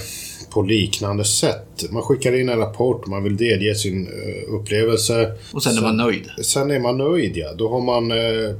på 0.50 0.62
liknande 0.62 1.24
sätt. 1.24 1.85
Man 1.90 2.02
skickar 2.02 2.40
in 2.40 2.48
en 2.48 2.59
rapport, 2.59 3.07
man 3.07 3.24
vill 3.24 3.37
delge 3.37 3.74
sin 3.74 4.07
eh, 4.07 4.54
upplevelse. 4.54 5.33
Och 5.52 5.62
sen 5.62 5.78
är 5.78 5.83
man 5.83 5.96
nöjd? 5.96 6.31
Sen 6.42 6.70
är 6.70 6.78
man 6.78 6.98
nöjd, 6.98 7.37
ja. 7.37 7.54
Då 7.54 7.68
har 7.68 7.81
man 7.81 8.11
eh, 8.11 8.54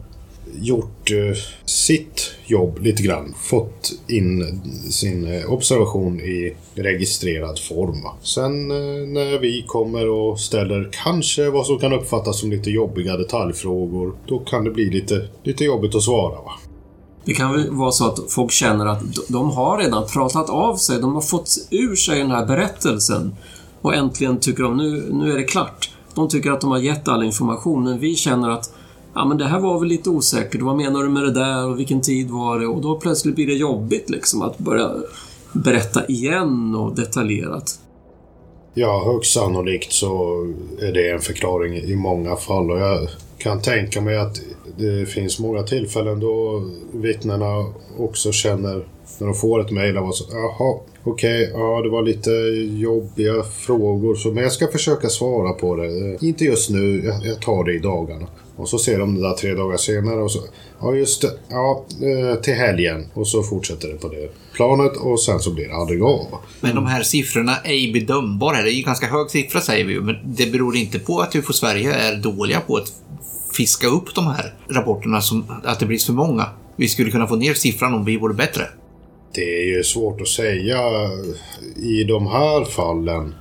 gjort 0.61 1.11
eh, 1.11 1.39
sitt 1.65 2.35
jobb 2.51 2.79
lite 2.83 3.03
grann. 3.03 3.35
Fått 3.37 3.93
in 4.09 4.61
sin 4.91 5.27
eh, 5.35 5.53
observation 5.53 6.21
i 6.21 6.57
registrerad 6.75 7.59
form. 7.59 8.07
Sen 8.23 8.71
eh, 8.71 9.09
när 9.09 9.39
vi 9.39 9.65
kommer 9.67 10.09
och 10.09 10.41
ställer 10.41 10.89
kanske 11.05 11.51
vad 11.51 11.67
som 11.67 11.79
kan 11.79 11.93
uppfattas 11.93 12.41
som 12.41 12.51
lite 12.51 12.71
jobbiga 12.71 13.17
detaljfrågor. 13.17 14.13
Då 14.27 14.39
kan 14.39 14.65
det 14.65 14.71
bli 14.71 14.91
lite, 14.91 15.29
lite 15.43 15.65
jobbigt 15.65 15.95
att 15.95 16.03
svara. 16.03 16.35
Va? 16.35 16.53
Det 17.25 17.35
kan 17.35 17.53
väl 17.53 17.71
vara 17.71 17.91
så 17.91 18.07
att 18.07 18.33
folk 18.33 18.51
känner 18.51 18.87
att 18.87 19.03
de 19.29 19.51
har 19.51 19.79
redan 19.79 20.07
pratat 20.07 20.51
av 20.51 20.77
sig. 20.77 21.01
De 21.01 21.15
har 21.15 21.21
fått 21.21 21.57
ur 21.71 21.97
sig 21.97 22.19
den 22.19 22.31
här 22.31 22.47
berättelsen. 22.47 23.35
Och 23.81 23.95
äntligen 23.95 24.41
tycker 24.41 24.63
de 24.63 24.77
nu, 24.77 25.09
nu 25.13 25.33
är 25.33 25.37
det 25.37 25.45
klart. 25.45 25.91
De 26.15 26.29
tycker 26.29 26.51
att 26.51 26.61
de 26.61 26.71
har 26.71 26.79
gett 26.79 27.09
all 27.09 27.23
information, 27.23 27.85
men 27.85 27.99
vi 27.99 28.15
känner 28.15 28.51
att 28.51 28.75
ja 29.15 29.25
men 29.25 29.39
det 29.39 29.45
här 29.45 29.61
var 29.61 29.81
väl 29.81 29.89
lite 29.89 30.11
osäkert. 30.11 30.63
Vad 30.63 30.77
menar 30.77 31.03
du 31.03 31.09
med 31.09 31.23
det 31.23 31.33
där 31.33 31.69
och 31.69 31.79
vilken 31.79 32.01
tid 32.01 32.31
var 32.31 32.59
det? 32.59 32.67
Och 32.67 32.81
då 32.81 33.01
plötsligt 33.01 33.35
blir 33.35 33.47
det 33.47 33.55
jobbigt 33.55 34.11
liksom 34.11 34.43
att 34.43 34.59
börja 34.59 34.91
berätta 35.53 36.07
igen 36.07 36.75
och 36.75 36.95
detaljerat. 36.95 37.81
Ja, 38.75 39.03
högst 39.13 39.33
sannolikt 39.33 39.93
så 39.93 40.47
är 40.81 40.93
det 40.93 41.11
en 41.11 41.21
förklaring 41.21 41.75
i 41.77 41.97
många 41.97 42.37
fall 42.37 42.71
och 42.71 42.79
jag 42.79 43.09
kan 43.39 43.63
tänka 43.63 44.01
mig 44.01 44.19
att 44.19 44.41
det 44.77 45.09
finns 45.09 45.39
många 45.39 45.63
tillfällen 45.63 46.21
då 46.21 46.65
vittnena 46.93 47.73
också 47.99 48.33
känner 48.33 48.85
när 49.19 49.27
de 49.27 49.35
får 49.35 49.61
ett 49.61 49.71
mejl 49.71 49.97
av 49.97 50.09
oss. 50.09 50.29
Jaha, 50.33 50.79
okej, 51.05 51.43
okay, 51.43 51.61
ja 51.61 51.83
det 51.83 51.89
var 51.89 52.03
lite 52.03 52.31
jobbiga 52.83 53.43
frågor 53.43 54.15
så, 54.15 54.29
men 54.29 54.43
jag 54.43 54.53
ska 54.53 54.67
försöka 54.67 55.09
svara 55.09 55.53
på 55.53 55.77
det. 55.77 56.19
Inte 56.21 56.45
just 56.45 56.71
nu, 56.71 57.05
jag, 57.05 57.27
jag 57.27 57.43
tar 57.43 57.65
det 57.65 57.75
i 57.75 57.79
dagarna. 57.79 58.27
Och 58.59 58.69
så 58.69 58.79
ser 58.79 58.99
de 58.99 59.15
det 59.15 59.21
där 59.21 59.35
tre 59.35 59.55
dagar 59.55 59.77
senare 59.77 60.23
och 60.23 60.33
så... 60.33 60.39
Ja, 60.81 60.95
just 60.95 61.23
det. 61.23 61.31
Ja, 61.49 61.85
eh, 62.03 62.41
till 62.41 62.55
helgen. 62.55 63.07
Och 63.15 63.29
så 63.29 63.43
fortsätter 63.43 63.89
det 63.89 63.95
på 63.95 64.09
det 64.09 64.29
planet 64.55 64.97
och 64.97 65.21
sen 65.21 65.41
så 65.41 65.55
blir 65.55 65.69
det 65.69 65.75
aldrig 65.75 66.03
av. 66.03 66.27
Men 66.61 66.75
de 66.75 66.87
här 66.87 67.03
siffrorna 67.03 67.57
är 67.65 67.75
ju 67.75 67.93
bedömbara. 67.93 68.63
Det 68.63 68.71
är 68.71 68.75
ju 68.75 68.83
ganska 68.83 69.07
hög 69.07 69.31
siffra 69.31 69.61
säger 69.61 69.85
vi 69.85 69.93
ju, 69.93 70.01
men 70.01 70.17
det 70.25 70.47
beror 70.47 70.77
inte 70.77 70.99
på 70.99 71.21
att 71.21 71.37
UFO 71.37 71.53
Sverige 71.53 71.93
är 71.93 72.17
dåliga 72.17 72.61
på 72.61 72.77
att 72.77 72.93
fiska 73.57 73.87
upp 73.87 74.15
de 74.15 74.27
här 74.27 74.55
rapporterna 74.69 75.21
som 75.21 75.45
att 75.65 75.81
det 75.81 75.87
blir 75.87 75.99
för 75.99 76.13
många. 76.13 76.47
Vi 76.77 76.89
skulle 76.89 77.11
kunna 77.11 77.27
få 77.27 77.37
ner 77.37 77.55
siffran 77.55 77.95
om 77.95 78.05
vi 78.05 78.17
vore 78.17 78.35
bättre. 78.35 78.63
Det 79.35 79.61
är 79.61 79.77
ju 79.77 79.83
svårt 79.83 80.21
att 80.21 80.29
säga 80.29 80.81
i 81.77 82.05
de 82.05 82.27
här 82.27 82.65
fallen 82.65 83.35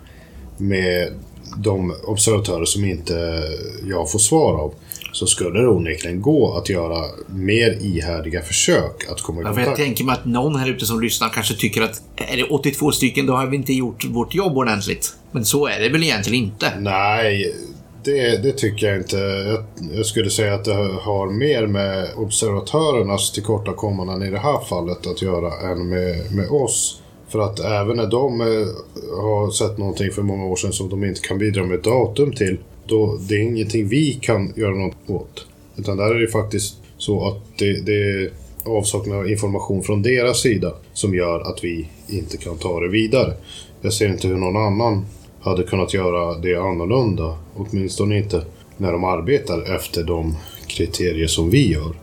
med 0.58 1.13
de 1.58 1.93
observatörer 2.03 2.65
som 2.65 2.86
inte 2.86 3.43
jag 3.89 4.12
får 4.12 4.19
svar 4.19 4.53
av 4.53 4.73
så 5.17 5.27
skulle 5.27 5.60
det 5.60 5.67
onekligen 5.67 6.21
gå 6.21 6.58
att 6.58 6.69
göra 6.69 7.06
mer 7.27 7.71
ihärdiga 7.82 8.41
försök 8.41 9.10
att 9.12 9.21
komma 9.21 9.41
i 9.41 9.43
kontakt. 9.43 9.67
Jag 9.67 9.75
tänker 9.75 10.03
mig 10.03 10.13
att 10.13 10.25
någon 10.25 10.56
här 10.56 10.69
ute 10.69 10.86
som 10.86 11.01
lyssnar 11.01 11.30
kanske 11.30 11.53
tycker 11.53 11.82
att 11.82 12.01
är 12.15 12.38
det 12.38 12.43
82 12.43 12.91
stycken 12.91 13.25
då 13.25 13.34
har 13.34 13.47
vi 13.47 13.58
inte 13.58 13.73
gjort 13.73 14.06
vårt 14.06 14.36
jobb 14.36 14.58
ordentligt. 14.58 15.13
Men 15.32 15.45
så 15.45 15.67
är 15.67 15.80
det 15.80 15.89
väl 15.89 16.03
egentligen 16.03 16.43
inte? 16.43 16.80
Nej, 16.80 17.56
det, 18.03 18.43
det, 18.43 18.51
tycker 18.51 18.88
jag 18.88 18.97
inte. 18.97 19.17
Jag, 19.17 19.63
jag, 19.97 20.06
skulle 20.06 20.30
säga 20.30 20.53
att 20.53 20.65
det 20.65 20.73
har 21.01 21.32
mer 21.32 21.67
med 21.67 22.10
observatörernas 22.15 23.32
tillkortakommanden 23.32 24.23
i 24.23 24.32
det 24.32 24.39
här 24.39 24.60
fallet 24.69 25.08
att 25.08 25.21
göra 25.21 25.71
än 25.71 25.89
med, 25.89 26.32
med 26.32 26.49
oss. 26.49 27.01
För 27.30 27.39
att 27.39 27.60
även 27.60 27.97
när 27.97 28.08
de 28.08 28.41
eh, 28.41 28.47
har 29.21 29.51
sett 29.51 29.77
någonting 29.77 30.12
för 30.12 30.21
många 30.21 30.45
år 30.45 30.56
sedan 30.56 30.73
som 30.73 30.89
de 30.89 31.03
inte 31.03 31.21
kan 31.21 31.38
bidra 31.38 31.63
med 31.63 31.80
datum 31.80 32.32
till 32.32 32.58
då 32.88 33.19
det 33.30 33.36
är 33.36 33.39
ingenting 33.39 33.88
vi 33.88 34.13
kan 34.13 34.54
göra 34.56 34.76
något 34.76 34.95
åt. 35.08 35.47
Utan 35.76 35.97
där 35.97 36.15
är 36.15 36.19
det 36.19 36.28
faktiskt 36.28 36.78
så 36.97 37.28
att 37.28 37.58
det, 37.58 37.86
det 37.86 38.12
är 38.12 38.32
avsaknad 38.65 39.17
av 39.17 39.30
information 39.30 39.84
från 39.84 40.02
deras 40.02 40.41
sida 40.41 40.73
som 40.93 41.15
gör 41.15 41.39
att 41.39 41.63
vi 41.63 41.89
inte 42.08 42.38
kan 42.38 42.58
ta 42.58 42.80
det 42.80 42.89
vidare. 42.89 43.34
Jag 43.82 43.93
ser 43.93 44.08
inte 44.08 44.28
hur 44.28 44.38
någon 44.38 44.58
annan 44.58 45.06
hade 45.41 45.63
kunnat 45.63 45.93
göra 45.93 46.38
det 46.38 46.56
annorlunda. 46.56 47.38
Åtminstone 47.56 48.17
inte 48.17 48.41
när 48.78 48.91
de 48.91 49.04
arbetar 49.04 49.76
efter 49.76 50.04
de 50.04 50.36
kriterier 50.67 51.28
som 51.28 51.50
vi 51.50 51.71
gör. 51.71 51.95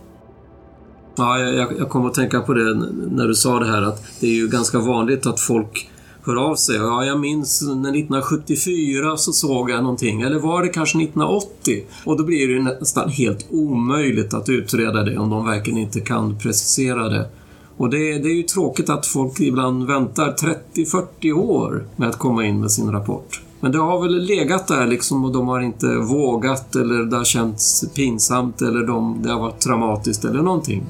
Ja, 1.17 1.39
jag, 1.39 1.73
jag 1.79 1.89
kom 1.89 2.07
att 2.07 2.15
tänka 2.15 2.41
på 2.41 2.55
det 2.55 2.75
när 3.11 3.29
du 3.29 3.35
sa 3.35 3.59
det 3.59 3.67
här 3.67 3.83
att 3.83 4.05
det 4.21 4.27
är 4.27 4.35
ju 4.35 4.49
ganska 4.49 4.79
vanligt 4.79 5.27
att 5.27 5.41
folk 5.41 5.89
hör 6.25 6.37
av 6.37 6.55
sig. 6.55 6.77
Ja, 6.77 7.05
jag 7.05 7.21
minns 7.21 7.63
när 7.63 7.71
1974 7.71 9.17
så 9.17 9.33
såg 9.33 9.71
jag 9.71 9.83
någonting. 9.83 10.21
Eller 10.21 10.39
var 10.39 10.63
det 10.63 10.69
kanske 10.69 10.99
1980? 10.99 11.85
Och 12.05 12.17
då 12.17 12.25
blir 12.25 12.49
det 12.49 12.53
ju 12.53 12.63
nästan 12.63 13.09
helt 13.09 13.47
omöjligt 13.51 14.35
att 14.35 14.49
utreda 14.49 15.03
det 15.03 15.19
om 15.19 15.31
de 15.31 15.45
verkligen 15.47 15.79
inte 15.79 16.01
kan 16.01 16.39
precisera 16.39 17.09
det. 17.09 17.29
Och 17.77 17.91
det, 17.91 18.19
det 18.19 18.29
är 18.29 18.35
ju 18.35 18.43
tråkigt 18.43 18.91
att 18.91 19.07
folk 19.07 19.41
ibland 19.41 19.87
väntar 19.87 20.35
30-40 20.75 21.33
år 21.33 21.87
med 21.97 22.09
att 22.09 22.19
komma 22.19 22.45
in 22.45 22.61
med 22.61 22.71
sin 22.71 22.93
rapport. 22.93 23.43
Men 23.61 23.73
det 23.73 23.79
har 23.79 24.03
väl 24.03 24.25
legat 24.25 24.69
där 24.69 24.87
liksom 24.87 25.25
och 25.25 25.33
de 25.33 25.49
har 25.49 25.61
inte 25.61 25.87
vågat 25.87 26.77
eller 26.77 27.03
det 27.03 27.17
har 27.17 27.25
känts 27.25 27.85
pinsamt 27.95 28.63
eller 28.63 28.87
de, 28.87 29.23
det 29.23 29.31
har 29.31 29.41
varit 29.41 29.61
traumatiskt 29.61 30.25
eller 30.25 30.43
någonting. 30.43 30.87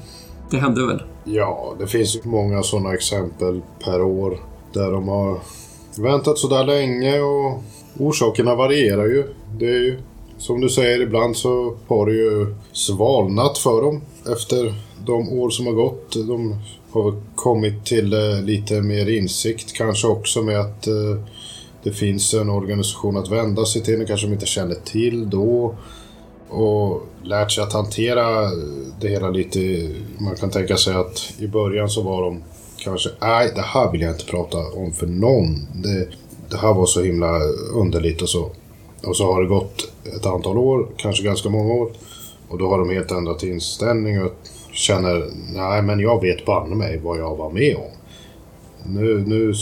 Det 0.49 0.57
hände 0.57 0.85
väl? 0.85 1.03
Ja, 1.23 1.75
det 1.79 1.87
finns 1.87 2.23
många 2.23 2.63
sådana 2.63 2.93
exempel 2.93 3.61
per 3.85 4.01
år 4.01 4.37
där 4.75 4.91
de 4.91 5.07
har 5.07 5.39
väntat 5.97 6.37
så 6.37 6.47
där 6.47 6.65
länge 6.65 7.19
och 7.19 7.63
orsakerna 7.97 8.55
varierar 8.55 9.05
ju. 9.05 9.23
Det 9.59 9.65
är 9.65 9.79
ju 9.79 9.99
som 10.37 10.61
du 10.61 10.69
säger, 10.69 11.01
ibland 11.01 11.37
så 11.37 11.75
har 11.87 12.05
det 12.05 12.13
ju 12.13 12.55
svalnat 12.71 13.57
för 13.57 13.81
dem 13.81 14.01
efter 14.31 14.73
de 15.05 15.29
år 15.29 15.49
som 15.49 15.65
har 15.65 15.73
gått. 15.73 16.13
De 16.27 16.55
har 16.91 17.13
kommit 17.35 17.85
till 17.85 18.13
eh, 18.13 18.41
lite 18.43 18.81
mer 18.81 19.09
insikt 19.09 19.73
kanske 19.73 20.07
också 20.07 20.41
med 20.41 20.59
att 20.59 20.87
eh, 20.87 21.23
det 21.83 21.91
finns 21.91 22.33
en 22.33 22.49
organisation 22.49 23.17
att 23.17 23.31
vända 23.31 23.65
sig 23.65 23.81
till, 23.81 24.05
kanske 24.07 24.27
de 24.27 24.33
inte 24.33 24.45
kände 24.45 24.75
till 24.75 25.29
då. 25.29 25.75
Och 26.49 27.01
lärt 27.23 27.51
sig 27.51 27.63
att 27.63 27.73
hantera 27.73 28.43
eh, 28.43 28.49
det 29.01 29.07
hela 29.07 29.29
lite. 29.29 29.89
Man 30.17 30.35
kan 30.35 30.49
tänka 30.49 30.77
sig 30.77 30.93
att 30.95 31.33
i 31.39 31.47
början 31.47 31.89
så 31.89 32.01
var 32.01 32.21
de 32.21 32.43
kanske, 32.85 33.09
nej 33.21 33.51
det 33.55 33.61
här 33.61 33.91
vill 33.91 34.01
jag 34.01 34.11
inte 34.11 34.25
prata 34.25 34.57
om 34.57 34.93
för 34.93 35.07
någon. 35.07 35.67
Det, 35.73 36.07
det 36.49 36.57
här 36.57 36.73
var 36.73 36.85
så 36.85 37.01
himla 37.01 37.39
underligt 37.73 38.21
och 38.21 38.29
så. 38.29 38.51
Och 39.03 39.17
så 39.17 39.33
har 39.33 39.41
det 39.41 39.47
gått 39.47 39.91
ett 40.17 40.25
antal 40.25 40.57
år, 40.57 40.87
kanske 40.97 41.23
ganska 41.23 41.49
många 41.49 41.73
år. 41.73 41.91
Och 42.49 42.57
då 42.57 42.69
har 42.69 42.79
de 42.79 42.89
helt 42.89 43.11
ändrat 43.11 43.43
inställning 43.43 44.23
och 44.23 44.31
känner, 44.71 45.29
nej 45.53 45.81
men 45.81 45.99
jag 45.99 46.21
vet 46.21 46.45
banne 46.45 46.75
mig 46.75 46.99
vad 47.03 47.19
jag 47.19 47.35
var 47.35 47.49
med 47.49 47.75
om. 47.75 47.91
Nu, 48.83 49.23
nu 49.27 49.53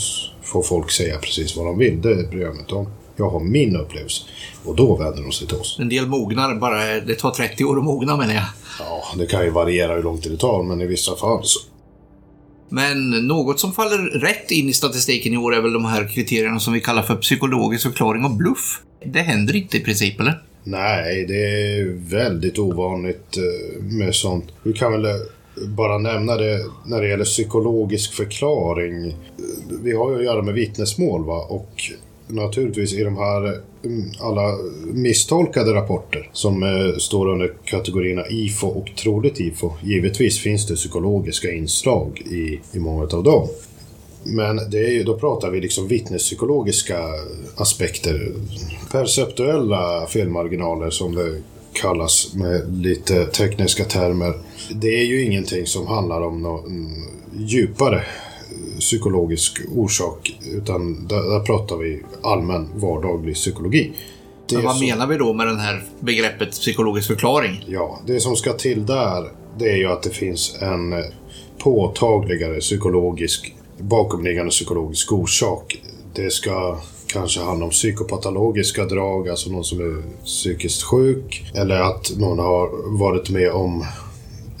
får 0.42 0.62
folk 0.62 0.90
säga 0.90 1.18
precis 1.18 1.56
vad 1.56 1.66
de 1.66 1.78
vill, 1.78 2.02
det 2.02 2.30
bryr 2.30 2.42
jag 2.42 2.52
mig 2.52 2.60
inte 2.60 2.74
om. 2.74 2.86
Jag 3.16 3.30
har 3.30 3.40
min 3.40 3.76
upplevelse. 3.76 4.22
Och 4.64 4.76
då 4.76 4.96
vänder 4.96 5.22
de 5.22 5.32
sig 5.32 5.46
till 5.46 5.56
oss. 5.56 5.76
En 5.80 5.88
del 5.88 6.06
mognar 6.06 6.54
bara, 6.54 7.00
det 7.00 7.14
tar 7.14 7.30
30 7.30 7.64
år 7.64 7.78
att 7.78 7.84
mogna 7.84 8.16
menar 8.16 8.34
jag. 8.34 8.44
Ja, 8.78 9.02
det 9.16 9.26
kan 9.26 9.44
ju 9.44 9.50
variera 9.50 9.94
hur 9.94 10.02
lång 10.02 10.20
tid 10.20 10.32
det 10.32 10.38
tar, 10.38 10.62
men 10.62 10.80
i 10.80 10.86
vissa 10.86 11.16
fall 11.16 11.40
så... 11.44 11.60
Men 12.68 13.10
något 13.10 13.60
som 13.60 13.72
faller 13.72 13.98
rätt 13.98 14.50
in 14.50 14.68
i 14.68 14.72
statistiken 14.72 15.32
i 15.32 15.36
år 15.36 15.54
är 15.54 15.60
väl 15.60 15.72
de 15.72 15.84
här 15.84 16.08
kriterierna 16.08 16.60
som 16.60 16.72
vi 16.72 16.80
kallar 16.80 17.02
för 17.02 17.16
psykologisk 17.16 17.82
förklaring 17.82 18.24
och 18.24 18.30
bluff. 18.30 18.80
Det 19.04 19.20
händer 19.20 19.56
inte 19.56 19.76
i 19.76 19.80
princip, 19.80 20.20
eller? 20.20 20.42
Nej, 20.64 21.24
det 21.28 21.44
är 21.44 21.84
väldigt 22.10 22.58
ovanligt 22.58 23.36
eh, 23.36 23.82
med 23.82 24.14
sånt. 24.14 24.44
Vi 24.62 24.72
kan 24.72 24.92
väl 24.92 25.04
eh, 25.04 25.68
bara 25.68 25.98
nämna 25.98 26.36
det 26.36 26.60
när 26.86 27.02
det 27.02 27.08
gäller 27.08 27.24
psykologisk 27.24 28.12
förklaring. 28.14 29.06
Eh, 29.06 29.14
vi 29.82 29.92
har 29.92 30.10
ju 30.10 30.16
att 30.16 30.24
göra 30.24 30.42
med 30.42 30.54
vittnesmål 30.54 31.24
va? 31.24 31.46
och 31.48 31.82
naturligtvis 32.28 32.92
i 32.92 33.04
de 33.04 33.16
här 33.16 33.60
alla 34.20 34.58
misstolkade 34.84 35.74
rapporter 35.74 36.30
som 36.32 36.62
eh, 36.62 36.96
står 36.98 37.32
under 37.32 37.52
kategorierna 37.64 38.26
IFO 38.30 38.66
och 38.66 38.90
troligt 38.96 39.40
IFO. 39.40 39.72
Givetvis 39.82 40.38
finns 40.38 40.66
det 40.66 40.74
psykologiska 40.74 41.52
inslag 41.52 42.22
i, 42.26 42.60
i 42.72 42.78
många 42.78 43.02
av 43.02 43.22
dem. 43.22 43.48
Men 44.24 44.70
det 44.70 44.78
är 44.78 44.90
ju, 44.90 45.02
då 45.02 45.18
pratar 45.18 45.50
vi 45.50 45.60
liksom 45.60 45.88
vittnespsykologiska 45.88 46.98
aspekter. 47.56 48.32
Perceptuella 48.92 50.06
felmarginaler 50.06 50.90
som 50.90 51.14
det 51.14 51.42
kallas 51.72 52.34
med 52.34 52.82
lite 52.82 53.24
tekniska 53.24 53.84
termer. 53.84 54.34
Det 54.70 55.00
är 55.00 55.04
ju 55.04 55.24
ingenting 55.24 55.66
som 55.66 55.86
handlar 55.86 56.20
om 56.20 56.42
något 56.42 56.64
djupare 57.36 58.02
psykologisk 58.78 59.60
orsak 59.74 60.38
utan 60.52 61.06
där, 61.08 61.22
där 61.22 61.40
pratar 61.40 61.76
vi 61.76 62.02
allmän 62.22 62.68
vardaglig 62.74 63.34
psykologi. 63.34 63.92
Det 64.48 64.54
Men 64.54 64.64
vad 64.64 64.76
som, 64.76 64.86
menar 64.86 65.06
vi 65.06 65.16
då 65.16 65.32
med 65.32 65.46
den 65.46 65.58
här 65.58 65.84
begreppet 66.00 66.50
psykologisk 66.50 67.06
förklaring? 67.06 67.64
Ja, 67.66 68.00
det 68.06 68.20
som 68.20 68.36
ska 68.36 68.52
till 68.52 68.86
där 68.86 69.30
det 69.58 69.70
är 69.70 69.76
ju 69.76 69.86
att 69.86 70.02
det 70.02 70.10
finns 70.10 70.56
en 70.60 70.94
påtagligare 71.58 72.60
psykologisk 72.60 73.54
bakomliggande 73.78 74.50
psykologisk 74.50 75.12
orsak. 75.12 75.82
Det 76.14 76.32
ska 76.32 76.78
kanske 77.06 77.40
handla 77.40 77.64
om 77.64 77.70
psykopatologiska 77.70 78.84
drag, 78.84 79.28
alltså 79.28 79.50
någon 79.50 79.64
som 79.64 79.80
är 79.80 80.24
psykiskt 80.24 80.82
sjuk. 80.82 81.52
Eller 81.54 81.80
att 81.80 82.12
någon 82.16 82.38
har 82.38 82.98
varit 82.98 83.30
med 83.30 83.50
om, 83.50 83.84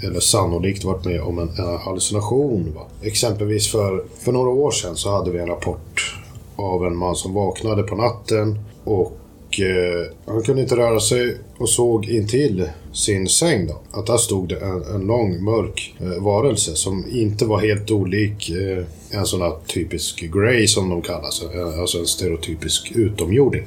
eller 0.04 0.20
sannolikt 0.20 0.84
varit 0.84 1.04
med 1.04 1.20
om 1.20 1.38
en, 1.38 1.48
en 1.48 1.78
hallucination. 1.78 2.72
Va? 2.74 2.86
Exempelvis 3.02 3.70
för, 3.70 4.04
för 4.18 4.32
några 4.32 4.50
år 4.50 4.70
sedan 4.70 4.96
så 4.96 5.10
hade 5.10 5.30
vi 5.30 5.38
en 5.38 5.48
rapport 5.48 6.16
av 6.56 6.86
en 6.86 6.96
man 6.96 7.16
som 7.16 7.34
vaknade 7.34 7.82
på 7.82 7.96
natten 7.96 8.58
och 8.84 9.60
eh, 9.60 10.12
han 10.26 10.42
kunde 10.42 10.62
inte 10.62 10.76
röra 10.76 11.00
sig 11.00 11.36
och 11.58 11.68
såg 11.68 12.08
intill 12.08 12.68
sin 12.92 13.28
säng 13.28 13.66
då, 13.66 13.98
att 13.98 14.06
där 14.06 14.16
stod 14.16 14.48
det 14.48 14.56
en, 14.56 14.82
en 14.94 15.06
lång 15.06 15.44
mörk 15.44 15.96
eh, 16.00 16.22
varelse 16.22 16.76
som 16.76 17.04
inte 17.10 17.44
var 17.44 17.60
helt 17.60 17.90
olik 17.90 18.50
eh, 18.50 18.84
en 19.10 19.26
sån 19.26 19.42
här 19.42 19.52
typisk 19.66 20.20
Grey 20.20 20.66
som 20.66 20.88
de 20.88 21.02
kallas, 21.02 21.42
eh, 21.54 21.80
alltså 21.80 21.98
en 21.98 22.06
stereotypisk 22.06 22.92
utomjording 22.94 23.66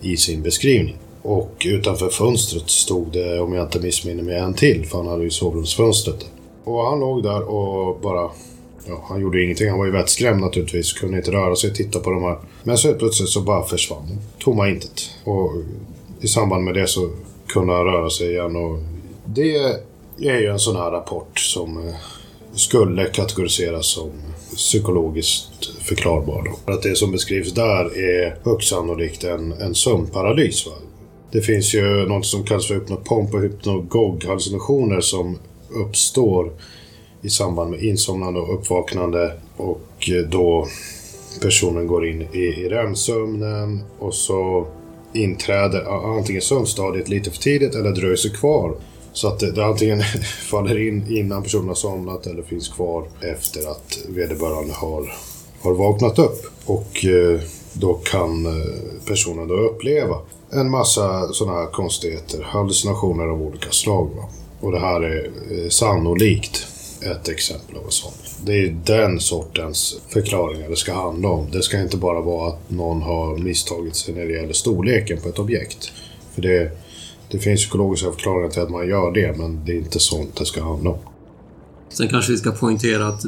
i 0.00 0.16
sin 0.16 0.42
beskrivning. 0.42 0.96
Och 1.22 1.66
utanför 1.66 2.08
fönstret 2.08 2.70
stod 2.70 3.12
det, 3.12 3.40
om 3.40 3.52
jag 3.52 3.66
inte 3.66 3.80
missminner 3.80 4.22
mig, 4.22 4.38
en 4.38 4.54
till, 4.54 4.86
för 4.86 4.98
han 4.98 5.06
hade 5.06 5.24
ju 5.24 5.30
sovrumsfönstret. 5.30 6.26
Och 6.64 6.86
han 6.86 7.00
låg 7.00 7.22
där 7.22 7.42
och 7.42 8.00
bara 8.00 8.30
Ja, 8.88 9.04
han 9.08 9.20
gjorde 9.20 9.42
ingenting. 9.42 9.68
Han 9.68 9.78
var 9.78 9.86
ju 9.86 9.92
vettskrämd 9.92 10.40
naturligtvis. 10.40 10.92
Kunde 10.92 11.16
inte 11.16 11.30
röra 11.30 11.56
sig 11.56 11.70
och 11.70 11.76
titta 11.76 11.98
på 11.98 12.10
de 12.10 12.22
här. 12.22 12.38
Men 12.62 12.78
så 12.78 12.88
helt 12.88 12.98
plötsligt 12.98 13.28
så 13.28 13.40
bara 13.40 13.64
försvann. 13.64 14.18
Tomma 14.38 14.68
intet. 14.68 15.10
Och 15.24 15.52
i 16.20 16.28
samband 16.28 16.64
med 16.64 16.74
det 16.74 16.86
så 16.86 17.10
kunde 17.46 17.72
han 17.72 17.84
röra 17.84 18.10
sig 18.10 18.30
igen. 18.30 18.56
Och 18.56 18.78
det 19.24 19.56
är 20.18 20.40
ju 20.40 20.46
en 20.46 20.58
sån 20.58 20.76
här 20.76 20.90
rapport 20.90 21.38
som 21.38 21.88
eh, 21.88 21.94
skulle 22.54 23.04
kategoriseras 23.04 23.86
som 23.86 24.10
psykologiskt 24.56 25.66
förklarbar. 25.80 26.42
Då. 26.42 26.58
För 26.64 26.72
att 26.72 26.82
det 26.82 26.96
som 26.96 27.12
beskrivs 27.12 27.52
där 27.52 27.98
är 27.98 28.36
högst 28.44 28.68
sannolikt 28.68 29.24
en, 29.24 29.52
en 29.52 29.74
sömnparalys. 29.74 30.66
Va? 30.66 30.72
Det 31.32 31.40
finns 31.40 31.74
ju 31.74 32.06
något 32.06 32.26
som 32.26 32.44
kallas 32.44 32.66
för 32.66 32.74
hypnopomp 32.74 33.34
och 33.34 33.40
hypnogog-hallucinationer 33.40 35.00
som 35.00 35.38
uppstår 35.70 36.52
i 37.22 37.30
samband 37.30 37.70
med 37.70 37.82
insomnande 37.82 38.40
och 38.40 38.54
uppvaknande 38.54 39.32
och 39.56 40.10
eh, 40.10 40.28
då 40.30 40.66
personen 41.40 41.86
går 41.86 42.08
in 42.08 42.22
i, 42.22 42.38
i 42.38 42.68
REM-sömnen 42.68 43.80
och 43.98 44.14
så 44.14 44.66
inträder 45.12 46.14
antingen 46.18 46.42
sömnstadiet 46.42 47.08
lite 47.08 47.30
för 47.30 47.38
tidigt 47.38 47.74
eller 47.74 47.90
dröjer 47.90 48.16
sig 48.16 48.30
kvar. 48.30 48.74
Så 49.12 49.28
att 49.28 49.38
det, 49.38 49.52
det 49.52 49.64
antingen 49.64 50.02
faller 50.50 50.88
in 50.88 51.16
innan 51.16 51.42
personen 51.42 51.68
har 51.68 51.74
somnat 51.74 52.26
eller 52.26 52.42
finns 52.42 52.68
kvar 52.68 53.04
efter 53.20 53.70
att 53.70 53.98
vederbörande 54.08 54.72
har, 54.72 55.12
har 55.60 55.74
vaknat 55.74 56.18
upp. 56.18 56.46
Och 56.64 57.04
eh, 57.04 57.40
då 57.72 57.94
kan 57.94 58.46
eh, 58.46 59.06
personen 59.06 59.48
då 59.48 59.54
uppleva 59.54 60.16
en 60.50 60.70
massa 60.70 61.32
sådana 61.32 61.58
här 61.58 61.66
konstigheter, 61.66 62.42
hallucinationer 62.42 63.24
av 63.24 63.42
olika 63.42 63.70
slag. 63.70 64.10
Va? 64.16 64.22
Och 64.60 64.72
det 64.72 64.80
här 64.80 65.00
är 65.00 65.24
eh, 65.50 65.68
sannolikt 65.68 66.66
ett 67.02 67.28
exempel 67.28 67.76
av 67.76 67.84
en 67.84 67.90
sån. 67.90 68.12
Det 68.44 68.52
är 68.52 68.76
den 68.84 69.20
sortens 69.20 70.00
förklaringar 70.08 70.68
det 70.68 70.76
ska 70.76 70.92
handla 70.92 71.28
om. 71.28 71.50
Det 71.50 71.62
ska 71.62 71.80
inte 71.80 71.96
bara 71.96 72.20
vara 72.20 72.48
att 72.48 72.70
någon 72.70 73.02
har 73.02 73.38
misstagit 73.38 73.96
sig 73.96 74.14
när 74.14 74.26
det 74.26 74.32
gäller 74.32 74.52
storleken 74.52 75.20
på 75.20 75.28
ett 75.28 75.38
objekt. 75.38 75.92
För 76.34 76.42
det, 76.42 76.70
det 77.28 77.38
finns 77.38 77.60
psykologiska 77.60 78.12
förklaringar 78.12 78.48
till 78.48 78.62
att 78.62 78.70
man 78.70 78.88
gör 78.88 79.12
det, 79.12 79.38
men 79.38 79.64
det 79.64 79.72
är 79.72 79.76
inte 79.76 80.00
sånt 80.00 80.36
det 80.36 80.46
ska 80.46 80.62
handla 80.62 80.90
om. 80.90 80.98
Sen 81.92 82.08
kanske 82.08 82.32
vi 82.32 82.38
ska 82.38 82.50
poängtera 82.50 83.06
att 83.06 83.24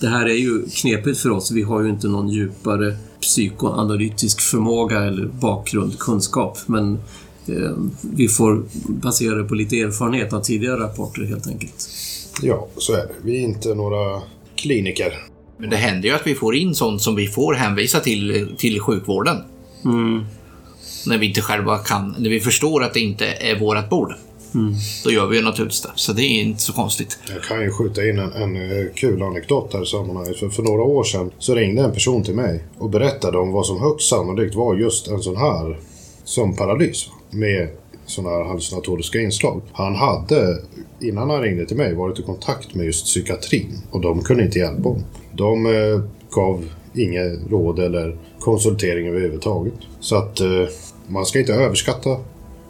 det 0.00 0.08
här 0.08 0.26
är 0.26 0.34
ju 0.34 0.62
knepigt 0.66 1.18
för 1.18 1.30
oss. 1.30 1.50
Vi 1.50 1.62
har 1.62 1.82
ju 1.82 1.88
inte 1.88 2.08
någon 2.08 2.28
djupare 2.28 2.96
psykoanalytisk 3.20 4.40
förmåga 4.40 5.04
eller 5.04 5.26
bakgrund, 5.26 5.98
kunskap. 5.98 6.58
Men 6.66 6.98
eh, 7.46 7.76
vi 8.00 8.28
får 8.28 8.64
basera 8.88 9.34
det 9.34 9.44
på 9.44 9.54
lite 9.54 9.80
erfarenhet 9.80 10.32
av 10.32 10.40
tidigare 10.40 10.80
rapporter 10.80 11.22
helt 11.22 11.46
enkelt. 11.46 11.88
Ja, 12.42 12.68
så 12.76 12.92
är 12.92 13.06
det. 13.06 13.14
Vi 13.22 13.36
är 13.36 13.40
inte 13.40 13.74
några 13.74 14.22
kliniker. 14.56 15.12
Men 15.58 15.70
det 15.70 15.76
händer 15.76 16.08
ju 16.08 16.14
att 16.14 16.26
vi 16.26 16.34
får 16.34 16.54
in 16.54 16.74
sånt 16.74 17.02
som 17.02 17.14
vi 17.14 17.26
får 17.26 17.54
hänvisa 17.54 18.00
till, 18.00 18.48
till 18.58 18.80
sjukvården. 18.80 19.36
Mm. 19.84 20.24
När 21.06 21.18
vi 21.18 21.26
inte 21.26 21.40
själva 21.40 21.78
kan, 21.78 22.14
när 22.18 22.30
vi 22.30 22.40
förstår 22.40 22.84
att 22.84 22.94
det 22.94 23.00
inte 23.00 23.26
är 23.26 23.58
vårt 23.58 23.90
bord. 23.90 24.14
Mm. 24.54 24.74
Då 25.04 25.10
gör 25.10 25.26
vi 25.26 25.36
ju 25.36 25.42
naturligtvis 25.42 25.82
det. 25.82 25.90
Så 25.94 26.12
det 26.12 26.22
är 26.22 26.42
inte 26.42 26.62
så 26.62 26.72
konstigt. 26.72 27.18
Jag 27.34 27.42
kan 27.42 27.62
ju 27.62 27.70
skjuta 27.70 28.08
in 28.08 28.18
en, 28.18 28.32
en 28.32 28.56
eh, 28.56 28.86
kul 28.94 29.22
anekdot 29.22 29.72
här 29.72 29.82
i 29.82 29.86
sammanhanget. 29.86 30.38
För, 30.38 30.48
för 30.48 30.62
några 30.62 30.82
år 30.82 31.04
sedan 31.04 31.30
så 31.38 31.54
ringde 31.54 31.82
en 31.82 31.92
person 31.92 32.22
till 32.22 32.34
mig 32.34 32.64
och 32.78 32.90
berättade 32.90 33.38
om 33.38 33.52
vad 33.52 33.66
som 33.66 33.80
högst 33.80 34.08
sannolikt 34.08 34.54
var 34.54 34.74
just 34.74 35.08
en 35.08 35.22
sån 35.22 35.36
här 35.36 35.78
sömnparalys. 36.24 37.06
Med 37.30 37.68
sådana 38.06 38.36
här 38.36 38.44
hallucinatoriska 38.44 39.20
inslag. 39.20 39.62
Han 39.72 39.94
hade, 39.94 40.58
innan 41.00 41.30
han 41.30 41.42
ringde 41.42 41.66
till 41.66 41.76
mig, 41.76 41.94
varit 41.94 42.18
i 42.18 42.22
kontakt 42.22 42.74
med 42.74 42.86
just 42.86 43.04
psykiatrin 43.04 43.78
och 43.90 44.00
de 44.00 44.22
kunde 44.22 44.44
inte 44.44 44.58
hjälpa 44.58 44.88
honom. 44.88 45.04
De 45.32 45.66
eh, 45.66 46.00
gav 46.30 46.64
inget 46.94 47.50
råd 47.50 47.78
eller 47.78 48.18
konsultering 48.40 49.08
överhuvudtaget. 49.08 49.74
Så 50.00 50.16
att 50.16 50.40
eh, 50.40 50.64
man 51.06 51.26
ska 51.26 51.38
inte 51.38 51.54
överskatta 51.54 52.16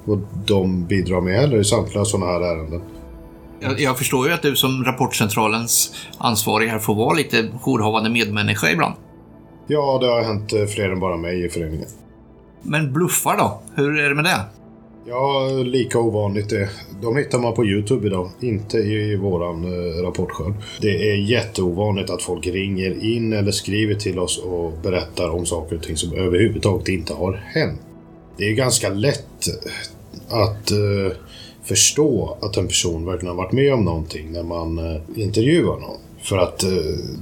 vad 0.08 0.20
de 0.46 0.86
bidrar 0.86 1.20
med 1.20 1.40
heller 1.40 1.60
i 1.60 1.64
samtliga 1.64 2.04
sådana 2.04 2.32
här 2.32 2.40
ärenden. 2.40 2.82
Jag, 3.60 3.80
jag 3.80 3.98
förstår 3.98 4.26
ju 4.28 4.32
att 4.32 4.42
du 4.42 4.56
som 4.56 4.84
Rapportcentralens 4.84 5.94
ansvarig 6.18 6.68
här 6.68 6.78
får 6.78 6.94
vara 6.94 7.14
lite 7.14 7.48
jourhavande 7.60 8.10
medmänniska 8.10 8.70
ibland. 8.70 8.94
Ja, 9.66 9.98
det 10.00 10.06
har 10.06 10.22
hänt 10.22 10.52
eh, 10.52 10.64
fler 10.64 10.90
än 10.90 11.00
bara 11.00 11.16
mig 11.16 11.44
i 11.44 11.48
föreningen. 11.48 11.88
Men 12.62 12.92
bluffar 12.92 13.36
då? 13.36 13.60
Hur 13.74 13.98
är 13.98 14.08
det 14.08 14.14
med 14.14 14.24
det? 14.24 14.40
Ja, 15.06 15.48
lika 15.64 15.98
ovanligt 15.98 16.50
det. 16.50 16.68
De 17.02 17.16
hittar 17.16 17.38
man 17.38 17.54
på 17.54 17.64
Youtube 17.64 18.06
idag, 18.06 18.30
inte 18.40 18.78
i 18.78 19.16
våran 19.16 19.64
eh, 19.64 20.02
rapportskörd. 20.02 20.54
Det 20.80 21.10
är 21.10 21.16
jätteovanligt 21.16 22.10
att 22.10 22.22
folk 22.22 22.46
ringer 22.46 23.04
in 23.04 23.32
eller 23.32 23.52
skriver 23.52 23.94
till 23.94 24.18
oss 24.18 24.38
och 24.38 24.72
berättar 24.82 25.30
om 25.30 25.46
saker 25.46 25.76
och 25.76 25.82
ting 25.82 25.96
som 25.96 26.12
överhuvudtaget 26.12 26.88
inte 26.88 27.14
har 27.14 27.32
hänt. 27.32 27.80
Det 28.36 28.44
är 28.44 28.54
ganska 28.54 28.88
lätt 28.88 29.48
att 30.28 30.70
eh, 30.70 31.16
förstå 31.64 32.36
att 32.40 32.56
en 32.56 32.66
person 32.66 33.04
verkligen 33.04 33.36
har 33.36 33.42
varit 33.42 33.52
med 33.52 33.74
om 33.74 33.84
någonting 33.84 34.32
när 34.32 34.42
man 34.42 34.78
eh, 34.78 35.00
intervjuar 35.16 35.80
någon. 35.80 35.98
För 36.22 36.38
att 36.38 36.62
eh, 36.62 36.70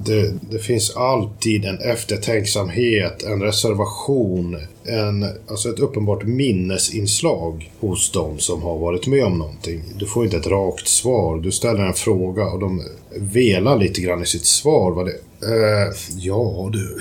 det, 0.04 0.34
det, 0.50 0.58
finns 0.58 0.96
alltid 0.96 1.64
en 1.64 1.78
eftertänksamhet, 1.78 3.22
en 3.22 3.42
reservation, 3.42 4.56
en, 4.84 5.26
alltså 5.48 5.68
ett 5.68 5.78
uppenbart 5.78 6.24
minnesinslag 6.24 7.72
hos 7.80 8.12
de 8.12 8.38
som 8.38 8.62
har 8.62 8.78
varit 8.78 9.06
med 9.06 9.24
om 9.24 9.38
någonting. 9.38 9.82
Du 9.98 10.06
får 10.06 10.24
inte 10.24 10.36
ett 10.36 10.46
rakt 10.46 10.88
svar. 10.88 11.36
Du 11.36 11.52
ställer 11.52 11.86
en 11.86 11.94
fråga 11.94 12.46
och 12.46 12.60
de 12.60 12.82
velar 13.16 13.78
lite 13.78 14.00
grann 14.00 14.22
i 14.22 14.26
sitt 14.26 14.46
svar. 14.46 14.90
Vad 14.90 15.06
det, 15.06 15.12
eh, 15.42 15.92
ja 16.16 16.70
du, 16.72 16.98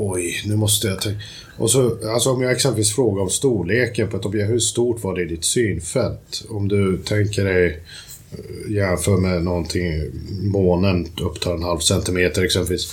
Oj, 0.00 0.42
nu 0.46 0.56
måste 0.56 0.86
jag 0.86 1.00
tänka. 1.00 1.20
Och 1.56 1.70
så, 1.70 1.98
alltså 2.08 2.30
om 2.30 2.42
jag 2.42 2.52
exempelvis 2.52 2.94
frågar 2.94 3.22
om 3.22 3.30
storleken 3.30 4.08
på 4.08 4.16
ett 4.16 4.24
objekt. 4.24 4.50
Hur 4.50 4.58
stort 4.58 5.02
var 5.02 5.14
det 5.14 5.22
i 5.22 5.24
ditt 5.24 5.44
synfält? 5.44 6.44
Om 6.48 6.68
du 6.68 6.98
tänker 6.98 7.44
dig 7.44 7.82
eh, 8.30 8.72
jämför 8.72 9.16
med 9.16 9.44
någonting, 9.44 10.02
månen 10.42 11.08
upptar 11.20 11.54
en 11.54 11.62
halv 11.62 11.78
centimeter 11.78 12.44
exempelvis. 12.44 12.92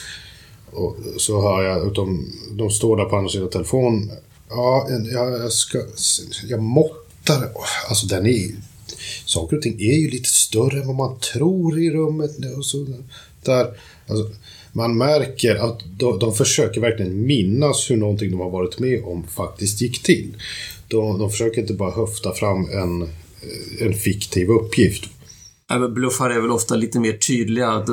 Och 0.71 0.97
så 1.17 1.41
hör 1.41 1.63
jag 1.63 1.87
att 1.87 1.95
de, 1.95 2.31
de 2.51 2.69
står 2.69 2.97
där 2.97 3.05
på 3.05 3.15
andra 3.15 3.29
sidan 3.29 3.49
telefonen. 3.49 4.11
Ja, 4.49 4.87
jag, 5.11 5.31
jag 5.31 5.51
ska... 5.51 5.81
Jag 6.47 6.61
måttar. 6.61 7.51
Alltså 7.89 8.07
den 8.07 8.25
är... 8.25 8.51
Saker 9.25 9.57
och 9.57 9.63
ting 9.63 9.81
är 9.81 9.99
ju 9.99 10.09
lite 10.09 10.29
större 10.29 10.81
än 10.81 10.87
vad 10.87 10.95
man 10.95 11.19
tror 11.19 11.79
i 11.79 11.91
rummet. 11.91 12.31
Och 12.57 12.65
så 12.65 12.87
där. 13.43 13.67
Alltså, 14.07 14.29
man 14.75 14.97
märker 14.97 15.55
att 15.55 15.79
de, 15.97 16.19
de 16.19 16.33
försöker 16.33 16.81
verkligen 16.81 17.25
minnas 17.25 17.91
hur 17.91 17.97
någonting 17.97 18.31
de 18.31 18.39
har 18.39 18.49
varit 18.49 18.79
med 18.79 19.03
om 19.03 19.23
faktiskt 19.27 19.81
gick 19.81 20.03
till. 20.03 20.35
De, 20.87 21.19
de 21.19 21.29
försöker 21.29 21.61
inte 21.61 21.73
bara 21.73 21.91
höfta 21.91 22.33
fram 22.33 22.69
en, 22.69 23.09
en 23.79 23.93
fiktiv 23.93 24.49
uppgift. 24.49 25.09
bluffar 25.89 26.29
är 26.29 26.41
väl 26.41 26.51
ofta 26.51 26.75
lite 26.75 26.99
mer 26.99 27.13
tydliga. 27.13 27.85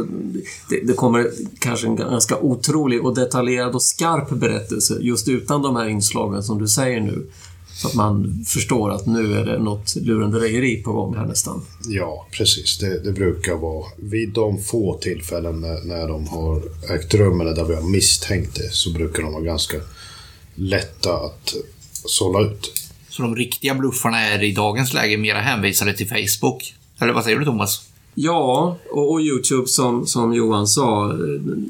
Det, 0.71 0.81
det, 0.87 0.93
kommer 0.93 1.31
kanske 1.59 1.87
en 1.87 1.97
ganska 1.97 2.39
otrolig 2.39 3.05
och 3.05 3.15
detaljerad 3.15 3.75
och 3.75 3.83
skarp 3.83 4.31
berättelse 4.31 4.99
just 5.01 5.29
utan 5.29 5.63
de 5.63 5.77
här 5.77 5.89
inslagen 5.89 6.43
som 6.43 6.59
du 6.59 6.69
säger 6.69 7.01
nu. 7.01 7.27
Så 7.75 7.89
att 7.89 7.95
man 7.95 8.45
förstår 8.47 8.91
att 8.91 9.07
nu 9.07 9.35
är 9.35 9.45
det 9.45 9.59
något 9.59 9.97
lurendrejeri 9.97 10.83
på 10.83 10.93
gång 10.93 11.17
här 11.17 11.27
nästan. 11.27 11.63
Ja, 11.89 12.27
precis. 12.31 12.79
Det, 12.79 13.05
det 13.05 13.13
brukar 13.13 13.57
vara 13.57 13.87
vid 13.97 14.29
de 14.29 14.63
få 14.63 14.99
tillfällen 14.99 15.61
när, 15.61 15.85
när 15.85 16.09
de 16.09 16.29
har 16.29 16.63
ägt 16.95 17.15
rum 17.15 17.41
eller 17.41 17.55
där 17.55 17.65
vi 17.65 17.75
har 17.75 17.83
misstänkt 17.83 18.55
det 18.55 18.73
så 18.73 18.91
brukar 18.91 19.23
de 19.23 19.33
vara 19.33 19.45
ganska 19.45 19.77
lätta 20.55 21.13
att 21.13 21.55
sålla 22.05 22.41
ut. 22.41 22.73
Så 23.09 23.23
de 23.23 23.37
riktiga 23.37 23.75
bluffarna 23.75 24.21
är 24.21 24.43
i 24.43 24.53
dagens 24.53 24.95
läge 24.95 25.17
mera 25.17 25.41
hänvisade 25.41 25.95
till 25.95 26.09
Facebook? 26.09 26.75
Eller 27.01 27.13
vad 27.13 27.25
säger 27.25 27.39
du 27.39 27.45
Thomas? 27.45 27.89
Ja, 28.15 28.79
och, 28.91 29.13
och 29.13 29.21
Youtube 29.21 29.67
som, 29.67 30.07
som 30.07 30.35
Johan 30.35 30.67
sa. 30.67 31.13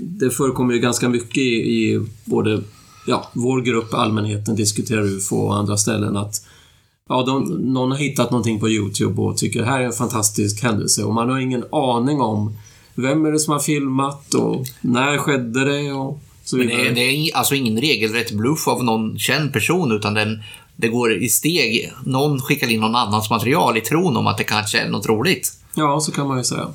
Det 0.01 0.31
förekommer 0.31 0.75
ju 0.75 0.81
ganska 0.81 1.09
mycket 1.09 1.39
i, 1.39 1.41
i 1.41 2.01
både 2.25 2.63
ja, 3.07 3.31
vår 3.33 3.61
grupp, 3.61 3.95
allmänheten, 3.95 4.57
diskuterar 4.57 5.03
UFO 5.03 5.37
och 5.37 5.57
andra 5.57 5.77
ställen 5.77 6.17
att 6.17 6.45
ja, 7.09 7.23
de, 7.27 7.45
någon 7.73 7.91
har 7.91 7.99
hittat 7.99 8.31
någonting 8.31 8.61
på 8.61 8.69
YouTube 8.69 9.23
och 9.23 9.37
tycker 9.37 9.61
det 9.61 9.67
här 9.67 9.81
är 9.81 9.85
en 9.85 9.93
fantastisk 9.93 10.63
händelse 10.63 11.05
och 11.05 11.15
man 11.15 11.31
har 11.31 11.39
ingen 11.39 11.65
aning 11.73 12.21
om 12.21 12.57
vem 12.95 13.27
är 13.27 13.33
det 13.33 13.39
som 13.39 13.53
har 13.53 13.61
filmat 13.61 14.35
och 14.35 14.67
när 14.81 15.19
skedde 15.19 15.65
det 15.65 15.93
och 15.93 16.21
så 16.45 16.57
vidare. 16.57 16.77
Men 16.77 16.95
det 16.95 17.01
är, 17.01 17.07
det 17.07 17.29
är 17.29 17.37
alltså 17.37 17.55
ingen 17.55 17.81
regelrätt 17.81 18.33
bluff 18.33 18.69
av 18.69 18.85
någon 18.85 19.19
känd 19.19 19.53
person 19.53 19.93
utan 19.93 20.15
den, 20.15 20.43
det 20.77 20.89
går 20.89 21.23
i 21.23 21.29
steg. 21.29 21.93
Någon 22.05 22.41
skickar 22.41 22.71
in 22.71 22.81
någon 22.81 22.97
annans 22.97 23.31
material 23.31 23.77
i 23.77 23.81
tron 23.81 24.17
om 24.17 24.27
att 24.27 24.39
det 24.39 24.45
kanske 24.45 24.79
är 24.79 24.89
något 24.89 25.07
roligt. 25.07 25.53
Ja, 25.75 26.01
så 26.01 26.13
kan 26.13 26.29
man 26.29 26.39
ju 26.39 26.45
säga. 26.45 26.69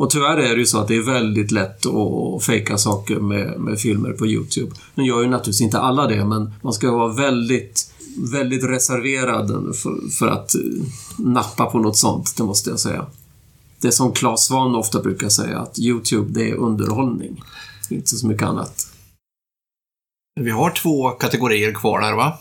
Och 0.00 0.10
tyvärr 0.10 0.36
är 0.36 0.54
det 0.54 0.60
ju 0.60 0.66
så 0.66 0.78
att 0.78 0.88
det 0.88 0.96
är 0.96 1.02
väldigt 1.02 1.50
lätt 1.50 1.86
att 1.86 2.44
fejka 2.44 2.78
saker 2.78 3.16
med, 3.16 3.60
med 3.60 3.78
filmer 3.78 4.12
på 4.12 4.26
YouTube. 4.26 4.72
Nu 4.94 5.04
gör 5.04 5.22
ju 5.22 5.28
naturligtvis 5.28 5.60
inte 5.60 5.78
alla 5.78 6.06
det, 6.06 6.24
men 6.24 6.52
man 6.62 6.72
ska 6.72 6.90
vara 6.90 7.12
väldigt, 7.12 7.92
väldigt 8.32 8.64
reserverad 8.64 9.76
för, 9.76 10.10
för 10.18 10.26
att 10.26 10.54
eh, 10.54 10.60
nappa 11.18 11.66
på 11.66 11.78
något 11.78 11.96
sånt, 11.96 12.36
det 12.36 12.42
måste 12.42 12.70
jag 12.70 12.80
säga. 12.80 13.06
Det 13.80 13.92
som 13.92 14.12
Claes 14.12 14.44
Svahn 14.44 14.74
ofta 14.74 15.02
brukar 15.02 15.28
säga, 15.28 15.58
att 15.58 15.78
YouTube, 15.78 16.40
det 16.40 16.50
är 16.50 16.54
underhållning. 16.54 17.42
Inte 17.90 18.08
så 18.08 18.26
mycket 18.26 18.48
annat. 18.48 18.86
Vi 20.40 20.50
har 20.50 20.70
två 20.70 21.10
kategorier 21.10 21.72
kvar 21.72 22.00
där, 22.00 22.12
va? 22.12 22.38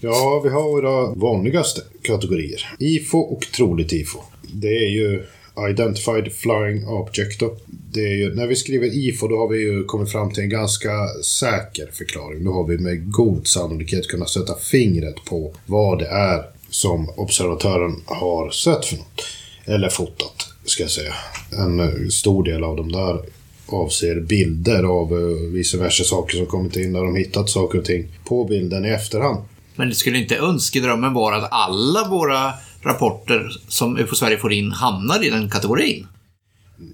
Ja, 0.00 0.40
vi 0.44 0.50
har 0.50 0.62
våra 0.62 1.14
vanligaste 1.14 1.80
kategorier. 2.02 2.74
IFO 2.78 3.18
och 3.18 3.46
troligt 3.56 3.92
IFO. 3.92 4.18
Det 4.52 4.68
är 4.68 4.90
ju 4.90 5.26
Identified 5.70 6.32
Flying 6.32 6.86
Object. 6.86 7.40
Då. 7.40 7.56
Det 7.66 8.00
är 8.00 8.14
ju, 8.14 8.34
när 8.34 8.46
vi 8.46 8.56
skriver 8.56 8.86
IFO 8.86 9.28
då 9.28 9.38
har 9.38 9.48
vi 9.48 9.58
ju 9.58 9.84
kommit 9.84 10.12
fram 10.12 10.32
till 10.32 10.42
en 10.42 10.48
ganska 10.48 11.08
säker 11.24 11.90
förklaring. 11.92 12.44
Då 12.44 12.52
har 12.52 12.66
vi 12.66 12.78
med 12.78 13.12
god 13.12 13.46
sannolikhet 13.46 14.08
kunnat 14.08 14.30
sätta 14.30 14.54
fingret 14.56 15.24
på 15.24 15.54
vad 15.66 15.98
det 15.98 16.06
är 16.06 16.42
som 16.70 17.10
observatören 17.16 18.02
har 18.06 18.50
sett 18.50 18.84
för 18.84 18.96
något. 18.96 19.22
Eller 19.64 19.88
fotat, 19.88 20.48
ska 20.64 20.82
jag 20.82 20.90
säga. 20.90 21.14
En 21.58 21.80
eh, 21.80 22.08
stor 22.10 22.44
del 22.44 22.64
av 22.64 22.76
de 22.76 22.92
där 22.92 23.20
avser 23.66 24.20
bilder 24.20 24.82
av 24.82 25.12
eh, 25.12 25.52
vice 25.52 25.78
versa 25.78 26.04
saker 26.04 26.36
som 26.36 26.46
kommit 26.46 26.76
in 26.76 26.92
när 26.92 27.04
de 27.04 27.16
hittat 27.16 27.50
saker 27.50 27.78
och 27.78 27.84
ting 27.84 28.08
på 28.24 28.44
bilden 28.44 28.84
i 28.84 28.88
efterhand. 28.88 29.38
Men 29.76 29.88
det 29.88 29.94
skulle 29.94 30.18
inte 30.18 30.36
önskedrömmen 30.36 31.14
vara 31.14 31.36
att 31.36 31.48
alla 31.50 32.08
våra 32.08 32.52
rapporter 32.82 33.48
som 33.68 33.98
UFO 33.98 34.14
Sverige 34.14 34.38
får 34.38 34.52
in 34.52 34.72
hamnar 34.72 35.24
i 35.24 35.30
den 35.30 35.50
kategorin? 35.50 36.06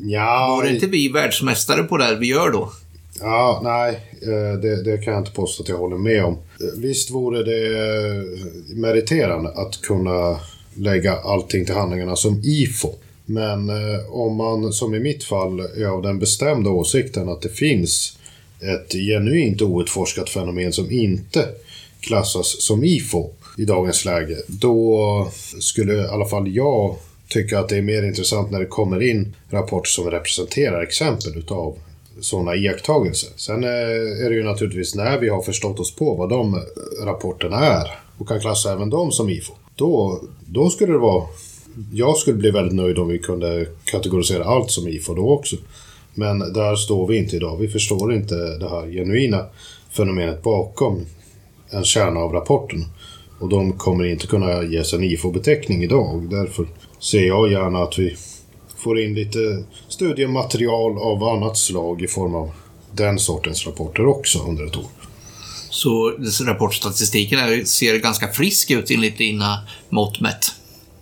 Ja... 0.00 0.56
Vore 0.56 0.74
inte 0.74 0.86
vi 0.86 1.08
världsmästare 1.08 1.82
på 1.82 1.96
det 1.96 2.16
vi 2.16 2.26
gör 2.26 2.50
då? 2.50 2.72
Ja, 3.20 3.60
nej, 3.64 4.00
eh, 4.22 4.60
det, 4.60 4.82
det, 4.82 4.98
kan 4.98 5.12
jag 5.12 5.20
inte 5.20 5.32
påstå 5.32 5.62
att 5.62 5.68
jag 5.68 5.78
håller 5.78 5.98
med 5.98 6.24
om. 6.24 6.38
Visst 6.76 7.10
vore 7.10 7.42
det 7.42 7.78
eh, 7.78 8.76
meriterande 8.76 9.50
att 9.50 9.82
kunna 9.82 10.40
lägga 10.74 11.16
allting 11.16 11.64
till 11.64 11.74
handlingarna 11.74 12.16
som 12.16 12.40
IFO. 12.44 12.94
Men 13.26 13.68
eh, 13.68 14.10
om 14.10 14.36
man, 14.36 14.72
som 14.72 14.94
i 14.94 15.00
mitt 15.00 15.24
fall, 15.24 15.60
är 15.60 15.86
av 15.86 16.02
den 16.02 16.18
bestämda 16.18 16.70
åsikten 16.70 17.28
att 17.28 17.42
det 17.42 17.48
finns 17.48 18.18
ett 18.60 18.92
genuint 18.92 19.62
outforskat 19.62 20.30
fenomen 20.30 20.72
som 20.72 20.90
inte 20.90 21.48
klassas 22.00 22.62
som 22.62 22.84
IFO 22.84 23.30
i 23.58 23.64
dagens 23.64 24.04
läge, 24.04 24.36
då 24.46 25.28
skulle 25.60 25.94
i 25.94 26.06
alla 26.06 26.26
fall 26.26 26.48
jag 26.48 26.96
tycka 27.28 27.58
att 27.58 27.68
det 27.68 27.76
är 27.76 27.82
mer 27.82 28.02
intressant 28.02 28.50
när 28.50 28.60
det 28.60 28.66
kommer 28.66 29.02
in 29.02 29.34
rapporter 29.50 29.88
som 29.88 30.10
representerar 30.10 30.82
exempel 30.82 31.38
utav 31.38 31.78
sådana 32.20 32.56
iakttagelser. 32.56 33.30
Sen 33.36 33.64
eh, 33.64 33.70
är 34.24 34.30
det 34.30 34.34
ju 34.34 34.44
naturligtvis 34.44 34.94
när 34.94 35.18
vi 35.18 35.28
har 35.28 35.42
förstått 35.42 35.80
oss 35.80 35.94
på 35.96 36.14
vad 36.14 36.28
de 36.28 36.54
eh, 36.54 36.60
rapporterna 37.04 37.56
är 37.56 37.90
och 38.18 38.28
kan 38.28 38.40
klassa 38.40 38.72
även 38.72 38.90
dem 38.90 39.12
som 39.12 39.30
IFO. 39.30 39.52
Då, 39.74 40.20
då 40.46 40.70
skulle 40.70 40.92
det 40.92 40.98
vara... 40.98 41.24
Jag 41.92 42.16
skulle 42.16 42.36
bli 42.36 42.50
väldigt 42.50 42.74
nöjd 42.74 42.98
om 42.98 43.08
vi 43.08 43.18
kunde 43.18 43.66
kategorisera 43.84 44.44
allt 44.44 44.70
som 44.70 44.88
IFO 44.88 45.14
då 45.14 45.30
också. 45.30 45.56
Men 46.14 46.38
där 46.38 46.76
står 46.76 47.06
vi 47.06 47.16
inte 47.16 47.36
idag. 47.36 47.56
Vi 47.56 47.68
förstår 47.68 48.14
inte 48.14 48.34
det 48.34 48.68
här 48.68 48.90
genuina 48.90 49.46
fenomenet 49.90 50.42
bakom 50.42 51.06
en 51.70 51.84
kärna 51.84 52.20
av 52.20 52.32
rapporten. 52.32 52.84
Och 53.38 53.48
de 53.48 53.72
kommer 53.72 54.04
inte 54.04 54.26
kunna 54.26 54.62
ges 54.62 54.92
en 54.92 55.04
IFO-beteckning 55.04 55.84
idag. 55.84 56.28
Därför 56.30 56.66
ser 56.98 57.26
jag 57.26 57.52
gärna 57.52 57.78
att 57.78 57.98
vi 57.98 58.16
får 58.76 59.00
in 59.00 59.14
lite 59.14 59.64
studiematerial 59.88 60.98
av 60.98 61.24
annat 61.24 61.56
slag 61.56 62.02
i 62.02 62.06
form 62.06 62.34
av 62.34 62.50
den 62.92 63.18
sortens 63.18 63.66
rapporter 63.66 64.06
också 64.06 64.38
under 64.48 64.66
ett 64.66 64.76
år. 64.76 64.86
Så 65.70 66.14
rapportstatistiken 66.46 67.66
ser 67.66 67.98
ganska 67.98 68.28
frisk 68.28 68.70
ut 68.70 68.90
enligt 68.90 69.18
dina 69.18 69.58
mått 69.88 70.20
mätt? 70.20 70.52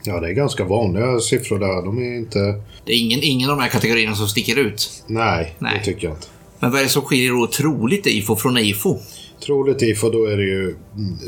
Ja, 0.04 0.20
det 0.20 0.28
är 0.28 0.32
ganska 0.32 0.64
vanliga 0.64 1.20
siffror 1.20 1.58
där. 1.58 1.84
De 1.84 1.98
är 1.98 2.16
inte... 2.16 2.38
Det 2.84 2.92
är 2.92 2.96
ingen, 2.96 3.22
ingen 3.22 3.50
av 3.50 3.56
de 3.56 3.62
här 3.62 3.70
kategorierna 3.70 4.16
som 4.16 4.28
sticker 4.28 4.58
ut? 4.58 5.02
Nej, 5.06 5.54
Nej. 5.58 5.78
det 5.78 5.84
tycker 5.84 6.06
jag 6.06 6.16
inte. 6.16 6.26
Men 6.58 6.70
vad 6.70 6.80
är 6.80 6.84
det 6.84 6.90
som 6.90 7.02
skiljer 7.02 7.32
då 7.32 7.46
troligt 7.46 8.06
IFO 8.06 8.36
från 8.36 8.58
IFO? 8.58 8.98
Troligt 9.44 9.82
IFO, 9.82 10.10
då 10.10 10.24
är 10.24 10.36
det 10.36 10.42
ju 10.42 10.76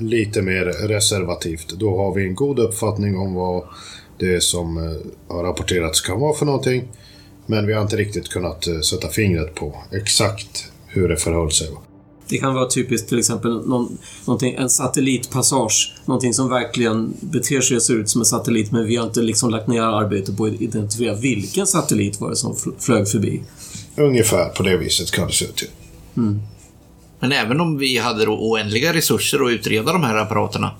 lite 0.01 0.43
mer 0.43 0.65
reservativt. 0.65 1.69
Då 1.79 1.97
har 1.97 2.15
vi 2.15 2.25
en 2.25 2.35
god 2.35 2.59
uppfattning 2.59 3.19
om 3.19 3.35
vad 3.35 3.65
det 4.19 4.43
som 4.43 4.77
eh, 4.79 5.35
har 5.35 5.45
rapporterats 5.45 6.01
kan 6.01 6.21
vara 6.21 6.35
för 6.35 6.47
någonting. 6.47 6.89
Men 7.47 7.67
vi 7.67 7.73
har 7.73 7.83
inte 7.83 7.97
riktigt 7.97 8.29
kunnat 8.29 8.67
eh, 8.67 8.81
sätta 8.81 9.09
fingret 9.09 9.55
på 9.55 9.77
exakt 9.93 10.73
hur 10.87 11.09
det 11.09 11.17
förhöll 11.17 11.51
sig. 11.51 11.69
Det 12.29 12.39
kan 12.39 12.55
vara 12.55 12.69
typiskt 12.69 13.09
till 13.09 13.19
exempel 13.19 13.69
någon, 13.69 13.99
en 14.43 14.71
satellitpassage. 14.71 15.95
Någonting 16.05 16.35
som 16.35 16.49
verkligen 16.49 17.15
beter 17.21 17.61
sig 17.61 17.77
och 17.77 17.83
ser 17.83 17.95
ut 17.95 18.09
som 18.09 18.21
en 18.21 18.25
satellit 18.25 18.73
men 18.73 18.87
vi 18.87 18.97
har 18.97 19.07
inte 19.07 19.21
liksom 19.21 19.51
lagt 19.51 19.67
ner 19.67 19.83
arbete 19.83 20.33
på 20.33 20.45
att 20.45 20.61
identifiera 20.61 21.15
vilken 21.15 21.67
satellit 21.67 22.21
var 22.21 22.31
det 22.31 22.37
som 22.37 22.57
flög 22.79 23.09
förbi. 23.09 23.43
Ungefär 23.97 24.49
på 24.49 24.63
det 24.63 24.77
viset 24.77 25.11
kan 25.11 25.27
det 25.27 25.33
se 25.33 25.45
ut. 25.45 25.71
Mm. 26.17 26.41
Men 27.21 27.33
även 27.33 27.61
om 27.61 27.79
vi 27.79 27.99
hade 27.99 28.25
då 28.25 28.33
oändliga 28.33 28.93
resurser 28.93 29.45
att 29.45 29.51
utreda 29.51 29.93
de 29.93 30.05
här 30.05 30.17
apparaterna, 30.17 30.71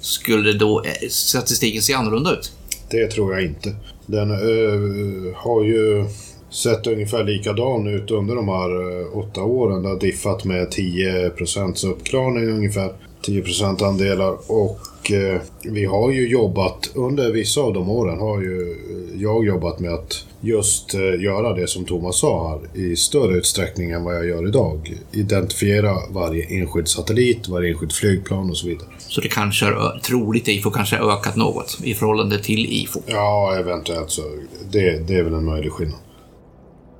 skulle 0.00 0.52
då 0.52 0.82
eh, 0.84 1.08
statistiken 1.08 1.82
se 1.82 1.94
annorlunda 1.94 2.32
ut? 2.32 2.52
Det 2.90 3.06
tror 3.06 3.34
jag 3.34 3.44
inte. 3.44 3.74
Den 4.06 4.30
uh, 4.30 5.34
har 5.34 5.64
ju 5.64 6.04
sett 6.50 6.86
ungefär 6.86 7.24
likadan 7.24 7.86
ut 7.86 8.10
under 8.10 8.34
de 8.34 8.48
här 8.48 9.00
eh, 9.00 9.18
åtta 9.18 9.42
åren. 9.42 9.82
Det 9.82 9.88
har 9.88 10.00
diffat 10.00 10.44
med 10.44 10.70
10 10.70 11.30
procents 11.30 11.84
uppklarning 11.84 12.48
ungefär. 12.48 12.92
10 13.26 13.42
andelar 13.80 14.36
och 14.46 15.12
eh, 15.12 15.40
vi 15.62 15.84
har 15.84 16.10
ju 16.10 16.28
jobbat, 16.28 16.90
under 16.94 17.32
vissa 17.32 17.60
av 17.60 17.74
de 17.74 17.90
åren 17.90 18.18
har 18.18 18.40
ju 18.40 18.76
jag 19.16 19.46
jobbat 19.46 19.78
med 19.78 19.94
att 19.94 20.24
just 20.40 20.94
eh, 20.94 21.00
göra 21.00 21.52
det 21.54 21.66
som 21.66 21.84
Thomas 21.84 22.18
sa 22.18 22.48
här 22.48 22.82
i 22.82 22.96
större 22.96 23.36
utsträckning 23.36 23.90
än 23.90 24.04
vad 24.04 24.16
jag 24.16 24.26
gör 24.26 24.48
idag. 24.48 24.98
Identifiera 25.12 25.96
varje 26.10 26.60
enskild 26.60 26.88
satellit, 26.88 27.48
varje 27.48 27.70
enskild 27.70 27.92
flygplan 27.92 28.50
och 28.50 28.56
så 28.56 28.66
vidare. 28.66 28.88
Så 29.08 29.20
det 29.20 29.28
kanske 29.28 29.66
är 29.66 29.98
troligt 29.98 30.48
IFO 30.48 30.70
kanske 30.70 30.96
har 30.96 31.12
ökat 31.12 31.36
något 31.36 31.78
i 31.82 31.94
förhållande 31.94 32.38
till 32.38 32.66
IFO? 32.66 33.00
Ja, 33.06 33.56
eventuellt 33.58 34.10
så. 34.10 34.22
Det, 34.70 34.98
det 35.08 35.14
är 35.14 35.22
väl 35.22 35.34
en 35.34 35.44
möjlig 35.44 35.72
skillnad. 35.72 35.98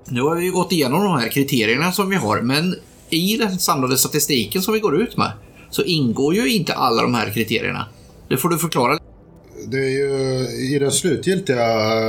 Nu 0.08 0.22
har 0.22 0.36
vi 0.36 0.44
ju 0.44 0.52
gått 0.52 0.72
igenom 0.72 1.04
de 1.04 1.12
här 1.12 1.28
kriterierna 1.28 1.92
som 1.92 2.10
vi 2.10 2.16
har, 2.16 2.40
men 2.40 2.74
i 3.10 3.36
den 3.36 3.58
samlade 3.58 3.96
statistiken 3.96 4.62
som 4.62 4.74
vi 4.74 4.80
går 4.80 5.02
ut 5.02 5.16
med 5.16 5.32
så 5.70 5.82
ingår 5.82 6.34
ju 6.34 6.52
inte 6.54 6.74
alla 6.74 7.02
de 7.02 7.14
här 7.14 7.30
kriterierna. 7.30 7.86
Det 8.28 8.36
får 8.36 8.48
du 8.48 8.58
förklara. 8.58 8.98
Det 9.68 9.78
är 9.78 9.88
ju 9.88 10.46
i 10.74 10.78
den 10.78 10.92
slutgiltiga 10.92 11.66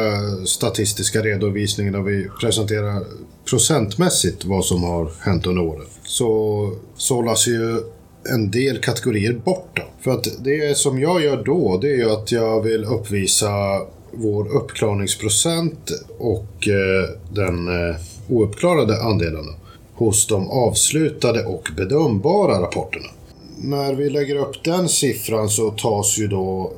eh, 0.08 0.44
statistiska 0.46 1.22
redovisningen 1.22 1.94
där 1.94 2.02
vi 2.02 2.28
presenterar 2.42 3.04
procentmässigt 3.50 4.46
vad 4.46 4.66
som 4.66 4.84
har 4.84 5.12
hänt 5.22 5.48
under 5.48 5.62
året 5.62 5.88
så 6.04 6.72
sållas 6.98 7.48
ju 7.48 7.82
en 8.30 8.52
del 8.52 8.78
kategorier 8.78 9.34
bort. 9.34 9.70
Då. 9.74 9.84
För 10.02 10.12
att 10.12 10.28
det 10.44 10.78
som 10.78 11.00
jag 11.00 11.24
gör 11.24 11.44
då 11.44 11.78
det 11.82 11.88
är 11.88 11.96
ju 11.96 12.12
att 12.12 12.32
jag 12.32 12.62
vill 12.62 12.86
uppvisa 12.86 13.50
vår 14.12 14.48
uppklarningsprocent 14.48 15.92
och 16.18 16.68
eh, 16.68 17.10
den 17.34 17.68
eh, 17.68 17.96
ouppklarade 18.30 19.02
andelen 19.02 19.46
hos 19.94 20.28
de 20.28 20.50
avslutade 20.50 21.46
och 21.46 21.70
bedömbara 21.78 22.62
rapporterna. 22.62 23.08
När 23.62 23.94
vi 23.94 24.10
lägger 24.10 24.36
upp 24.36 24.64
den 24.64 24.90
siffran 24.90 25.50
så 25.50 25.72
tas 25.72 26.18
ju 26.18 26.28
då 26.28 26.74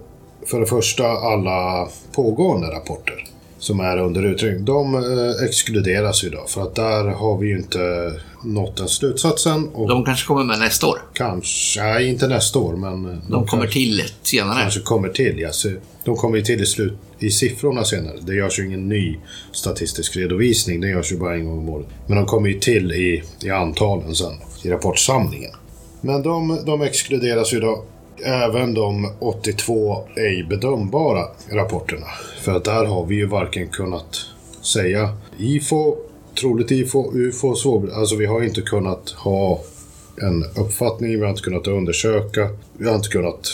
för 0.46 0.60
det 0.60 0.66
första 0.66 1.08
alla 1.08 1.88
pågående 2.12 2.68
rapporter 2.68 3.26
som 3.60 3.80
är 3.80 3.98
under 3.98 4.24
utredning. 4.24 4.66
De 4.66 4.96
eh, 4.96 5.46
exkluderas 5.46 6.24
ju 6.24 6.30
då 6.30 6.46
för 6.48 6.62
att 6.62 6.76
där 6.76 7.04
har 7.04 7.38
vi 7.38 7.48
ju 7.48 7.58
inte 7.58 8.14
nått 8.44 8.78
den 8.78 8.88
slutsatsen. 8.88 9.68
Och 9.68 9.88
de 9.88 10.06
kanske 10.06 10.28
kommer 10.28 10.44
med 10.44 10.60
nästa 10.60 10.88
år? 10.88 11.02
Kanske, 11.14 11.84
nej 11.84 12.10
inte 12.10 12.28
nästa 12.28 12.60
år 12.60 12.76
men... 12.76 13.04
De, 13.04 13.22
de 13.30 13.48
kommer 13.48 13.64
kanske, 13.64 13.80
till 13.80 14.04
senare? 14.22 14.62
Kanske 14.62 14.80
kommer 14.80 15.10
till, 15.10 15.40
ja. 15.40 15.52
Så 15.52 15.72
de 16.04 16.16
kommer 16.16 16.38
ju 16.38 16.44
till 16.44 16.62
i, 16.62 16.66
slut, 16.66 16.94
i 17.20 17.32
siffrorna 17.32 17.84
senare. 17.84 18.18
Det 18.22 18.36
görs 18.36 18.60
ju 18.60 18.66
ingen 18.66 18.90
ny 18.90 19.18
statistisk 19.52 20.18
redovisning, 20.18 20.82
det 20.82 20.90
görs 20.90 21.12
ju 21.12 21.18
bara 21.18 21.36
en 21.36 21.46
gång 21.46 21.60
om 21.60 21.70
året. 21.70 21.88
Men 22.08 22.18
de 22.18 22.26
kommer 22.26 22.50
ju 22.50 22.60
till 22.60 22.92
i, 22.92 23.24
i 23.44 23.50
antalen 23.50 24.16
sen, 24.16 24.34
i 24.64 24.70
rapportsamlingen. 24.70 25.52
Men 26.02 26.24
de, 26.24 26.60
de 26.66 26.82
exkluderas 26.82 27.54
ju 27.54 27.60
då 27.60 27.84
även 28.24 28.74
de 28.74 29.12
82 29.20 30.04
ej 30.16 30.46
bedömbara 30.50 31.26
rapporterna. 31.52 32.08
För 32.42 32.52
att 32.52 32.64
där 32.64 32.86
har 32.86 33.06
vi 33.06 33.16
ju 33.16 33.26
varken 33.26 33.68
kunnat 33.68 34.26
säga 34.62 35.18
IFO, 35.38 35.96
troligt 36.40 36.72
IFO, 36.72 37.12
UFO, 37.14 37.56
så, 37.56 37.88
alltså 37.94 38.16
vi 38.16 38.26
har 38.26 38.44
inte 38.44 38.62
kunnat 38.62 39.10
ha 39.10 39.62
en 40.22 40.44
uppfattning, 40.66 41.12
vi 41.12 41.22
har 41.22 41.30
inte 41.30 41.42
kunnat 41.42 41.68
undersöka, 41.68 42.50
vi 42.78 42.88
har 42.88 42.96
inte 42.96 43.10
kunnat 43.10 43.50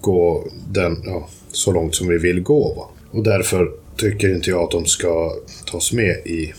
gå 0.00 0.44
den, 0.68 1.02
ja, 1.04 1.28
så 1.52 1.72
långt 1.72 1.94
som 1.94 2.08
vi 2.08 2.18
vill 2.18 2.40
gå. 2.40 2.74
Va? 2.74 2.88
Och 3.18 3.24
därför 3.24 3.72
tycker 3.96 4.34
inte 4.34 4.50
jag 4.50 4.62
att 4.62 4.70
de 4.70 4.86
ska 4.86 5.32
tas 5.70 5.92
med 5.92 6.16
i, 6.26 6.52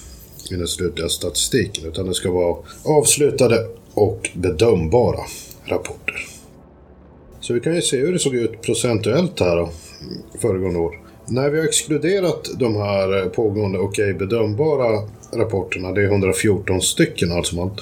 i 0.51 0.55
den 0.55 0.67
slutliga 0.67 1.09
statistiken, 1.09 1.85
utan 1.85 2.07
det 2.07 2.13
ska 2.13 2.31
vara 2.31 2.57
avslutade 2.83 3.67
och 3.99 4.29
bedömbara 4.33 5.19
rapporter. 5.65 6.25
Så 7.39 7.53
vi 7.53 7.59
kan 7.59 7.75
ju 7.75 7.81
se 7.81 7.97
hur 7.97 8.13
det 8.13 8.19
såg 8.19 8.35
ut 8.35 8.61
procentuellt 8.61 9.39
här 9.39 9.55
då, 9.55 9.69
föregående 10.41 10.79
år. 10.79 10.99
När 11.27 11.49
vi 11.49 11.57
har 11.57 11.65
exkluderat 11.65 12.49
de 12.59 12.75
här 12.75 13.29
pågående 13.29 13.79
och 13.79 13.99
ej 13.99 14.13
bedömbara 14.13 15.07
rapporterna, 15.33 15.91
det 15.91 16.01
är 16.01 16.05
114 16.05 16.81
stycken 16.81 17.31
allt 17.31 17.47
som 17.47 17.59
allt, 17.59 17.81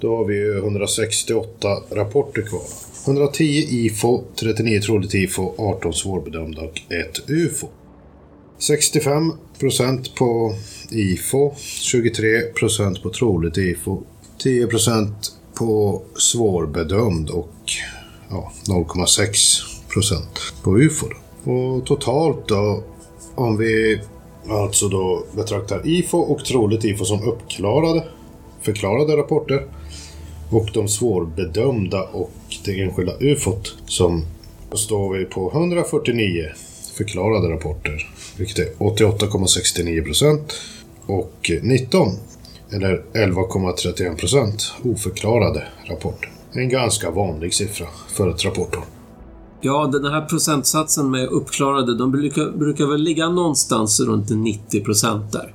då 0.00 0.16
har 0.16 0.24
vi 0.24 0.56
168 0.58 1.68
rapporter 1.90 2.42
kvar. 2.42 2.62
110 3.06 3.44
IFO, 3.70 4.24
39 4.40 4.80
troligt 4.80 5.14
IFO, 5.14 5.54
18 5.58 5.92
svårbedömda 5.92 6.62
och 6.62 6.80
1 6.92 7.30
UFO. 7.30 7.68
65% 8.58 10.16
på 10.18 10.54
IFO, 10.90 11.54
23% 11.54 13.02
på 13.02 13.10
troligt 13.10 13.58
IFO, 13.58 14.02
10 14.38 14.68
på 15.54 16.02
svårbedömd 16.18 17.30
och 17.30 17.54
ja, 18.30 18.52
0,6 18.66 19.62
procent 19.88 20.40
på 20.62 20.78
UFO. 20.78 21.06
Och 21.44 21.86
totalt 21.86 22.48
då, 22.48 22.82
om 23.34 23.56
vi 23.56 24.00
alltså 24.48 24.88
då 24.88 25.24
betraktar 25.36 25.86
IFO 25.86 26.18
och 26.18 26.44
troligt 26.44 26.84
IFO 26.84 27.04
som 27.04 27.22
uppklarade, 27.22 28.04
förklarade 28.60 29.16
rapporter 29.16 29.66
och 30.50 30.68
de 30.74 30.88
svårbedömda 30.88 32.02
och 32.02 32.32
det 32.64 32.80
enskilda 32.80 33.12
UFOt 33.20 33.74
som 33.86 34.24
då 34.70 34.76
står 34.76 35.14
vi 35.14 35.24
på 35.24 35.50
149 35.54 36.44
förklarade 36.96 37.54
rapporter, 37.54 38.10
vilket 38.36 38.58
är 38.58 38.68
88,69 38.78 40.04
procent 40.04 40.52
och 41.06 41.50
19 41.62 42.08
eller 42.72 43.02
11,31 43.12 44.16
procent 44.16 44.72
oförklarade 44.84 45.62
rapporter. 45.84 46.30
En 46.52 46.68
ganska 46.68 47.10
vanlig 47.10 47.54
siffra 47.54 47.86
för 48.08 48.30
ett 48.30 48.44
rapportår. 48.44 48.84
Ja, 49.60 49.86
den 49.92 50.04
här 50.04 50.20
procentsatsen 50.20 51.10
med 51.10 51.28
uppklarade, 51.28 51.98
de 51.98 52.12
brukar, 52.12 52.50
brukar 52.58 52.86
väl 52.86 53.02
ligga 53.02 53.28
någonstans 53.28 54.00
runt 54.00 54.30
90 54.30 54.84
procent 54.84 55.32
där. 55.32 55.54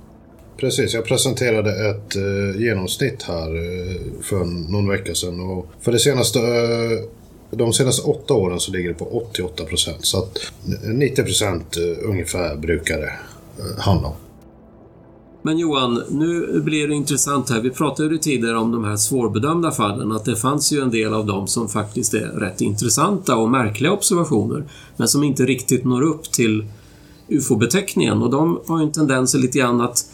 Precis, 0.57 0.93
jag 0.93 1.05
presenterade 1.05 1.89
ett 1.89 2.16
eh, 2.16 2.62
genomsnitt 2.62 3.24
här 3.24 3.55
eh, 3.55 4.01
för 4.22 4.45
någon 4.72 4.89
vecka 4.89 5.16
sedan 5.16 5.39
och 5.39 5.66
för 5.82 5.91
det 5.91 5.99
senaste, 5.99 6.39
eh, 6.39 7.57
de 7.57 7.74
senaste 7.74 8.01
åtta 8.01 8.34
åren 8.34 8.60
så 8.60 8.72
ligger 8.72 8.89
det 8.89 8.95
på 8.95 9.05
88 9.05 9.66
procent. 9.66 10.05
Så 10.05 10.18
att 10.18 10.38
90 10.84 11.24
procent 11.24 11.78
eh, 11.78 12.10
ungefär 12.10 12.55
brukar 12.55 12.97
det 12.97 13.14
eh, 13.60 13.80
handla 13.80 14.07
om. 14.07 14.16
Men 15.41 15.59
Johan, 15.59 16.03
nu 16.09 16.61
blir 16.61 16.87
det 16.87 16.95
intressant 16.95 17.49
här. 17.49 17.61
Vi 17.61 17.69
pratade 17.69 18.09
ju 18.09 18.17
tidigare 18.17 18.57
om 18.57 18.71
de 18.71 18.83
här 18.83 18.95
svårbedömda 18.95 19.71
fallen, 19.71 20.11
att 20.11 20.25
det 20.25 20.35
fanns 20.35 20.71
ju 20.71 20.81
en 20.81 20.91
del 20.91 21.13
av 21.13 21.25
dem 21.25 21.47
som 21.47 21.69
faktiskt 21.69 22.13
är 22.13 22.27
rätt 22.27 22.61
intressanta 22.61 23.35
och 23.35 23.49
märkliga 23.49 23.91
observationer, 23.91 24.63
men 24.97 25.07
som 25.07 25.23
inte 25.23 25.45
riktigt 25.45 25.85
når 25.85 26.01
upp 26.01 26.31
till 26.31 26.65
UFO-beteckningen. 27.27 28.21
Och 28.21 28.29
de 28.29 28.59
har 28.67 28.79
ju 28.79 28.85
en 28.85 28.91
tendens 28.91 29.33
lite 29.33 29.57
grann 29.57 29.81
att 29.81 30.05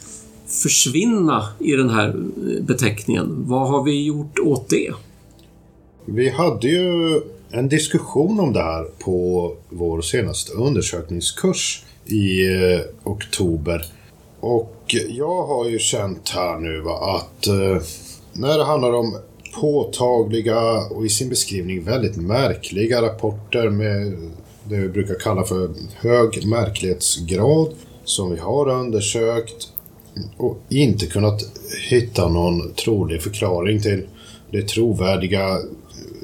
försvinna 0.46 1.48
i 1.58 1.72
den 1.72 1.90
här 1.90 2.08
eh, 2.08 2.64
beteckningen. 2.64 3.44
Vad 3.46 3.68
har 3.68 3.84
vi 3.84 4.04
gjort 4.04 4.38
åt 4.38 4.68
det? 4.68 4.92
Vi 6.04 6.30
hade 6.30 6.68
ju 6.68 7.20
en 7.50 7.68
diskussion 7.68 8.40
om 8.40 8.52
det 8.52 8.62
här 8.62 8.84
på 8.98 9.52
vår 9.68 10.00
senaste 10.00 10.52
undersökningskurs 10.52 11.84
i 12.04 12.46
eh, 12.46 12.80
oktober. 13.04 13.86
Och 14.40 14.75
jag 14.94 15.46
har 15.46 15.68
ju 15.68 15.78
känt 15.78 16.28
här 16.28 16.58
nu 16.58 16.80
va, 16.80 17.16
att 17.16 17.46
eh, 17.46 17.82
när 18.32 18.58
det 18.58 18.64
handlar 18.64 18.92
om 18.92 19.16
påtagliga 19.60 20.60
och 20.90 21.06
i 21.06 21.08
sin 21.08 21.28
beskrivning 21.28 21.84
väldigt 21.84 22.16
märkliga 22.16 23.02
rapporter 23.02 23.70
med 23.70 24.12
det 24.64 24.76
vi 24.76 24.88
brukar 24.88 25.14
kalla 25.14 25.44
för 25.44 25.70
hög 25.94 26.46
märklighetsgrad 26.46 27.68
som 28.04 28.30
vi 28.30 28.38
har 28.38 28.68
undersökt 28.68 29.68
och 30.36 30.58
inte 30.68 31.06
kunnat 31.06 31.42
hitta 31.88 32.28
någon 32.28 32.72
trolig 32.72 33.22
förklaring 33.22 33.80
till 33.80 34.06
det 34.50 34.68
trovärdiga 34.68 35.58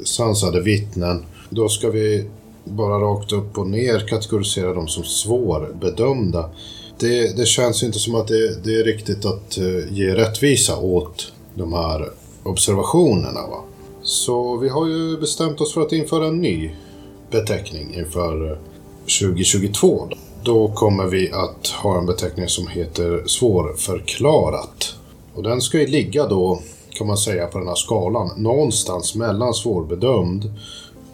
sansade 0.04 0.60
vittnen. 0.60 1.24
Då 1.50 1.68
ska 1.68 1.90
vi 1.90 2.24
bara 2.64 2.98
rakt 2.98 3.32
upp 3.32 3.58
och 3.58 3.66
ner 3.66 4.08
kategorisera 4.08 4.74
dem 4.74 4.88
som 4.88 5.04
svårbedömda 5.04 6.50
det, 6.98 7.36
det 7.36 7.46
känns 7.46 7.82
inte 7.82 7.98
som 7.98 8.14
att 8.14 8.28
det, 8.28 8.64
det 8.64 8.74
är 8.74 8.84
riktigt 8.84 9.24
att 9.24 9.58
eh, 9.58 9.92
ge 9.92 10.14
rättvisa 10.14 10.76
åt 10.76 11.32
de 11.54 11.72
här 11.72 12.10
observationerna. 12.42 13.46
Va? 13.46 13.64
Så 14.02 14.56
vi 14.56 14.68
har 14.68 14.86
ju 14.86 15.16
bestämt 15.16 15.60
oss 15.60 15.74
för 15.74 15.80
att 15.80 15.92
införa 15.92 16.26
en 16.26 16.40
ny 16.40 16.70
beteckning 17.30 17.94
inför 17.94 18.50
eh, 18.50 18.58
2022. 19.20 20.08
Då. 20.10 20.16
då 20.44 20.68
kommer 20.68 21.06
vi 21.06 21.32
att 21.32 21.66
ha 21.68 21.98
en 21.98 22.06
beteckning 22.06 22.48
som 22.48 22.68
heter 22.68 23.22
svårförklarat. 23.26 24.94
Och 25.34 25.42
den 25.42 25.60
ska 25.60 25.80
ju 25.80 25.86
ligga 25.86 26.26
då, 26.26 26.62
kan 26.90 27.06
man 27.06 27.16
säga, 27.16 27.46
på 27.46 27.58
den 27.58 27.68
här 27.68 27.74
skalan 27.74 28.30
någonstans 28.36 29.14
mellan 29.14 29.54
svårbedömd 29.54 30.52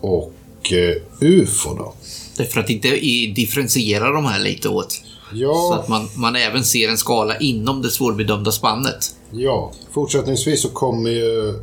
och 0.01 0.73
eh, 0.73 1.03
UFO. 1.21 1.75
Då. 1.75 1.95
Det 2.37 2.43
är 2.43 2.47
för 2.47 2.61
att 2.61 2.71
inte 2.71 2.89
differentiera 3.37 4.13
de 4.13 4.25
här 4.25 4.41
lite 4.41 4.69
åt 4.69 5.01
Ja. 5.33 5.55
Så 5.55 5.75
att 5.75 5.89
man, 5.89 6.09
man 6.15 6.37
även 6.37 6.65
ser 6.65 6.89
en 6.89 6.99
skala 6.99 7.39
inom 7.39 7.83
det 7.83 7.91
svårbedömda 7.91 8.53
spannet. 8.53 9.15
Ja, 9.31 9.73
fortsättningsvis 9.91 10.63
så 10.63 10.69
kommer 10.69 11.11
ju 11.11 11.55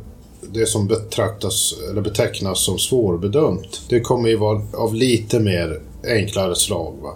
det 0.52 0.66
som 0.66 0.86
betraktas 0.86 1.74
eller 1.90 2.00
betecknas 2.00 2.64
som 2.64 2.78
svårbedömt. 2.78 3.80
Det 3.88 4.00
kommer 4.00 4.28
ju 4.28 4.36
vara 4.36 4.62
av 4.74 4.94
lite 4.94 5.40
mer 5.40 5.80
enklare 6.04 6.54
slag. 6.54 6.94
Va? 7.02 7.10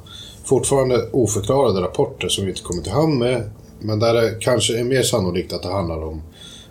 Fortfarande 0.45 1.09
oförklarade 1.13 1.81
rapporter 1.81 2.29
som 2.29 2.45
vi 2.45 2.51
inte 2.51 2.63
kommer 2.63 2.83
till 2.83 2.93
hand 2.93 3.19
med. 3.19 3.51
Men 3.79 3.99
där 3.99 4.15
det 4.15 4.37
kanske 4.41 4.79
är 4.79 4.85
mer 4.85 5.03
sannolikt 5.03 5.53
att 5.53 5.63
det 5.63 5.73
handlar 5.73 6.05
om 6.05 6.23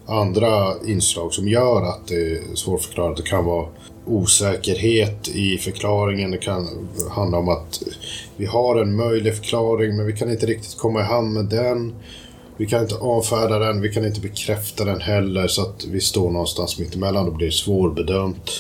andra 0.10 0.74
inslag 0.86 1.34
som 1.34 1.48
gör 1.48 1.82
att 1.82 2.08
det 2.08 2.16
är 2.16 2.56
svårförklarat. 2.56 3.18
Det 3.18 3.24
kan 3.24 3.46
vara 3.46 3.68
osäkerhet 4.06 5.28
i 5.28 5.58
förklaringen. 5.58 6.32
Det 6.32 6.38
kan 6.38 6.88
handla 7.12 7.38
om 7.38 7.50
att 7.50 7.84
vi 8.38 8.46
har 8.46 8.82
en 8.82 8.96
möjlig 8.96 9.36
förklaring 9.36 9.98
men 9.98 10.06
vi 10.06 10.14
kan 10.14 10.32
inte 10.32 10.46
riktigt 10.46 10.78
komma 10.78 11.00
i 11.00 11.04
hand 11.04 11.34
med 11.34 11.46
den. 11.46 11.94
Vi 12.58 12.66
kan 12.66 12.82
inte 12.82 12.96
avfärda 12.96 13.60
den, 13.60 13.82
vi 13.82 13.90
kan 13.90 14.06
inte 14.06 14.22
bekräfta 14.22 14.86
den 14.86 15.02
heller 15.02 15.48
så 15.48 15.62
att 15.62 15.86
vi 15.86 16.02
står 16.02 16.32
någonstans 16.32 16.80
mittemellan 16.80 17.28
och 17.28 17.36
blir 17.36 17.52
svårbedömt. 17.52 18.52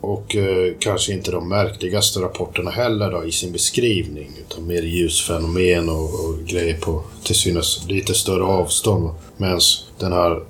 Och 0.00 0.36
eh, 0.36 0.74
kanske 0.78 1.12
inte 1.12 1.30
de 1.30 1.48
märkligaste 1.48 2.20
rapporterna 2.20 2.70
heller 2.70 3.10
då, 3.10 3.24
i 3.24 3.32
sin 3.32 3.52
beskrivning 3.52 4.30
utan 4.40 4.66
mer 4.66 4.82
ljusfenomen 4.82 5.88
och, 5.88 6.04
och 6.04 6.38
grejer 6.46 6.76
på 6.76 7.02
till 7.24 7.34
synes 7.34 7.86
lite 7.88 8.14
större 8.14 8.44
avstånd. 8.44 9.10
Medan 9.36 9.60
den 9.98 10.12
här 10.12 10.42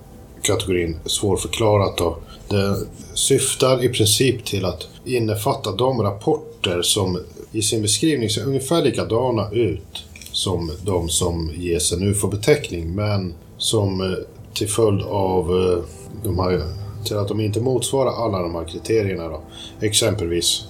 kategorin 0.49 0.97
svårförklarat 1.05 1.99
då, 1.99 2.19
det 2.49 2.77
syftar 3.15 3.85
i 3.85 3.89
princip 3.89 4.45
till 4.45 4.65
att 4.65 4.87
innefatta 5.05 5.73
de 5.73 6.03
rapporter 6.03 6.83
som 6.83 7.21
i 7.53 7.63
sin 7.63 7.83
beskrivning 7.83 8.31
ser 8.31 8.47
ungefär 8.47 8.83
likadana 8.83 9.51
ut 9.53 10.05
som 10.33 10.73
de 10.85 11.09
som 11.09 11.51
ges 11.57 11.93
en 11.93 12.03
UFO-beteckning 12.03 12.95
men 12.95 13.35
som 13.59 14.01
eh, 14.01 14.19
till 14.55 14.69
följd 14.69 15.03
av 15.03 15.51
eh, 15.51 15.85
de 16.25 16.39
här, 16.39 16.63
till 17.05 17.17
att 17.17 17.29
de 17.29 17.41
inte 17.41 17.61
motsvarar 17.61 18.25
alla 18.25 18.43
de 18.43 18.55
här 18.55 18.65
kriterierna 18.65 19.29
då. 19.29 19.41
Exempelvis 19.81 20.65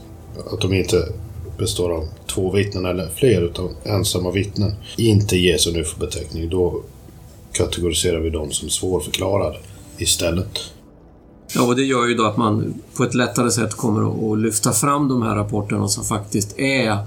att 0.52 0.60
de 0.60 0.74
inte 0.74 1.08
består 1.58 1.90
av 1.90 2.08
två 2.26 2.50
vittnen 2.50 2.84
eller 2.84 3.08
fler 3.08 3.42
utan 3.42 3.76
ensamma 3.84 4.30
vittnen 4.30 4.74
inte 4.96 5.36
ges 5.36 5.66
en 5.66 5.76
UFO-beteckning. 5.76 6.48
Då 6.48 6.82
kategoriserar 7.52 8.20
vi 8.20 8.30
dem 8.30 8.50
som 8.50 8.68
svårförklarade 8.68 9.58
istället. 9.98 10.58
Ja, 11.54 11.66
och 11.66 11.76
det 11.76 11.82
gör 11.82 12.06
ju 12.06 12.14
då 12.14 12.24
att 12.24 12.36
man 12.36 12.74
på 12.96 13.04
ett 13.04 13.14
lättare 13.14 13.50
sätt 13.50 13.74
kommer 13.74 14.32
att 14.32 14.38
lyfta 14.38 14.72
fram 14.72 15.08
de 15.08 15.22
här 15.22 15.36
rapporterna 15.36 15.88
som 15.88 16.04
faktiskt 16.04 16.58
är 16.58 16.98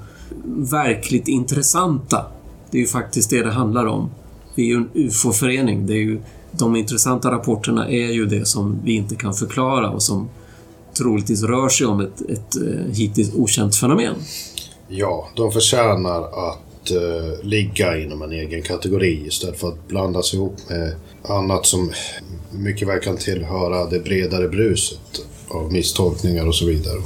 verkligt 0.55 1.27
intressanta. 1.27 2.25
Det 2.71 2.77
är 2.77 2.81
ju 2.81 2.87
faktiskt 2.87 3.29
det 3.29 3.43
det 3.43 3.51
handlar 3.51 3.85
om. 3.85 4.09
Vi 4.55 4.63
är 4.63 4.67
ju 4.67 4.75
en 4.75 4.89
UFO-förening. 4.93 5.87
Det 5.87 5.93
är 5.93 6.03
ju, 6.03 6.21
de 6.51 6.75
intressanta 6.75 7.31
rapporterna 7.31 7.89
är 7.89 8.11
ju 8.11 8.25
det 8.25 8.45
som 8.45 8.79
vi 8.83 8.93
inte 8.93 9.15
kan 9.15 9.33
förklara 9.33 9.89
och 9.89 10.03
som 10.03 10.29
troligtvis 10.97 11.43
rör 11.43 11.69
sig 11.69 11.87
om 11.87 11.99
ett, 11.99 12.21
ett 12.21 12.55
eh, 12.55 12.93
hittills 12.93 13.33
okänt 13.35 13.75
fenomen. 13.75 14.15
Ja, 14.87 15.29
de 15.35 15.51
förtjänar 15.51 16.49
att 16.49 16.91
uh, 16.91 17.43
ligga 17.45 17.97
inom 17.97 18.21
en 18.21 18.31
egen 18.31 18.61
kategori 18.61 19.27
istället 19.27 19.59
för 19.59 19.67
att 19.67 19.87
blandas 19.87 20.33
ihop 20.33 20.55
med 20.69 20.95
annat 21.23 21.65
som 21.65 21.91
mycket 22.51 22.87
väl 22.87 22.99
kan 22.99 23.17
tillhöra 23.17 23.85
det 23.85 23.99
bredare 23.99 24.47
bruset 24.47 24.99
av 25.47 25.71
misstolkningar 25.71 26.47
och 26.47 26.55
så 26.55 26.65
vidare. 26.65 26.97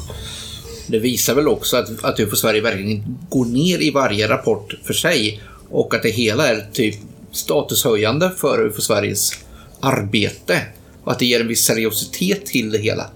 Det 0.88 1.00
visar 1.00 1.36
väl 1.36 1.48
också 1.48 1.78
att, 1.78 2.04
att 2.04 2.20
UFO 2.20 2.36
Sverige 2.36 2.62
verkligen 2.62 3.18
går 3.30 3.46
ner 3.46 3.82
i 3.82 3.92
varje 3.92 4.30
rapport 4.30 4.76
för 4.84 4.94
sig 4.94 5.42
och 5.70 5.94
att 5.94 6.04
det 6.04 6.10
hela 6.10 6.48
är 6.48 6.70
typ 6.74 6.96
statushöjande 7.32 8.32
för 8.38 8.66
UFO 8.66 8.82
Sveriges 8.82 9.32
arbete 9.80 10.62
och 11.04 11.12
att 11.12 11.20
det 11.20 11.26
ger 11.26 11.42
en 11.42 11.48
viss 11.48 11.66
seriositet 11.66 12.46
till 12.46 12.72
det 12.72 12.78
hela. 12.78 13.10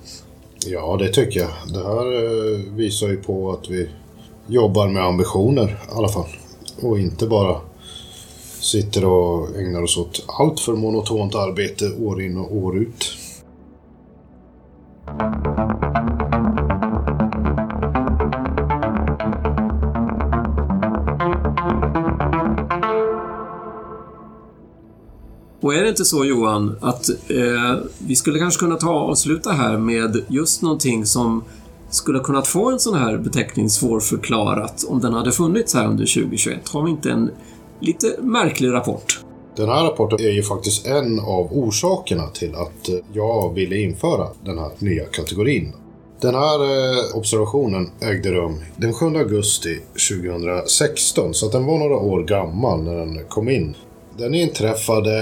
Ja, 0.66 0.98
det 1.00 1.10
tycker 1.10 1.40
jag. 1.40 1.50
Det 1.74 1.84
här 1.84 2.24
eh, 2.24 2.60
visar 2.76 3.08
ju 3.08 3.18
på 3.18 3.52
att 3.52 3.70
vi 3.70 3.90
jobbar 4.48 4.88
med 4.88 5.04
ambitioner 5.04 5.68
i 5.68 5.92
alla 5.92 6.10
fall. 6.10 6.30
Och 6.82 7.00
inte 7.00 7.28
bara 7.28 7.62
sitter 8.60 9.06
och 9.06 9.56
ägnar 9.58 9.84
oss 9.84 9.98
åt 9.98 10.26
allt 10.40 10.60
för 10.60 10.74
monotont 10.74 11.36
arbete 11.36 11.92
år 11.92 12.22
in 12.22 12.38
och 12.38 12.56
år 12.56 12.78
ut. 12.78 13.18
Och 25.62 25.76
är 25.76 25.84
det 25.84 25.90
inte 25.90 26.06
så 26.06 26.26
Johan, 26.26 26.76
att 26.82 27.10
eh, 27.10 27.80
vi 27.98 28.16
skulle 28.16 28.40
kanske 28.40 28.60
kunna 28.60 28.76
ta 28.76 28.90
och 28.90 29.10
avsluta 29.10 29.52
här 29.52 29.78
med 29.78 30.26
just 30.28 30.62
någonting 30.62 31.06
som 31.06 31.44
skulle 31.90 32.20
kunnat 32.20 32.48
få 32.48 32.72
en 32.72 32.80
sån 32.80 33.00
här 33.00 33.18
beteckning 33.18 33.70
svårförklarat 33.70 34.86
om 34.88 35.00
den 35.00 35.14
hade 35.14 35.32
funnits 35.32 35.74
här 35.74 35.88
under 35.88 36.06
2021? 36.06 36.70
Har 36.70 36.84
vi 36.84 36.92
inte 36.92 37.12
en 37.12 37.32
lite 37.80 38.16
märklig 38.22 38.74
rapport? 38.74 39.20
Den 39.56 39.70
här 39.70 39.84
rapporten 39.84 40.20
är 40.20 40.32
ju 40.32 40.44
faktiskt 40.44 40.88
en 40.88 41.20
av 41.20 41.48
orsakerna 41.52 42.28
till 42.28 42.56
att 42.56 42.90
eh, 42.90 42.96
jag 43.14 43.54
ville 43.54 43.78
införa 43.78 44.28
den 44.46 44.58
här 44.58 44.70
nya 44.80 45.06
kategorin. 45.06 45.74
Den 46.22 46.36
här 46.36 46.64
eh, 46.64 47.18
observationen 47.18 47.90
ägde 48.02 48.32
rum 48.32 48.64
den 48.78 48.94
7 48.94 49.06
augusti 49.06 49.80
2016, 50.10 51.34
så 51.34 51.46
att 51.46 51.52
den 51.52 51.66
var 51.66 51.78
några 51.78 51.96
år 51.96 52.24
gammal 52.24 52.84
när 52.84 52.96
den 52.96 53.26
kom 53.30 53.50
in. 53.50 53.76
Den 54.18 54.36
inträffade... 54.36 55.14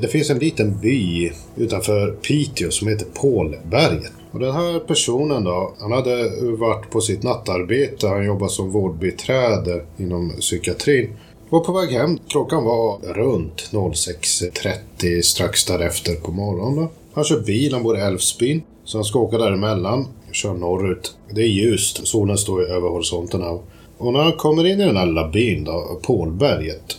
Det 0.00 0.08
finns 0.08 0.30
en 0.30 0.38
liten 0.38 0.78
by 0.78 1.32
utanför 1.56 2.10
Piteå 2.10 2.70
som 2.70 2.88
heter 2.88 3.06
Pålberget. 3.14 4.12
Och 4.30 4.40
den 4.40 4.52
här 4.52 4.78
personen 4.78 5.44
då, 5.44 5.74
han 5.80 5.92
hade 5.92 6.30
varit 6.58 6.90
på 6.90 7.00
sitt 7.00 7.22
nattarbete. 7.22 8.08
Han 8.08 8.26
jobbade 8.26 8.50
som 8.50 8.70
vårdbiträde 8.70 9.84
inom 9.96 10.32
psykiatrin. 10.40 11.10
Var 11.50 11.60
på 11.60 11.72
väg 11.72 11.90
hem. 11.90 12.18
Klockan 12.28 12.64
var 12.64 12.98
runt 12.98 13.68
06.30 13.72 15.22
strax 15.22 15.64
därefter 15.64 16.14
på 16.14 16.32
morgonen. 16.32 16.88
Han 17.12 17.24
kör 17.24 17.40
bil, 17.40 17.74
han 17.74 17.82
bor 17.82 17.98
i 17.98 18.00
Älvsbyn. 18.00 18.62
Så 18.84 18.98
han 18.98 19.04
ska 19.04 19.18
åka 19.18 19.38
däremellan. 19.38 20.06
Kör 20.32 20.54
norrut. 20.54 21.16
Det 21.30 21.40
är 21.40 21.46
ljust, 21.46 22.06
solen 22.06 22.38
står 22.38 22.62
ju 22.62 22.68
över 22.68 22.88
horisonten 22.88 23.42
här. 23.42 23.58
Och 23.98 24.12
när 24.12 24.20
han 24.20 24.32
kommer 24.32 24.66
in 24.66 24.80
i 24.80 24.84
den 24.84 24.96
här 24.96 25.06
lilla 25.06 25.28
byn 25.28 25.64
då, 25.64 26.00
Pålberget. 26.02 26.96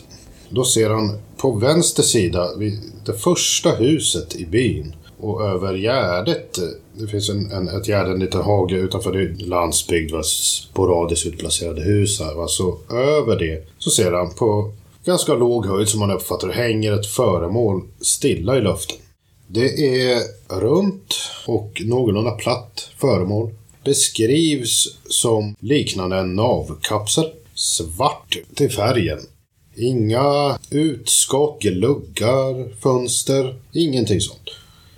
Då 0.50 0.64
ser 0.64 0.90
han 0.90 1.18
på 1.38 1.52
vänster 1.52 2.04
sida, 2.04 2.48
det 3.06 3.14
första 3.14 3.72
huset 3.72 4.36
i 4.36 4.46
byn 4.46 4.96
och 5.20 5.42
över 5.42 5.74
gärdet, 5.74 6.58
eh, 6.58 6.64
det 6.98 7.08
finns 7.08 7.30
en, 7.30 7.52
en, 7.52 7.68
ett 7.68 7.88
gärde, 7.88 8.12
en 8.12 8.20
liten 8.20 8.42
hage 8.42 8.76
utanför 8.76 9.14
det 9.14 9.46
landsbygd, 9.46 10.12
va, 10.12 10.24
sporadiskt 10.24 11.28
utplacerade 11.28 11.82
hus 11.82 12.20
här. 12.20 12.36
Va, 12.36 12.48
så 12.48 12.78
över 12.90 13.40
det 13.40 13.68
så 13.78 13.90
ser 13.90 14.12
han 14.12 14.34
på 14.34 14.74
ganska 15.06 15.34
låg 15.34 15.66
höjd 15.66 15.90
som 15.90 16.00
man 16.00 16.12
uppfattar 16.12 16.48
det 16.48 16.54
hänger 16.54 16.94
ett 16.94 17.06
föremål 17.06 17.84
stilla 18.02 18.58
i 18.58 18.62
luften. 18.62 18.98
Det 19.48 20.02
är 20.02 20.22
runt 20.60 21.16
och 21.48 21.82
någorlunda 21.86 22.32
platt 22.32 22.90
föremål. 22.98 23.52
Beskrivs 23.84 24.98
som 25.10 25.56
liknande 25.60 26.18
en 26.18 26.36
navkapsel. 26.36 27.32
Svart 27.56 28.38
till 28.56 28.72
färgen. 28.72 29.20
Inga 29.76 30.60
utskott, 30.70 31.62
gluggar, 31.62 32.80
fönster, 32.82 33.56
ingenting 33.74 34.22
sånt. 34.22 34.50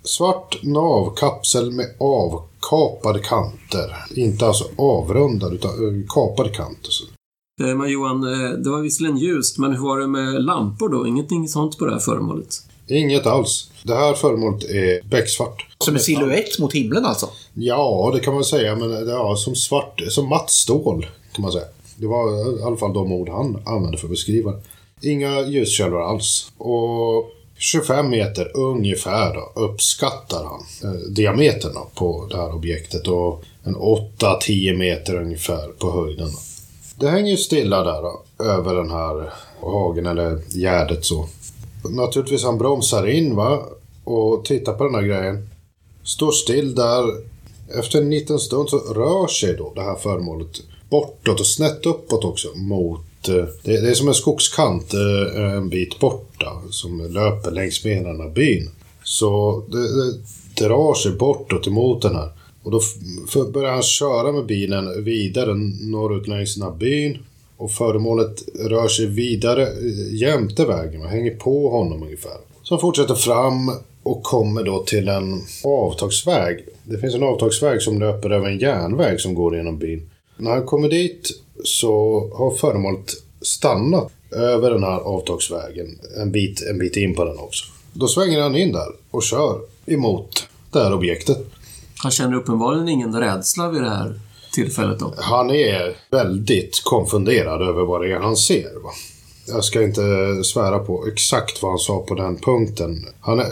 Svart 0.07 0.63
navkapsel 0.63 1.71
med 1.71 1.85
avkapade 1.99 3.19
kanter. 3.19 3.95
Inte 4.15 4.47
alltså 4.47 4.65
avrundad 4.77 5.53
utan 5.53 5.71
eh, 5.71 6.05
kapade 6.07 6.49
kanter. 6.49 6.91
Eh, 7.61 7.75
Men 7.75 7.89
Johan, 7.91 8.23
eh, 8.23 8.49
det 8.49 8.69
var 8.69 8.81
visserligen 8.81 9.17
ljust, 9.17 9.57
men 9.57 9.71
hur 9.71 9.83
var 9.83 9.99
det 9.99 10.07
med 10.07 10.43
lampor 10.43 10.89
då? 10.89 11.07
Ingenting 11.07 11.47
sånt 11.47 11.77
på 11.77 11.85
det 11.85 11.91
här 11.91 11.99
föremålet? 11.99 12.47
Inget 12.87 13.25
alls. 13.25 13.71
Det 13.83 13.95
här 13.95 14.13
föremålet 14.13 14.63
är 14.63 15.09
becksvart. 15.09 15.65
Som 15.83 15.93
en 15.95 15.99
silhuett 16.01 16.59
mot 16.59 16.73
himlen 16.73 17.05
alltså. 17.05 17.29
Ja, 17.53 18.11
det 18.13 18.19
kan 18.19 18.33
man 18.33 18.43
säga, 18.43 18.75
men 18.75 18.89
det 18.89 19.11
är 19.13 19.35
som 19.35 19.55
svart, 19.55 20.01
som 20.09 20.29
matt 20.29 20.49
stål 20.49 21.05
kan 21.33 21.41
man 21.41 21.51
säga. 21.51 21.65
Det 21.95 22.07
var 22.07 22.59
i 22.59 22.63
alla 22.63 22.77
fall 22.77 22.93
de 22.93 23.11
ord 23.11 23.29
han 23.29 23.61
använde 23.65 23.97
för 23.97 24.05
att 24.07 24.11
beskriva 24.11 24.51
det. 24.51 24.61
Inga 25.11 25.41
ljuskällor 25.41 26.01
alls. 26.01 26.51
Och 26.57 27.31
25 27.57 28.09
meter 28.09 28.57
ungefär 28.57 29.33
då, 29.33 29.61
uppskattar 29.61 30.43
han 30.43 30.65
eh, 30.83 30.99
diametern 30.99 31.73
då, 31.73 31.87
på 31.95 32.27
det 32.29 32.37
här 32.37 32.55
objektet 32.55 33.07
och 33.07 33.43
en 33.63 33.75
8-10 33.75 34.77
meter 34.77 35.21
ungefär 35.21 35.67
på 35.67 35.91
höjden. 35.91 36.27
Då. 36.31 36.39
Det 36.99 37.09
hänger 37.09 37.31
ju 37.31 37.37
stilla 37.37 37.83
där 37.83 38.01
då, 38.01 38.21
över 38.43 38.75
den 38.75 38.91
här 38.91 39.33
hagen 39.61 40.05
eller 40.05 40.41
gärdet 40.49 41.05
så. 41.05 41.27
Naturligtvis 41.89 42.43
han 42.43 42.57
bromsar 42.57 43.07
in 43.07 43.35
va 43.35 43.59
och 44.03 44.45
tittar 44.45 44.73
på 44.73 44.83
den 44.83 44.95
här 44.95 45.01
grejen. 45.01 45.49
Står 46.03 46.31
still 46.31 46.75
där. 46.75 47.03
Efter 47.79 48.01
en 48.01 48.09
liten 48.09 48.39
stund 48.39 48.69
så 48.69 48.77
rör 48.77 49.27
sig 49.27 49.53
då 49.53 49.73
det 49.75 49.81
här 49.81 49.95
föremålet 49.95 50.61
bortåt 50.89 51.39
och 51.39 51.47
snett 51.47 51.85
uppåt 51.85 52.23
också 52.23 52.47
mot 52.55 53.01
Eh, 53.29 53.45
det, 53.63 53.81
det 53.81 53.89
är 53.89 53.93
som 53.93 54.07
en 54.07 54.13
skogskant 54.13 54.93
eh, 54.93 55.43
en 55.43 55.69
bit 55.69 55.99
borta 55.99 56.61
som 56.69 57.11
löper 57.11 57.51
längs 57.51 57.83
med 57.83 57.95
hela 57.95 58.09
den 58.09 58.21
här 58.21 58.29
byn. 58.29 58.69
Så 59.03 59.63
det, 59.67 59.77
det 59.77 60.17
drar 60.65 60.93
sig 60.93 61.11
bortåt 61.11 61.67
emot 61.67 62.01
den 62.01 62.15
här. 62.15 62.29
Och 62.63 62.71
då 62.71 62.81
börjar 63.51 63.71
han 63.71 63.83
köra 63.83 64.31
med 64.31 64.45
bilen 64.45 65.03
vidare 65.03 65.53
norrut 65.81 66.27
längs 66.27 66.55
den 66.55 66.63
här 66.63 66.77
byn. 66.77 67.17
Och 67.57 67.71
föremålet 67.71 68.43
rör 68.59 68.87
sig 68.87 69.05
vidare 69.05 69.63
eh, 69.63 70.15
jämte 70.15 70.65
vägen 70.65 71.01
och 71.01 71.09
hänger 71.09 71.35
på 71.35 71.69
honom 71.69 72.03
ungefär. 72.03 72.37
Så 72.63 72.73
han 72.73 72.81
fortsätter 72.81 73.15
fram 73.15 73.71
och 74.03 74.23
kommer 74.23 74.63
då 74.63 74.83
till 74.83 75.07
en 75.07 75.41
avtagsväg. 75.63 76.65
Det 76.83 76.97
finns 76.97 77.15
en 77.15 77.23
avtagsväg 77.23 77.81
som 77.81 77.99
löper 77.99 78.29
över 78.29 78.47
en 78.47 78.59
järnväg 78.59 79.19
som 79.19 79.35
går 79.35 79.55
genom 79.57 79.77
byn. 79.77 80.09
När 80.37 80.51
han 80.51 80.65
kommer 80.65 80.89
dit 80.89 81.29
så 81.63 82.19
har 82.35 82.55
föremålet 82.55 83.13
stannat 83.41 84.11
över 84.31 84.71
den 84.71 84.83
här 84.83 84.99
avtagsvägen 84.99 85.99
en 86.17 86.31
bit, 86.31 86.61
en 86.61 86.79
bit 86.79 86.95
in 86.95 87.15
på 87.15 87.25
den 87.25 87.37
också. 87.37 87.65
Då 87.93 88.07
svänger 88.07 88.41
han 88.41 88.55
in 88.55 88.71
där 88.71 88.87
och 89.11 89.23
kör 89.23 89.59
emot 89.85 90.47
det 90.71 90.79
här 90.79 90.93
objektet. 90.93 91.37
Han 91.97 92.11
känner 92.11 92.37
uppenbarligen 92.37 92.89
ingen 92.89 93.19
rädsla 93.19 93.69
vid 93.69 93.81
det 93.81 93.89
här 93.89 94.19
tillfället 94.53 94.99
då. 94.99 95.13
Han 95.17 95.49
är 95.49 95.95
väldigt 96.11 96.81
konfunderad 96.83 97.61
över 97.61 97.83
vad 97.83 98.01
det 98.01 98.11
är 98.11 98.19
han 98.19 98.37
ser. 98.37 98.83
Va? 98.83 98.89
Jag 99.47 99.63
ska 99.63 99.83
inte 99.83 100.01
svära 100.43 100.79
på 100.79 101.07
exakt 101.07 101.61
vad 101.61 101.71
han 101.71 101.79
sa 101.79 101.99
på 101.99 102.15
den 102.15 102.35
punkten. 102.35 103.05
Han 103.19 103.39
är 103.39 103.51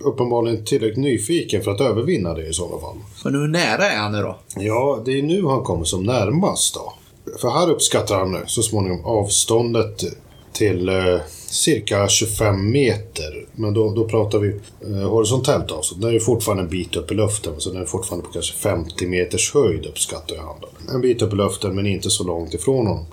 uppenbarligen 0.00 0.64
tillräckligt 0.64 1.04
nyfiken 1.04 1.62
för 1.62 1.70
att 1.70 1.80
övervinna 1.80 2.34
det 2.34 2.46
i 2.46 2.52
sådana 2.52 2.80
fall. 2.80 2.96
Men 3.24 3.34
hur 3.34 3.48
nära 3.48 3.90
är 3.90 3.96
han 3.96 4.12
nu 4.12 4.22
då? 4.22 4.38
Ja, 4.56 5.02
det 5.04 5.18
är 5.18 5.22
nu 5.22 5.44
han 5.44 5.62
kommer 5.62 5.84
som 5.84 6.04
närmast 6.04 6.74
då. 6.74 6.92
För 7.40 7.50
här 7.50 7.70
uppskattar 7.70 8.18
han 8.18 8.32
nu 8.32 8.42
så 8.46 8.62
småningom 8.62 9.04
avståndet 9.04 10.04
till 10.52 10.88
eh, 10.88 11.20
cirka 11.46 12.08
25 12.08 12.70
meter. 12.70 13.46
Men 13.52 13.74
då, 13.74 13.94
då 13.94 14.04
pratar 14.04 14.38
vi 14.38 14.48
eh, 14.86 15.10
horisontellt 15.10 15.70
avstånd. 15.70 16.00
Den 16.00 16.10
är 16.10 16.14
ju 16.14 16.20
fortfarande 16.20 16.62
en 16.62 16.68
bit 16.68 16.96
upp 16.96 17.12
i 17.12 17.14
luften. 17.14 17.52
Så 17.58 17.70
den 17.70 17.82
är 17.82 17.86
fortfarande 17.86 18.26
på 18.26 18.32
kanske 18.32 18.54
50 18.54 19.06
meters 19.06 19.54
höjd 19.54 19.86
uppskattar 19.86 20.36
jag 20.36 20.42
han 20.42 20.56
då. 20.60 20.94
En 20.94 21.00
bit 21.00 21.22
upp 21.22 21.32
i 21.32 21.36
luften 21.36 21.74
men 21.74 21.86
inte 21.86 22.10
så 22.10 22.24
långt 22.24 22.54
ifrån 22.54 22.86
honom. 22.86 23.04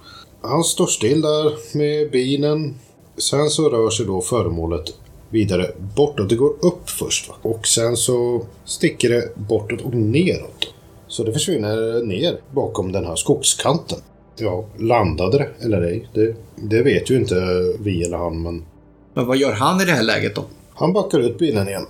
Han 0.42 0.64
står 0.64 0.88
still 0.88 1.22
där 1.22 1.78
med 1.78 2.12
bilen. 2.12 2.76
Sen 3.18 3.50
så 3.50 3.70
rör 3.70 3.90
sig 3.90 4.06
då 4.06 4.22
föremålet 4.22 4.94
vidare 5.30 5.72
bortåt. 5.96 6.30
Det 6.30 6.36
går 6.36 6.54
upp 6.66 6.90
först 6.90 7.30
va? 7.30 7.36
och 7.42 7.68
sen 7.68 7.98
så 7.98 8.42
sticker 8.66 9.10
det 9.10 9.30
bortåt 9.36 9.82
och 9.82 9.94
neråt. 9.94 10.74
Så 11.08 11.24
det 11.24 11.34
försvinner 11.34 12.04
ner 12.04 12.38
bakom 12.52 12.92
den 12.92 13.06
här 13.06 13.16
skogskanten. 13.16 14.00
Ja, 14.38 14.66
landade 14.78 15.38
det 15.38 15.66
eller 15.66 15.82
ej? 15.82 16.08
Det, 16.14 16.36
det 16.56 16.84
vet 16.84 17.10
ju 17.10 17.16
inte 17.16 17.36
vi 17.80 18.04
eller 18.04 18.18
han, 18.18 18.42
men 18.42 18.66
Men 19.14 19.26
vad 19.28 19.38
gör 19.38 19.54
han 19.54 19.82
i 19.82 19.86
det 19.86 19.92
här 19.92 20.04
läget 20.04 20.36
då? 20.36 20.44
han 20.74 20.94
backar 20.94 21.20
ut 21.20 21.38
bilen 21.38 21.68
igen. 21.68 21.86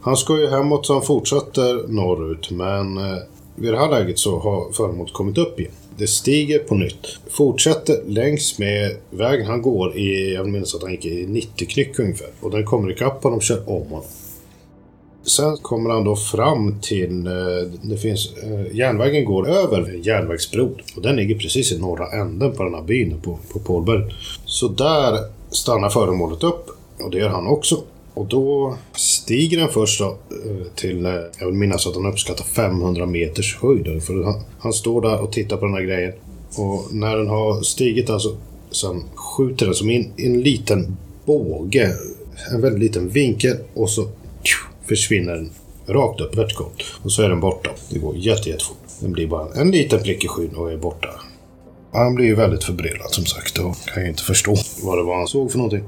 Han 0.00 0.16
ska 0.16 0.40
ju 0.40 0.46
hemåt 0.46 0.86
så 0.86 0.92
han 0.92 1.02
fortsätter 1.02 1.88
norrut, 1.88 2.50
men 2.50 2.96
eh, 2.98 3.18
vid 3.54 3.72
det 3.72 3.78
här 3.78 3.90
läget 3.90 4.18
så 4.18 4.38
har 4.38 4.72
föremålet 4.72 5.12
kommit 5.12 5.38
upp 5.38 5.60
igen. 5.60 5.72
Det 5.98 6.06
stiger 6.06 6.58
på 6.58 6.74
nytt. 6.74 7.18
Fortsätter 7.30 8.02
längs 8.06 8.58
med 8.58 8.96
vägen 9.10 9.46
han 9.46 9.62
går 9.62 9.96
i, 9.96 10.34
jag 10.34 10.48
minns 10.48 10.74
att 10.74 10.82
han 10.82 10.90
gick 10.90 11.04
i 11.04 11.26
90 11.26 11.68
knyck 11.68 11.98
ungefär. 11.98 12.28
Och 12.40 12.50
den 12.50 12.64
kommer 12.64 12.90
ikapp 12.90 13.22
honom 13.22 13.36
och 13.36 13.42
kör 13.42 13.70
om 13.70 13.86
honom. 13.86 14.04
Sen 15.26 15.56
kommer 15.56 15.90
han 15.90 16.04
då 16.04 16.16
fram 16.16 16.80
till, 16.80 17.26
eh, 17.26 17.32
det 17.82 17.96
finns, 17.96 18.32
eh, 18.36 18.76
järnvägen 18.76 19.24
går 19.24 19.48
över 19.48 20.00
järnvägsbron. 20.02 20.76
Och 20.96 21.02
den 21.02 21.16
ligger 21.16 21.38
precis 21.38 21.72
i 21.72 21.78
norra 21.78 22.20
änden 22.20 22.52
på 22.52 22.64
den 22.64 22.74
här 22.74 22.82
byn 22.82 23.20
på, 23.22 23.38
på 23.52 23.58
Pålberg. 23.58 24.14
Så 24.44 24.68
där 24.68 25.18
stannar 25.50 25.88
föremålet 25.88 26.42
upp. 26.42 26.70
Och 27.00 27.10
det 27.10 27.18
gör 27.18 27.28
han 27.28 27.46
också. 27.46 27.82
Och 28.14 28.26
då 28.26 28.76
stiger 28.94 29.58
den 29.58 29.68
först 29.68 30.00
då, 30.00 30.06
eh, 30.06 30.66
till, 30.74 31.06
eh, 31.06 31.12
jag 31.38 31.46
vill 31.46 31.54
minnas 31.54 31.86
att 31.86 31.94
han 31.94 32.06
uppskattar 32.06 32.44
500 32.44 33.06
meters 33.06 33.56
höjd. 33.62 34.02
För 34.02 34.24
han, 34.24 34.42
han 34.58 34.72
står 34.72 35.00
där 35.00 35.20
och 35.20 35.32
tittar 35.32 35.56
på 35.56 35.64
den 35.64 35.74
här 35.74 35.82
grejen. 35.82 36.12
Och 36.58 36.94
när 36.94 37.16
den 37.16 37.28
har 37.28 37.62
stigit 37.62 38.10
alltså, 38.10 38.36
sen 38.70 39.02
skjuter 39.14 39.66
den 39.66 39.74
som 39.74 39.90
in 39.90 40.12
i 40.16 40.26
en 40.26 40.40
liten 40.40 40.96
båge. 41.24 41.92
En 42.52 42.60
väldigt 42.60 42.80
liten 42.80 43.08
vinkel 43.08 43.56
och 43.74 43.90
så 43.90 44.02
tju, 44.42 44.58
försvinner 44.88 45.34
den 45.34 45.50
rakt 45.86 46.20
upp 46.20 46.36
vertikalt. 46.36 46.84
Och 47.02 47.12
så 47.12 47.22
är 47.22 47.28
den 47.28 47.40
borta. 47.40 47.70
Det 47.90 47.98
går 47.98 48.16
jätte, 48.16 48.50
jättefort. 48.50 48.76
Den 49.00 49.12
blir 49.12 49.26
bara 49.26 49.54
en 49.54 49.70
liten 49.70 50.02
prick 50.02 50.24
i 50.24 50.28
skyn 50.28 50.54
och 50.56 50.72
är 50.72 50.76
borta. 50.76 51.08
Han 51.92 52.14
blir 52.14 52.26
ju 52.26 52.34
väldigt 52.34 52.64
förbryllad 52.64 53.10
som 53.10 53.26
sagt 53.26 53.58
och 53.58 53.76
kan 53.94 54.02
ju 54.02 54.08
inte 54.08 54.22
förstå 54.22 54.56
vad 54.82 54.98
det 54.98 55.02
var 55.02 55.16
han 55.16 55.26
såg 55.26 55.50
för 55.50 55.58
någonting. 55.58 55.84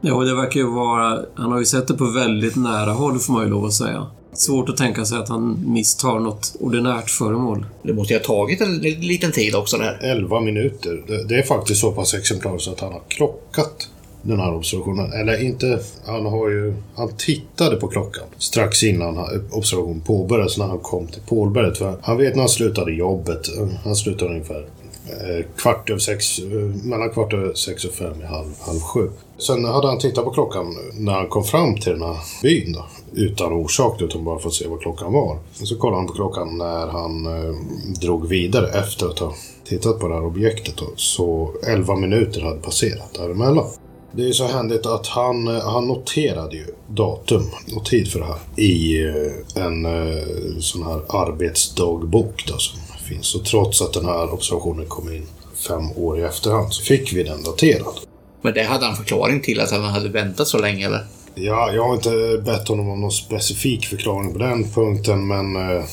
Ja, 0.00 0.20
det 0.20 0.34
verkar 0.34 0.60
ju 0.60 0.66
vara... 0.66 1.18
Han 1.34 1.52
har 1.52 1.58
ju 1.58 1.64
sett 1.64 1.88
det 1.88 1.94
på 1.94 2.04
väldigt 2.04 2.56
nära 2.56 2.92
håll, 2.92 3.18
får 3.18 3.32
man 3.32 3.44
ju 3.44 3.50
lov 3.50 3.64
att 3.64 3.72
säga. 3.72 4.06
Svårt 4.32 4.68
att 4.68 4.76
tänka 4.76 5.04
sig 5.04 5.18
att 5.18 5.28
han 5.28 5.64
misstar 5.66 6.18
något 6.18 6.56
ordinärt 6.60 7.10
föremål. 7.10 7.66
Det 7.82 7.92
måste 7.92 8.12
ju 8.14 8.18
ha 8.18 8.24
tagit 8.24 8.60
en 8.60 8.78
liten 8.78 9.32
tid 9.32 9.54
också 9.54 9.76
det 9.76 9.84
här. 9.84 9.98
11 10.02 10.40
minuter. 10.40 11.02
Det, 11.06 11.24
det 11.24 11.34
är 11.34 11.42
faktiskt 11.42 11.80
så 11.80 11.92
pass 11.92 12.14
exemplariskt 12.14 12.68
att 12.68 12.80
han 12.80 12.92
har 12.92 13.02
klockat 13.08 13.88
den 14.22 14.40
här 14.40 14.54
observationen. 14.54 15.12
Eller 15.12 15.42
inte, 15.44 15.78
han 16.06 16.26
har 16.26 16.48
ju... 16.48 16.74
Han 16.96 17.08
tittade 17.16 17.76
på 17.76 17.88
klockan 17.88 18.24
strax 18.38 18.82
innan 18.82 19.16
han- 19.16 19.48
observationen 19.50 20.00
påbörjades 20.00 20.58
när 20.58 20.66
han 20.66 20.78
kom 20.78 21.06
till 21.06 21.22
Pålberget. 21.28 21.78
För 21.78 21.94
han 22.02 22.16
vet 22.16 22.34
när 22.34 22.42
han 22.42 22.48
slutade 22.48 22.92
jobbet. 22.92 23.40
Han 23.84 23.96
slutade 23.96 24.30
ungefär 24.30 24.66
eh, 25.06 25.44
kvart 25.56 25.90
över 25.90 26.00
sex, 26.00 26.38
eh, 26.38 26.44
mellan 26.84 27.10
kvart 27.10 27.32
över 27.32 27.54
sex 27.54 27.84
och 27.84 27.92
fem 27.94 28.22
i 28.22 28.24
halv, 28.26 28.48
halv 28.60 28.80
sju. 28.80 29.08
Sen 29.40 29.64
hade 29.64 29.88
han 29.88 29.98
tittat 29.98 30.24
på 30.24 30.30
klockan 30.30 30.76
när 30.94 31.12
han 31.12 31.28
kom 31.28 31.44
fram 31.44 31.74
till 31.74 31.92
den 31.92 32.02
här 32.02 32.16
byn 32.42 32.72
då. 32.72 32.84
Utan 33.12 33.52
orsak, 33.52 34.02
utan 34.02 34.24
bara 34.24 34.38
för 34.38 34.48
att 34.48 34.54
se 34.54 34.68
vad 34.68 34.80
klockan 34.80 35.12
var. 35.12 35.38
Så 35.52 35.76
kollade 35.76 36.00
han 36.00 36.06
på 36.06 36.12
klockan 36.12 36.58
när 36.58 36.86
han 36.86 37.26
eh, 37.26 37.54
drog 38.00 38.28
vidare 38.28 38.68
efter 38.68 39.06
att 39.06 39.18
ha 39.18 39.34
tittat 39.64 40.00
på 40.00 40.08
det 40.08 40.14
här 40.14 40.24
objektet. 40.24 40.76
Då. 40.76 40.86
Så 40.96 41.52
11 41.66 41.96
minuter 41.96 42.40
hade 42.40 42.60
passerat 42.60 43.14
däremellan. 43.14 43.66
Det 44.12 44.28
är 44.28 44.32
så 44.32 44.46
händigt 44.46 44.86
att 44.86 45.06
han, 45.06 45.48
eh, 45.48 45.62
han 45.62 45.88
noterade 45.88 46.56
ju 46.56 46.66
datum 46.88 47.42
och 47.76 47.84
tid 47.84 48.08
för 48.08 48.18
det 48.18 48.26
här 48.26 48.38
i 48.56 49.02
eh, 49.04 49.64
en 49.64 49.86
eh, 49.86 50.58
sån 50.60 50.82
här 50.82 51.00
arbetsdagbok 51.08 52.44
då, 52.46 52.58
som 52.58 52.80
finns. 53.08 53.26
Så 53.26 53.38
trots 53.38 53.82
att 53.82 53.92
den 53.92 54.04
här 54.04 54.32
observationen 54.32 54.86
kom 54.86 55.12
in 55.12 55.26
fem 55.68 55.92
år 55.96 56.18
i 56.18 56.22
efterhand 56.22 56.72
så 56.72 56.82
fick 56.82 57.12
vi 57.12 57.22
den 57.22 57.42
daterad. 57.42 58.09
Men 58.42 58.54
det 58.54 58.62
hade 58.62 58.86
han 58.86 58.96
förklaring 58.96 59.40
till 59.40 59.60
att 59.60 59.70
han 59.70 59.84
hade 59.84 60.08
väntat 60.08 60.48
så 60.48 60.58
länge 60.58 60.86
eller? 60.86 61.04
Ja, 61.34 61.72
jag 61.72 61.84
har 61.84 61.94
inte 61.94 62.42
bett 62.44 62.68
honom 62.68 62.88
om 62.90 63.00
någon 63.00 63.10
specifik 63.12 63.86
förklaring 63.86 64.32
på 64.32 64.38
den 64.38 64.64
punkten, 64.70 65.26
men... 65.26 65.56
eh, 65.56 65.84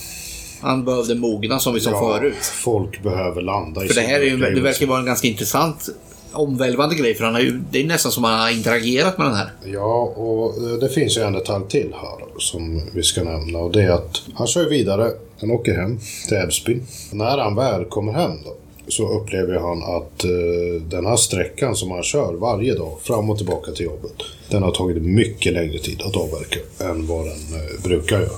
Han 0.61 0.85
behövde 0.85 1.15
mogna 1.15 1.59
som 1.59 1.73
vi 1.73 1.79
sa 1.79 1.91
förut. 1.91 2.35
folk 2.41 3.03
behöver 3.03 3.41
landa 3.41 3.85
i 3.85 3.87
För 3.87 3.95
det 3.95 4.01
här 4.07 4.19
är 4.19 4.23
ju, 4.25 4.37
det 4.37 4.61
verkar 4.61 4.85
vara 4.87 4.99
en 4.99 5.05
ganska 5.05 5.27
intressant 5.27 5.89
omvälvande 6.31 6.95
grej 6.95 7.15
för 7.15 7.23
han 7.25 7.33
har 7.33 7.41
ju, 7.41 7.61
det 7.71 7.81
är 7.81 7.85
nästan 7.85 8.11
som 8.11 8.23
han 8.23 8.39
har 8.39 8.49
interagerat 8.49 9.17
med 9.17 9.27
den 9.27 9.35
här. 9.35 9.51
Ja, 9.65 10.13
och 10.15 10.57
eh, 10.57 10.77
det 10.77 10.89
finns 10.89 11.17
ju 11.17 11.21
en 11.21 11.33
detalj 11.33 11.63
till 11.69 11.93
här 12.01 12.39
som 12.39 12.81
vi 12.93 13.03
ska 13.03 13.23
nämna 13.23 13.59
och 13.59 13.71
det 13.71 13.81
är 13.83 13.89
att 13.91 14.21
han 14.35 14.47
kör 14.47 14.69
vidare, 14.69 15.11
han 15.41 15.51
åker 15.51 15.73
hem 15.75 15.99
till 16.27 16.37
Älvsbyn. 16.37 16.87
När 17.11 17.37
han 17.37 17.55
väl 17.55 17.85
kommer 17.85 18.13
hem 18.13 18.31
då 18.45 18.55
så 18.87 19.07
upplever 19.07 19.59
han 19.59 19.83
att 19.83 20.23
eh, 20.23 20.81
den 20.89 21.05
här 21.05 21.15
sträckan 21.15 21.75
som 21.75 21.91
han 21.91 22.03
kör 22.03 22.33
varje 22.33 22.75
dag 22.75 23.01
fram 23.01 23.29
och 23.29 23.37
tillbaka 23.37 23.71
till 23.71 23.85
jobbet 23.85 24.13
den 24.49 24.63
har 24.63 24.71
tagit 24.71 25.03
mycket 25.03 25.53
längre 25.53 25.79
tid 25.79 26.01
att 26.01 26.15
avverka 26.15 26.59
än 26.79 27.07
vad 27.07 27.25
den 27.25 27.61
eh, 27.61 27.83
brukar 27.83 28.19
göra. 28.19 28.37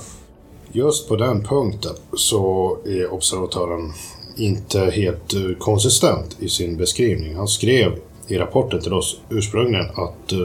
Just 0.72 1.08
på 1.08 1.16
den 1.16 1.44
punkten 1.44 1.92
så 2.14 2.76
är 2.86 3.12
observatören 3.12 3.92
inte 4.36 4.80
helt 4.80 5.34
eh, 5.34 5.40
konsistent 5.58 6.36
i 6.40 6.48
sin 6.48 6.76
beskrivning. 6.76 7.36
Han 7.36 7.48
skrev 7.48 7.92
i 8.28 8.38
rapporten 8.38 8.80
till 8.80 8.92
oss 8.92 9.20
ursprungligen 9.30 9.86
att 9.94 10.32
eh, 10.32 10.38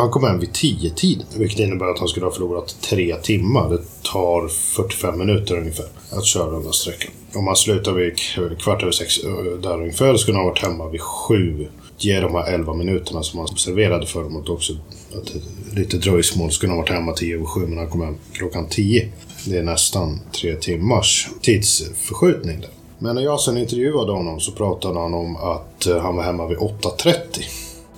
han 0.00 0.10
kom 0.10 0.24
hem 0.24 0.38
vid 0.40 0.52
10 0.52 0.90
tiden 0.90 1.26
vilket 1.36 1.58
innebär 1.58 1.86
att 1.86 1.98
han 1.98 2.08
skulle 2.08 2.26
ha 2.26 2.32
förlorat 2.32 2.76
tre 2.80 3.16
timmar. 3.22 3.70
Det 3.70 3.78
tar 4.12 4.48
45 4.48 5.18
minuter 5.18 5.58
ungefär 5.58 5.86
att 6.10 6.24
köra 6.24 6.50
den 6.50 6.64
här 6.64 6.72
sträckan. 6.72 7.10
Om 7.34 7.46
han 7.46 7.56
slutar 7.56 7.92
vid 7.92 8.16
kvart 8.60 8.82
över 8.82 8.92
sex 8.92 9.18
eh, 9.24 9.30
där 9.62 9.80
ungefär 9.80 10.16
skulle 10.16 10.36
han 10.36 10.44
ha 10.44 10.50
varit 10.50 10.62
hemma 10.62 10.88
vid 10.88 11.00
sju. 11.00 11.66
Ge 11.98 12.20
de 12.20 12.34
här 12.34 12.52
11 12.54 12.74
minuterna 12.74 13.22
som 13.22 13.38
han 13.38 13.48
observerade 13.48 14.06
föremålet 14.06 14.48
också 14.48 14.72
att 15.14 15.26
det- 15.32 15.80
lite 15.80 15.96
dröjsmål 15.96 16.50
skulle 16.52 16.70
han 16.72 16.78
ha 16.78 16.82
varit 16.82 16.90
hemma 16.92 17.12
10 17.12 17.34
över 17.34 17.44
7 17.46 17.60
men 17.66 17.78
han 17.78 17.88
kom 17.90 18.00
hem 18.02 18.16
klockan 18.32 18.66
10. 18.68 19.08
Det 19.46 19.58
är 19.58 19.62
nästan 19.62 20.20
tre 20.40 20.54
timmars 20.56 21.28
tidsförskjutning 21.42 22.60
där. 22.60 22.70
Men 22.98 23.14
när 23.14 23.22
jag 23.22 23.40
sen 23.40 23.56
intervjuade 23.56 24.12
honom 24.12 24.40
så 24.40 24.52
pratade 24.52 25.00
han 25.00 25.14
om 25.14 25.36
att 25.36 25.86
eh, 25.86 25.98
han 25.98 26.16
var 26.16 26.22
hemma 26.22 26.46
vid 26.46 26.58
8.30. 26.58 27.14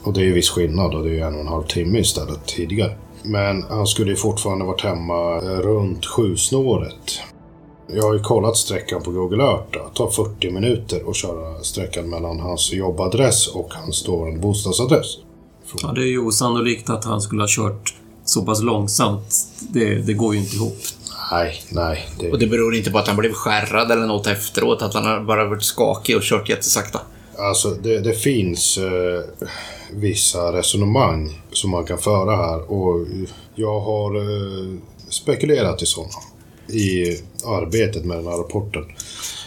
Och 0.05 0.13
det 0.13 0.21
är 0.21 0.25
ju 0.25 0.33
viss 0.33 0.51
skillnad 0.51 0.95
och 0.95 1.03
det 1.05 1.11
är 1.11 1.15
ju 1.15 1.21
en 1.21 1.35
och 1.35 1.41
en 1.41 1.49
halv 1.49 1.63
timme 1.63 1.99
istället 1.99 2.47
tidigare. 2.47 2.97
Men 3.23 3.63
han 3.63 3.87
skulle 3.87 4.11
ju 4.11 4.17
fortfarande 4.17 4.65
varit 4.65 4.81
hemma 4.81 5.37
eh, 5.37 5.59
runt 5.59 6.07
sju 6.07 6.37
snåret. 6.37 7.21
Jag 7.89 8.03
har 8.03 8.15
ju 8.15 8.21
kollat 8.21 8.57
sträckan 8.57 9.03
på 9.03 9.11
Google 9.11 9.45
Earth. 9.45 9.73
Det 9.73 9.95
tar 9.95 10.11
40 10.11 10.51
minuter 10.51 11.11
att 11.11 11.17
köra 11.17 11.63
sträckan 11.63 12.11
mellan 12.11 12.41
hans 12.41 12.73
jobbadress 12.73 13.47
och 13.47 13.75
hans 13.75 14.05
dåvarande 14.05 14.41
bostadsadress. 14.41 15.07
Ja, 15.83 15.93
det 15.93 16.01
är 16.01 16.07
ju 16.07 16.19
osannolikt 16.19 16.91
att 16.91 17.05
han 17.05 17.21
skulle 17.21 17.43
ha 17.43 17.49
kört 17.49 17.95
så 18.25 18.43
pass 18.43 18.63
långsamt. 18.63 19.35
Det, 19.61 19.95
det 19.95 20.13
går 20.13 20.35
ju 20.35 20.41
inte 20.41 20.57
ihop. 20.57 20.79
Nej, 21.33 21.63
nej. 21.71 22.09
Det... 22.21 22.33
Och 22.33 22.39
det 22.39 22.47
beror 22.47 22.75
inte 22.75 22.91
på 22.91 22.99
att 22.99 23.07
han 23.07 23.17
blev 23.17 23.33
skärrad 23.33 23.91
eller 23.91 24.07
något 24.07 24.27
efteråt, 24.27 24.83
att 24.83 24.95
han 24.95 25.05
har 25.05 25.21
bara 25.21 25.49
varit 25.49 25.63
skakig 25.63 26.17
och 26.17 26.23
kört 26.23 26.49
jättesakta. 26.49 27.01
Alltså, 27.39 27.71
det, 27.71 28.01
det 28.01 28.13
finns 28.13 28.79
eh, 28.79 29.49
vissa 29.95 30.53
resonemang 30.53 31.40
som 31.53 31.70
man 31.70 31.84
kan 31.84 31.99
föra 31.99 32.36
här 32.36 32.72
och 32.72 33.07
jag 33.55 33.80
har 33.80 34.16
eh, 34.16 34.78
spekulerat 35.09 35.82
i 35.82 35.86
sådana 35.86 36.11
i 36.68 37.18
arbetet 37.45 38.05
med 38.05 38.16
den 38.16 38.26
här 38.26 38.36
rapporten. 38.36 38.84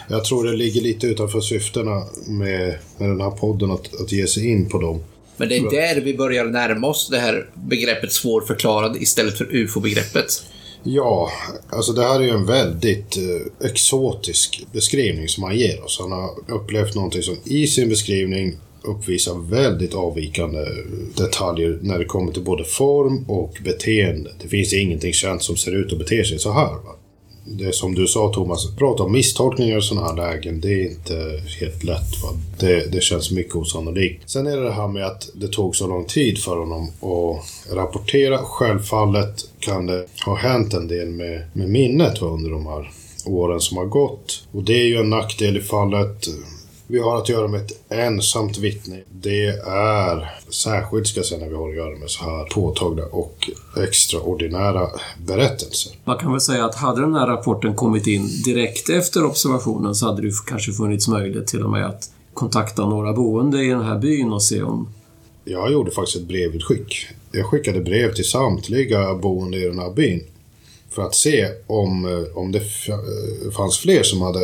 Jag 0.08 0.24
tror 0.24 0.44
det 0.44 0.56
ligger 0.56 0.80
lite 0.80 1.06
utanför 1.06 1.40
syftena 1.40 2.02
med, 2.26 2.78
med 2.98 3.08
den 3.08 3.20
här 3.20 3.30
podden 3.30 3.70
att, 3.70 4.00
att 4.00 4.12
ge 4.12 4.26
sig 4.26 4.46
in 4.50 4.68
på 4.68 4.78
dem. 4.78 5.00
Men 5.36 5.48
det 5.48 5.56
är 5.56 5.70
där 5.70 6.00
vi 6.00 6.14
börjar 6.14 6.44
närma 6.44 6.86
oss 6.86 7.08
det 7.08 7.18
här 7.18 7.50
begreppet 7.54 8.12
svårförklarad 8.12 8.96
istället 8.96 9.38
för 9.38 9.54
ufo-begreppet. 9.54 10.42
Ja, 10.82 11.30
alltså 11.68 11.92
det 11.92 12.02
här 12.02 12.20
är 12.20 12.24
ju 12.24 12.30
en 12.30 12.46
väldigt 12.46 13.16
eh, 13.16 13.66
exotisk 13.68 14.66
beskrivning 14.72 15.28
som 15.28 15.42
han 15.42 15.56
ger 15.56 15.84
oss. 15.84 15.98
Han 16.00 16.12
har 16.12 16.30
upplevt 16.48 16.94
någonting 16.94 17.22
som 17.22 17.36
i 17.44 17.66
sin 17.66 17.88
beskrivning 17.88 18.56
uppvisar 18.82 19.50
väldigt 19.50 19.94
avvikande 19.94 20.64
detaljer 21.16 21.78
när 21.82 21.98
det 21.98 22.04
kommer 22.04 22.32
till 22.32 22.44
både 22.44 22.64
form 22.64 23.24
och 23.28 23.58
beteende. 23.64 24.30
Det 24.42 24.48
finns 24.48 24.72
ingenting 24.72 25.12
känt 25.12 25.42
som 25.42 25.56
ser 25.56 25.72
ut 25.72 25.92
och 25.92 25.98
beter 25.98 26.24
sig 26.24 26.38
så 26.38 26.52
här. 26.52 26.72
Va? 26.72 26.94
det 27.50 27.74
som 27.74 27.94
du 27.94 28.06
sa 28.06 28.32
Thomas, 28.32 28.76
prata 28.76 29.02
om 29.02 29.12
misstolkningar 29.12 29.78
i 29.78 29.82
sådana 29.82 30.06
här 30.06 30.16
lägen, 30.16 30.60
det 30.60 30.72
är 30.72 30.90
inte 30.90 31.42
helt 31.60 31.84
lätt. 31.84 32.22
Va? 32.22 32.28
Det, 32.58 32.92
det 32.92 33.00
känns 33.00 33.30
mycket 33.30 33.54
osannolikt. 33.54 34.30
Sen 34.30 34.46
är 34.46 34.56
det 34.56 34.62
det 34.62 34.72
här 34.72 34.88
med 34.88 35.06
att 35.06 35.30
det 35.34 35.48
tog 35.48 35.76
så 35.76 35.86
lång 35.86 36.04
tid 36.04 36.38
för 36.38 36.56
honom 36.56 36.88
att 36.88 37.72
rapportera. 37.72 38.38
Självfallet 38.38 39.44
kan 39.58 39.86
det 39.86 40.06
ha 40.26 40.36
hänt 40.36 40.74
en 40.74 40.88
del 40.88 41.08
med, 41.08 41.42
med 41.52 41.68
minnet 41.68 42.20
va, 42.20 42.28
under 42.28 42.50
de 42.50 42.66
här 42.66 42.90
åren 43.26 43.60
som 43.60 43.76
har 43.76 43.86
gått. 43.86 44.44
Och 44.52 44.62
det 44.62 44.74
är 44.74 44.86
ju 44.86 44.96
en 44.96 45.10
nackdel 45.10 45.56
i 45.56 45.60
fallet 45.60 46.28
vi 46.90 46.98
har 46.98 47.18
att 47.18 47.28
göra 47.28 47.48
med 47.48 47.60
ett 47.60 47.72
ensamt 47.88 48.58
vittne. 48.58 49.00
Det 49.10 49.46
är 49.66 50.40
särskilt, 50.50 51.06
ska 51.06 51.18
jag 51.18 51.26
säga, 51.26 51.40
när 51.40 51.48
vi 51.48 51.54
har 51.54 51.68
att 51.68 51.76
göra 51.76 51.96
med 51.96 52.10
så 52.10 52.24
här 52.24 52.44
påtagliga 52.44 53.06
och 53.06 53.50
extraordinära 53.76 54.88
berättelser. 55.26 55.92
Man 56.04 56.18
kan 56.18 56.32
väl 56.32 56.40
säga 56.40 56.64
att 56.64 56.74
hade 56.74 57.00
den 57.00 57.14
här 57.14 57.26
rapporten 57.26 57.74
kommit 57.74 58.06
in 58.06 58.28
direkt 58.44 58.90
efter 58.90 59.24
observationen 59.24 59.94
så 59.94 60.06
hade 60.06 60.22
det 60.22 60.32
kanske 60.46 60.72
funnits 60.72 61.08
möjlighet 61.08 61.46
till 61.46 61.62
och 61.62 61.70
med 61.70 61.86
att 61.86 62.10
kontakta 62.34 62.86
några 62.86 63.12
boende 63.12 63.64
i 63.64 63.68
den 63.68 63.82
här 63.82 63.98
byn 63.98 64.32
och 64.32 64.42
se 64.42 64.62
om... 64.62 64.88
Jag 65.44 65.72
gjorde 65.72 65.90
faktiskt 65.90 66.16
ett 66.16 66.28
brevutskick. 66.28 67.06
Jag 67.32 67.46
skickade 67.46 67.80
brev 67.80 68.14
till 68.14 68.28
samtliga 68.28 69.14
boende 69.14 69.58
i 69.58 69.64
den 69.64 69.78
här 69.78 69.90
byn 69.90 70.22
för 70.90 71.02
att 71.02 71.14
se 71.14 71.48
om, 71.66 72.04
eh, 72.04 72.38
om 72.38 72.52
det 72.52 72.62
fanns 73.56 73.78
fler 73.78 74.02
som 74.02 74.22
hade 74.22 74.40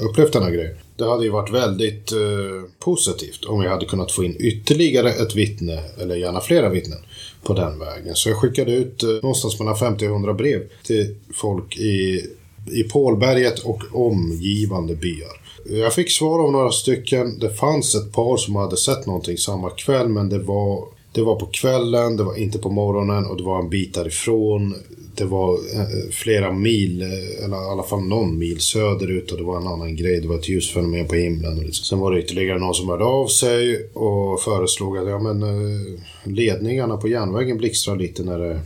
upplevt 0.00 0.32
den 0.32 0.42
här 0.42 0.50
grejen. 0.50 0.76
Det 0.98 1.04
hade 1.04 1.24
ju 1.24 1.30
varit 1.30 1.50
väldigt 1.50 2.12
eh, 2.12 2.70
positivt 2.78 3.44
om 3.44 3.60
vi 3.60 3.68
hade 3.68 3.86
kunnat 3.86 4.12
få 4.12 4.24
in 4.24 4.36
ytterligare 4.38 5.10
ett 5.10 5.34
vittne, 5.34 5.80
eller 6.00 6.16
gärna 6.16 6.40
flera 6.40 6.68
vittnen, 6.68 6.98
på 7.42 7.54
den 7.54 7.78
vägen. 7.78 8.14
Så 8.14 8.28
jag 8.28 8.38
skickade 8.38 8.72
ut 8.72 9.02
eh, 9.02 9.08
någonstans 9.08 9.58
mellan 9.58 9.76
50 9.76 10.04
och 10.06 10.10
100 10.10 10.34
brev 10.34 10.62
till 10.82 11.14
folk 11.34 11.78
i, 11.78 12.26
i 12.72 12.82
Pålberget 12.82 13.58
och 13.58 13.82
omgivande 13.92 14.94
byar. 14.94 15.40
Jag 15.70 15.94
fick 15.94 16.10
svar 16.10 16.44
av 16.44 16.52
några 16.52 16.70
stycken. 16.70 17.38
Det 17.38 17.50
fanns 17.50 17.94
ett 17.94 18.12
par 18.12 18.36
som 18.36 18.56
hade 18.56 18.76
sett 18.76 19.06
någonting 19.06 19.38
samma 19.38 19.70
kväll, 19.70 20.08
men 20.08 20.28
det 20.28 20.38
var 20.38 20.88
det 21.18 21.24
var 21.24 21.36
på 21.36 21.46
kvällen, 21.46 22.16
det 22.16 22.22
var 22.22 22.36
inte 22.36 22.58
på 22.58 22.70
morgonen 22.70 23.26
och 23.26 23.36
det 23.36 23.42
var 23.42 23.58
en 23.58 23.70
bit 23.70 23.94
därifrån 23.94 24.74
det 25.18 25.24
var 25.24 25.54
eh, 25.54 26.10
flera 26.10 26.52
mil, 26.52 27.02
eh, 27.02 27.44
eller 27.44 27.56
i 27.56 27.70
alla 27.72 27.82
fall 27.82 28.02
någon 28.02 28.38
mil 28.38 28.60
söderut 28.60 29.32
och 29.32 29.38
det 29.38 29.44
var 29.44 29.56
en 29.60 29.66
annan 29.66 29.96
grej. 29.96 30.20
Det 30.20 30.28
var 30.28 30.38
ett 30.38 30.48
ljusfenomen 30.48 31.06
på 31.06 31.14
himlen. 31.14 31.58
Liksom. 31.58 31.84
Sen 31.84 31.98
var 31.98 32.12
det 32.12 32.20
ytterligare 32.20 32.58
någon 32.58 32.74
som 32.74 32.88
hörde 32.88 33.04
av 33.04 33.26
sig 33.26 33.88
och 33.94 34.40
föreslog 34.40 34.98
att 34.98 35.08
ja, 35.08 35.18
men, 35.18 35.42
eh, 35.42 36.00
ledningarna 36.24 36.96
på 36.96 37.08
järnvägen 37.08 37.58
blixtrar 37.58 37.96
lite 37.96 38.22
när, 38.22 38.38
det, 38.38 38.60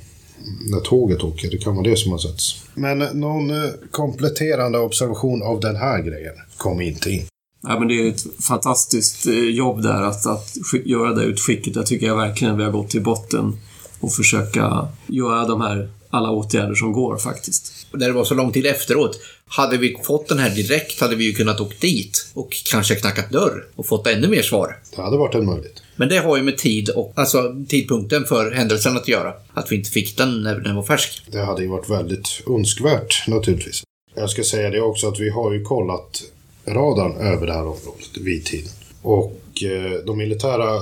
när 0.71 0.81
tåget 0.81 1.25
åker. 1.25 1.51
Det 1.51 1.59
kan 1.59 1.77
vara 1.77 1.91
det 1.91 1.97
som 1.97 2.13
har 2.13 2.19
setts. 2.19 2.65
Men 2.75 2.99
någon 2.99 3.53
kompletterande 3.91 4.79
observation 4.79 5.43
av 5.43 5.61
den 5.61 5.77
här 5.77 6.03
grejen 6.03 6.35
kom 6.57 6.81
inte 6.81 7.11
in. 7.11 7.32
Ja, 7.63 7.79
men 7.79 7.89
det 7.89 7.95
är 7.95 8.09
ett 8.09 8.45
fantastiskt 8.45 9.27
jobb 9.51 9.83
där 9.83 10.03
att, 10.03 10.27
att 10.27 10.57
göra 10.85 11.15
det 11.15 11.25
utskicket. 11.25 11.77
Jag 11.77 11.87
tycker 11.87 12.07
jag 12.07 12.17
verkligen 12.17 12.57
vi 12.57 12.65
har 12.65 12.71
gått 12.71 12.91
till 12.91 13.03
botten 13.03 13.57
och 14.01 14.13
försöka 14.13 14.89
göra 15.07 15.47
de 15.47 15.61
här 15.61 15.89
alla 16.11 16.31
åtgärder 16.31 16.75
som 16.75 16.93
går 16.93 17.17
faktiskt. 17.17 17.87
När 17.93 18.07
det 18.07 18.13
var 18.13 18.25
så 18.25 18.35
lång 18.35 18.53
tid 18.53 18.67
efteråt, 18.67 19.21
hade 19.47 19.77
vi 19.77 19.97
fått 20.05 20.29
den 20.29 20.39
här 20.39 20.51
direkt 20.51 21.01
hade 21.01 21.17
vi 21.17 21.25
ju 21.25 21.33
kunnat 21.33 21.61
åkt 21.61 21.81
dit 21.81 22.27
och 22.35 22.57
kanske 22.71 22.95
knackat 22.95 23.31
dörr 23.31 23.65
och 23.77 23.87
fått 23.87 24.07
ännu 24.07 24.29
mer 24.29 24.43
svar. 24.43 24.79
Det 24.97 25.03
hade 25.03 25.17
varit 25.17 25.35
en 25.35 25.47
möjlighet. 25.47 25.83
Men 25.97 26.09
det 26.09 26.19
har 26.19 26.37
ju 26.37 26.43
med 26.43 26.59
tid 26.59 26.89
och 26.89 27.13
alltså 27.17 27.55
tidpunkten 27.69 28.25
för 28.25 28.51
händelsen 28.51 28.97
att 28.97 29.09
göra. 29.09 29.33
Att 29.55 29.73
vi 29.73 29.77
inte 29.77 29.91
fick 29.91 30.17
den 30.17 30.43
när 30.43 30.61
den 30.61 30.77
var 30.77 30.83
färsk. 30.83 31.23
Det 31.31 31.45
hade 31.45 31.63
ju 31.63 31.69
varit 31.69 31.91
väldigt 31.91 32.43
önskvärt 32.47 33.29
naturligtvis. 33.29 33.83
Jag 34.15 34.31
ska 34.31 34.45
säga 34.45 34.71
det 34.71 34.81
också 34.81 35.09
att 35.09 35.21
vi 35.21 35.31
har 35.31 35.53
ju 35.53 35.63
kollat 35.63 36.23
radarn 36.65 37.17
över 37.17 37.47
det 37.47 37.53
här 37.53 37.67
området 37.67 38.17
vid 38.21 38.45
tiden. 38.45 38.73
Och 39.03 39.63
eh, 39.63 40.05
de 40.07 40.19
militära 40.19 40.81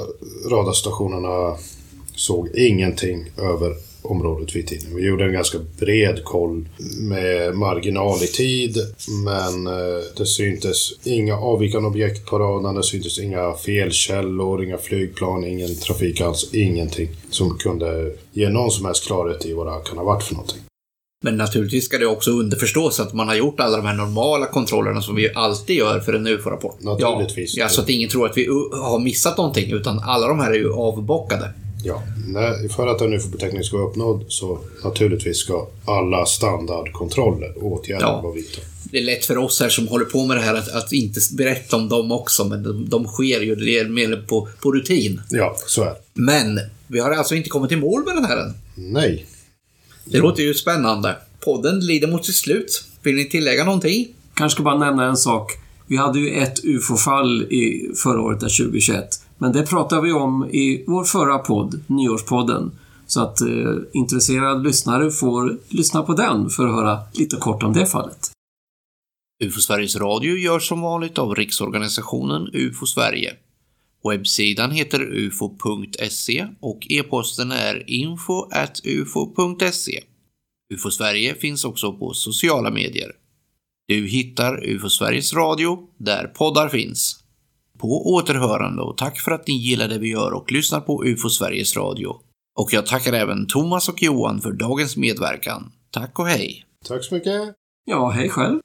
radarstationerna 0.50 1.56
såg 2.14 2.48
ingenting 2.54 3.30
över 3.36 3.74
området 4.02 4.56
vid 4.56 4.66
tiden. 4.66 4.96
Vi 4.96 5.06
gjorde 5.06 5.24
en 5.24 5.32
ganska 5.32 5.58
bred 5.78 6.24
koll 6.24 6.68
med 7.00 7.54
marginal 7.54 8.22
i 8.22 8.26
tid, 8.26 8.76
men 9.24 9.66
eh, 9.66 10.04
det 10.16 10.26
syntes 10.26 11.06
inga 11.06 11.36
avvikande 11.36 11.88
objekt 11.88 12.26
på 12.26 12.38
radarn, 12.38 12.74
det 12.74 12.82
syntes 12.82 13.18
inga 13.18 13.52
felkällor, 13.52 14.64
inga 14.64 14.78
flygplan, 14.78 15.44
ingen 15.44 15.76
trafik 15.76 16.20
alls, 16.20 16.54
ingenting 16.54 17.08
som 17.30 17.58
kunde 17.58 18.12
ge 18.32 18.48
någon 18.48 18.70
som 18.70 18.84
helst 18.84 19.06
klarhet 19.06 19.46
i 19.46 19.52
vad 19.52 19.66
det 19.66 19.72
här 19.72 19.82
kan 19.82 19.98
ha 19.98 20.04
varit 20.04 20.22
för 20.22 20.34
någonting. 20.34 20.69
Men 21.22 21.36
naturligtvis 21.36 21.84
ska 21.84 21.98
det 21.98 22.06
också 22.06 22.30
underförstås 22.30 23.00
att 23.00 23.12
man 23.12 23.28
har 23.28 23.34
gjort 23.34 23.60
alla 23.60 23.76
de 23.76 23.86
här 23.86 23.94
normala 23.94 24.46
kontrollerna 24.46 25.02
som 25.02 25.14
vi 25.14 25.34
alltid 25.34 25.76
gör 25.76 26.00
för 26.00 26.12
en 26.12 26.26
UFO-rapport. 26.26 26.76
Naturligtvis. 26.80 27.56
Ja, 27.56 27.68
så 27.68 27.80
att 27.80 27.88
ingen 27.88 28.08
tror 28.08 28.26
att 28.26 28.36
vi 28.36 28.46
har 28.72 28.98
missat 28.98 29.36
någonting, 29.36 29.72
utan 29.72 29.98
alla 29.98 30.28
de 30.28 30.38
här 30.38 30.50
är 30.50 30.54
ju 30.54 30.72
avbockade. 30.72 31.52
Ja, 31.84 32.02
för 32.76 32.86
att 32.86 33.00
en 33.00 33.12
UFO-beteckning 33.12 33.62
ska 33.62 33.76
vara 33.76 33.88
uppnådd 33.88 34.24
så 34.28 34.58
naturligtvis 34.84 35.36
ska 35.36 35.66
alla 35.84 36.26
standardkontroller 36.26 37.58
och 37.58 37.72
åtgärder 37.72 38.06
ja. 38.06 38.20
vara 38.22 38.34
vidtagna. 38.34 38.68
Det 38.84 38.98
är 38.98 39.02
lätt 39.02 39.24
för 39.24 39.38
oss 39.38 39.60
här 39.60 39.68
som 39.68 39.88
håller 39.88 40.04
på 40.04 40.24
med 40.24 40.36
det 40.36 40.40
här 40.40 40.54
att, 40.54 40.68
att 40.68 40.92
inte 40.92 41.20
berätta 41.32 41.76
om 41.76 41.88
dem 41.88 42.12
också, 42.12 42.44
men 42.44 42.62
de, 42.62 42.88
de 42.88 43.06
sker 43.06 43.40
ju. 43.40 43.54
Det 43.54 43.78
är 43.78 43.88
mer 43.88 44.24
på, 44.28 44.48
på 44.60 44.72
rutin. 44.72 45.20
Ja, 45.30 45.56
så 45.66 45.82
är 45.82 45.86
det. 45.86 45.96
Men 46.14 46.60
vi 46.86 47.00
har 47.00 47.10
alltså 47.10 47.34
inte 47.34 47.48
kommit 47.48 47.72
i 47.72 47.76
mål 47.76 48.04
med 48.04 48.14
den 48.14 48.24
här 48.24 48.36
än. 48.36 48.54
Nej. 48.74 49.26
Det 50.04 50.18
låter 50.18 50.42
ju 50.42 50.54
spännande. 50.54 51.16
Podden 51.44 51.80
lider 51.80 52.08
mot 52.08 52.26
sitt 52.26 52.36
slut. 52.36 52.84
Vill 53.02 53.14
ni 53.14 53.28
tillägga 53.28 53.64
någonting? 53.64 54.08
Kanske 54.34 54.56
ska 54.56 54.62
bara 54.62 54.78
nämna 54.78 55.04
en 55.04 55.16
sak. 55.16 55.52
Vi 55.86 55.96
hade 55.96 56.18
ju 56.18 56.30
ett 56.30 56.64
UFO-fall 56.64 57.42
i 57.42 57.92
förra 57.96 58.20
året, 58.20 58.40
2021. 58.40 59.08
Men 59.38 59.52
det 59.52 59.66
pratade 59.66 60.02
vi 60.02 60.12
om 60.12 60.44
i 60.44 60.84
vår 60.86 61.04
förra 61.04 61.38
podd, 61.38 61.80
Nyårspodden. 61.86 62.70
Så 63.06 63.22
att 63.22 63.40
eh, 63.40 63.48
intresserad 63.92 64.62
lyssnare 64.62 65.10
får 65.10 65.58
lyssna 65.68 66.02
på 66.02 66.12
den 66.12 66.50
för 66.50 66.66
att 66.66 66.74
höra 66.74 66.98
lite 67.12 67.36
kort 67.36 67.62
om 67.62 67.72
det 67.72 67.86
fallet. 67.86 68.30
UFO 69.44 69.60
Sveriges 69.60 69.96
Radio 69.96 70.36
görs 70.36 70.68
som 70.68 70.80
vanligt 70.80 71.18
av 71.18 71.34
Riksorganisationen 71.34 72.48
UFO 72.52 72.86
Sverige. 72.86 73.32
Webbsidan 74.04 74.70
heter 74.70 75.02
ufo.se 75.02 76.46
och 76.60 76.86
e-posten 76.90 77.52
är 77.52 77.90
info.ufo.se. 77.90 79.20
UFO 80.74 80.90
Sverige 80.90 81.34
finns 81.34 81.64
också 81.64 81.92
på 81.92 82.14
sociala 82.14 82.70
medier. 82.70 83.12
Du 83.88 84.06
hittar 84.06 84.64
UFO 84.64 84.88
Sveriges 84.88 85.34
Radio 85.34 85.78
där 85.98 86.26
poddar 86.26 86.68
finns. 86.68 87.24
På 87.78 88.12
återhörande 88.12 88.82
och 88.82 88.98
tack 88.98 89.20
för 89.20 89.30
att 89.30 89.46
ni 89.46 89.54
gillar 89.54 89.88
det 89.88 89.98
vi 89.98 90.08
gör 90.08 90.32
och 90.32 90.52
lyssnar 90.52 90.80
på 90.80 91.04
UFO 91.04 91.28
Sveriges 91.28 91.76
Radio. 91.76 92.16
Och 92.58 92.72
jag 92.72 92.86
tackar 92.86 93.12
även 93.12 93.46
Thomas 93.46 93.88
och 93.88 94.02
Johan 94.02 94.40
för 94.40 94.52
dagens 94.52 94.96
medverkan. 94.96 95.72
Tack 95.90 96.18
och 96.18 96.26
hej! 96.26 96.64
Tack 96.88 97.04
så 97.04 97.14
mycket! 97.14 97.54
Ja, 97.84 98.08
hej 98.10 98.28
själv! 98.28 98.60